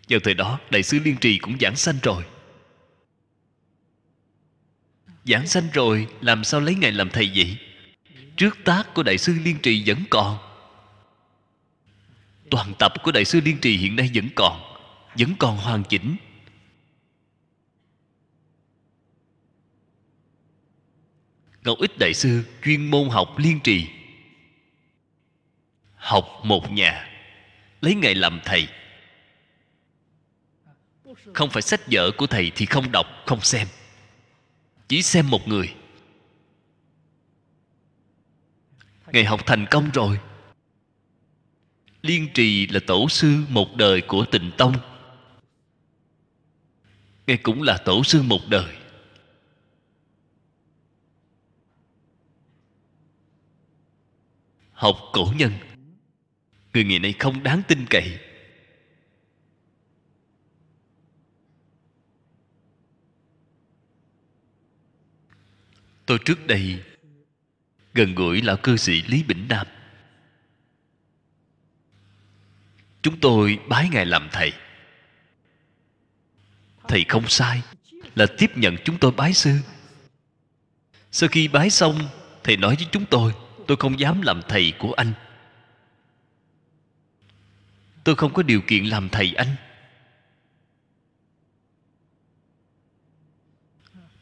[0.10, 2.24] Vào thời đó, đại sư liên trì cũng giảng sanh rồi.
[5.26, 7.58] Giảng sanh rồi, làm sao lấy ngài làm thầy vậy?
[8.38, 10.38] Trước tác của đại sư liên trì vẫn còn.
[12.50, 14.76] Toàn tập của đại sư liên trì hiện nay vẫn còn
[15.18, 16.16] vẫn còn hoàn chỉnh.
[21.64, 23.88] Ngẫu ích đại sư chuyên môn học liên trì
[26.06, 27.10] học một nhà,
[27.82, 28.68] lấy ngài làm thầy.
[31.34, 33.68] Không phải sách vở của thầy thì không đọc, không xem.
[34.88, 35.76] Chỉ xem một người.
[39.11, 40.19] Ngài học thành công rồi.
[42.02, 44.76] Liên trì là tổ sư một đời của tịnh tông.
[47.27, 48.76] Ngài cũng là tổ sư một đời.
[54.72, 55.52] Học cổ nhân
[56.76, 58.19] người ngày nay không đáng tin cậy.
[66.06, 66.84] Tôi trước đây
[67.93, 69.68] gần gũi lão cư sĩ lý bỉnh nam.
[73.02, 74.53] Chúng tôi bái ngài làm thầy.
[76.88, 77.61] Thầy không sai
[78.15, 79.57] là tiếp nhận chúng tôi bái sư.
[81.11, 82.10] Sau khi bái xong,
[82.43, 83.34] thầy nói với chúng tôi
[83.68, 85.14] tôi không dám làm thầy của anh
[88.06, 89.56] tôi không có điều kiện làm thầy anh.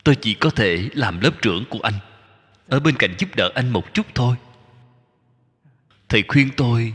[0.04, 1.94] Tôi chỉ có thể làm lớp trưởng của anh.
[2.68, 4.36] Ở bên cạnh giúp đỡ anh một chút thôi.
[6.10, 6.94] Thầy khuyên tôi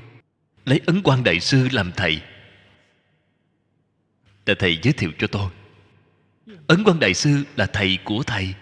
[0.65, 2.23] lấy ấn quan đại sư làm thầy.
[4.47, 5.51] Là thầy giới thiệu cho tôi.
[6.67, 8.55] Ấn quan đại sư là thầy của thầy.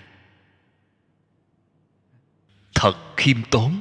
[2.74, 3.80] Thật khiêm tốn.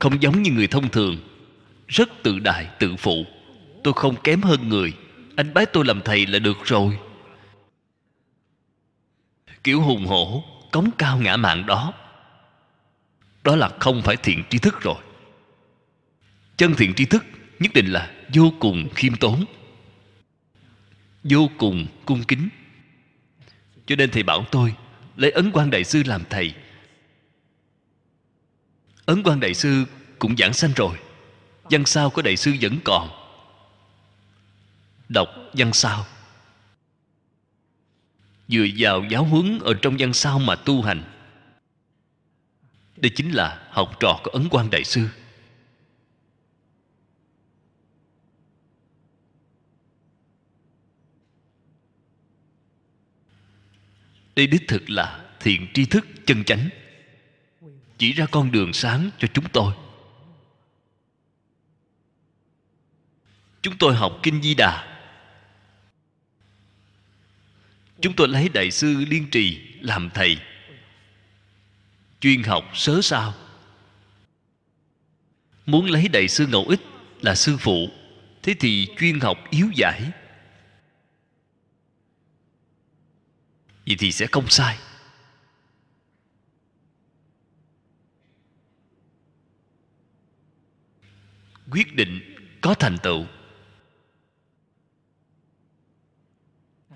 [0.00, 1.16] Không giống như người thông thường.
[1.88, 3.24] Rất tự đại, tự phụ.
[3.84, 4.92] Tôi không kém hơn người.
[5.36, 6.98] Anh bái tôi làm thầy là được rồi.
[9.64, 11.92] Kiểu hùng hổ, cống cao ngã mạng đó.
[13.44, 14.96] Đó là không phải thiện tri thức rồi.
[16.56, 17.24] Chân thiện tri thức
[17.58, 19.44] nhất định là vô cùng khiêm tốn,
[21.24, 22.48] vô cùng cung kính.
[23.86, 24.74] Cho nên thầy bảo tôi,
[25.16, 26.54] lấy ấn quan đại sư làm thầy
[29.06, 29.84] ấn quan đại sư
[30.18, 30.98] cũng giảng sanh rồi.
[31.64, 33.08] Văn sao của đại sư vẫn còn?
[35.08, 36.06] Đọc văn sao.
[38.48, 41.02] Dựa vào giáo huấn ở trong văn sao mà tu hành,
[42.96, 45.08] đây chính là học trò của ấn quan đại sư.
[54.36, 56.68] Đây đích thực là thiện tri thức chân chánh
[57.98, 59.74] chỉ ra con đường sáng cho chúng tôi.
[63.62, 64.98] Chúng tôi học kinh di đà.
[68.00, 70.38] Chúng tôi lấy đại sư liên trì làm thầy,
[72.20, 73.34] chuyên học sớ sao.
[75.66, 76.80] Muốn lấy đại sư ngẫu ích
[77.20, 77.88] là sư phụ,
[78.42, 80.02] thế thì chuyên học yếu giải.
[83.86, 84.78] Vậy thì sẽ không sai.
[91.74, 93.26] Quyết định có thành tựu.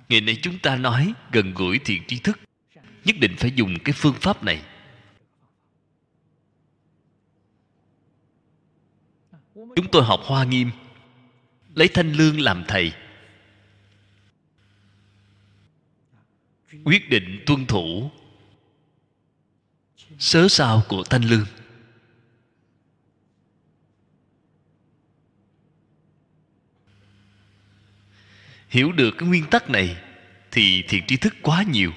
[0.09, 2.39] Ngày nay chúng ta nói gần gũi thiện tri thức,
[3.05, 4.63] nhất định phải dùng cái phương pháp này.
[9.55, 10.71] Chúng tôi học hoa nghiêm,
[11.75, 12.93] lấy thanh lương làm thầy.
[16.85, 18.11] Quyết định tuân thủ.
[20.19, 21.47] Sớ sao của thanh lương.
[28.69, 29.97] Hiểu được cái nguyên tắc này
[30.51, 31.93] thì thiện tri thức quá nhiều.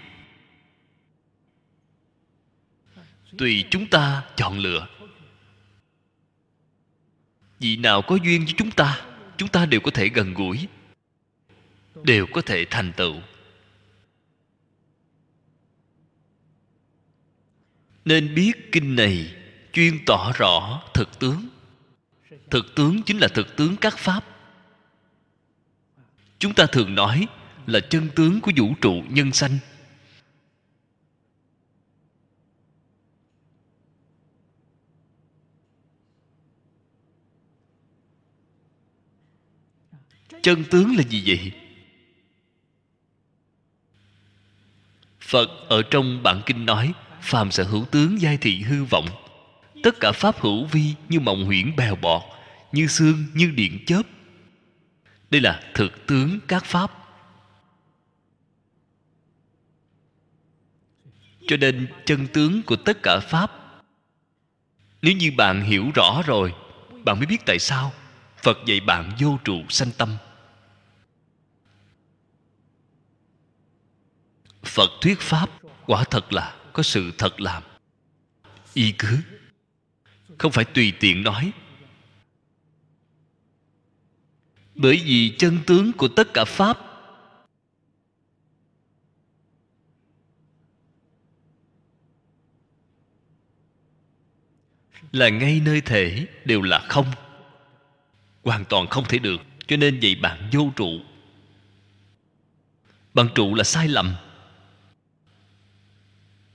[3.37, 4.87] Tùy chúng ta chọn lựa.
[7.59, 9.01] Vị nào có duyên với chúng ta
[9.41, 10.67] chúng ta đều có thể gần gũi,
[12.03, 13.15] đều có thể thành tựu.
[18.05, 19.35] Nên biết kinh này
[19.73, 21.49] chuyên tỏ rõ thực tướng.
[22.49, 24.30] Thực tướng chính là thực tướng các pháp
[26.41, 27.27] chúng ta thường nói
[27.65, 29.57] là chân tướng của vũ trụ nhân sanh.
[40.41, 41.51] Chân tướng là gì vậy?
[45.19, 49.05] Phật ở trong bản kinh nói, phàm sở hữu tướng giai thị hư vọng.
[49.83, 52.21] Tất cả pháp hữu vi như mộng huyễn bèo bọt,
[52.71, 54.01] như xương, như điện chớp
[55.31, 56.91] đây là thực tướng các pháp.
[61.47, 63.51] Cho nên chân tướng của tất cả pháp,
[65.01, 66.53] nếu như bạn hiểu rõ rồi,
[67.03, 67.93] bạn mới biết tại sao
[68.37, 70.17] phật dạy bạn vô trụ sanh tâm.
[74.63, 75.49] Phật thuyết pháp
[75.85, 77.63] quả thật là có sự thật làm.
[78.73, 79.19] Y cứ,
[80.37, 81.51] không phải tùy tiện nói
[84.81, 86.77] bởi vì chân tướng của tất cả pháp.
[95.11, 97.05] Là ngay nơi thể đều là không.
[98.43, 100.99] Hoàn toàn không thể được, cho nên vậy bạn vô trụ.
[103.13, 104.15] Bạn trụ là sai lầm.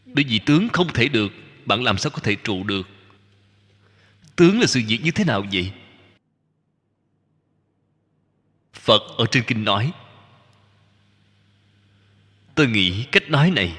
[0.04, 1.32] Bởi vì tướng không thể được,
[1.64, 2.88] bạn làm sao có thể trụ được?
[4.36, 5.72] Tướng là sự việc như thế nào vậy?
[8.86, 9.92] Phật ở trên kinh nói,
[12.54, 13.78] tôi nghĩ cách nói này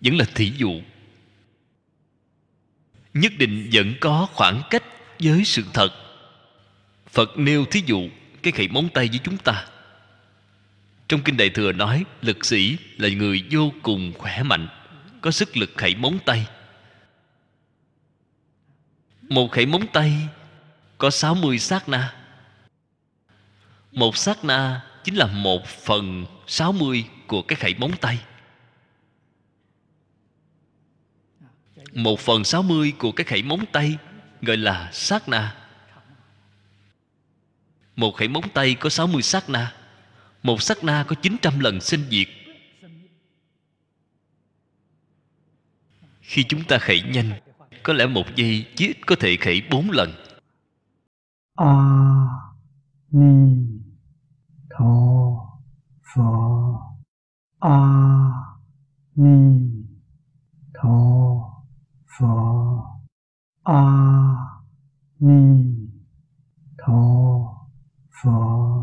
[0.00, 0.80] vẫn là thí dụ,
[3.14, 4.82] nhất định vẫn có khoảng cách
[5.18, 5.90] với sự thật.
[7.06, 8.08] Phật nêu thí dụ
[8.42, 9.66] cái khẩy móng tay với chúng ta.
[11.08, 14.68] Trong kinh đại thừa nói, lực sĩ là người vô cùng khỏe mạnh,
[15.20, 16.46] có sức lực khẩy móng tay.
[19.22, 20.12] Một khẩy móng tay
[20.98, 22.25] có 60 sát na
[23.96, 28.24] một sát na chính là một phần sáu mươi của cái khẩy móng tay.
[31.92, 33.98] Một phần sáu mươi của cái khẩy móng tay
[34.42, 35.56] gọi là sát na.
[37.96, 39.74] Một khẩy móng tay có sáu mươi sát na.
[40.42, 42.28] Một sát na có chín trăm lần sinh diệt.
[46.20, 47.32] Khi chúng ta khẩy nhanh,
[47.82, 50.12] có lẽ một giây chỉ ít có thể khẩy bốn lần.
[51.54, 51.72] A
[53.10, 53.75] ni
[54.76, 55.62] 陀
[56.02, 56.78] 佛
[57.60, 58.58] 阿
[59.14, 59.88] 弥
[60.74, 61.64] 陀
[62.04, 63.00] 佛
[63.62, 64.36] 阿
[65.16, 65.90] 弥
[66.76, 67.70] 陀
[68.10, 68.76] 佛。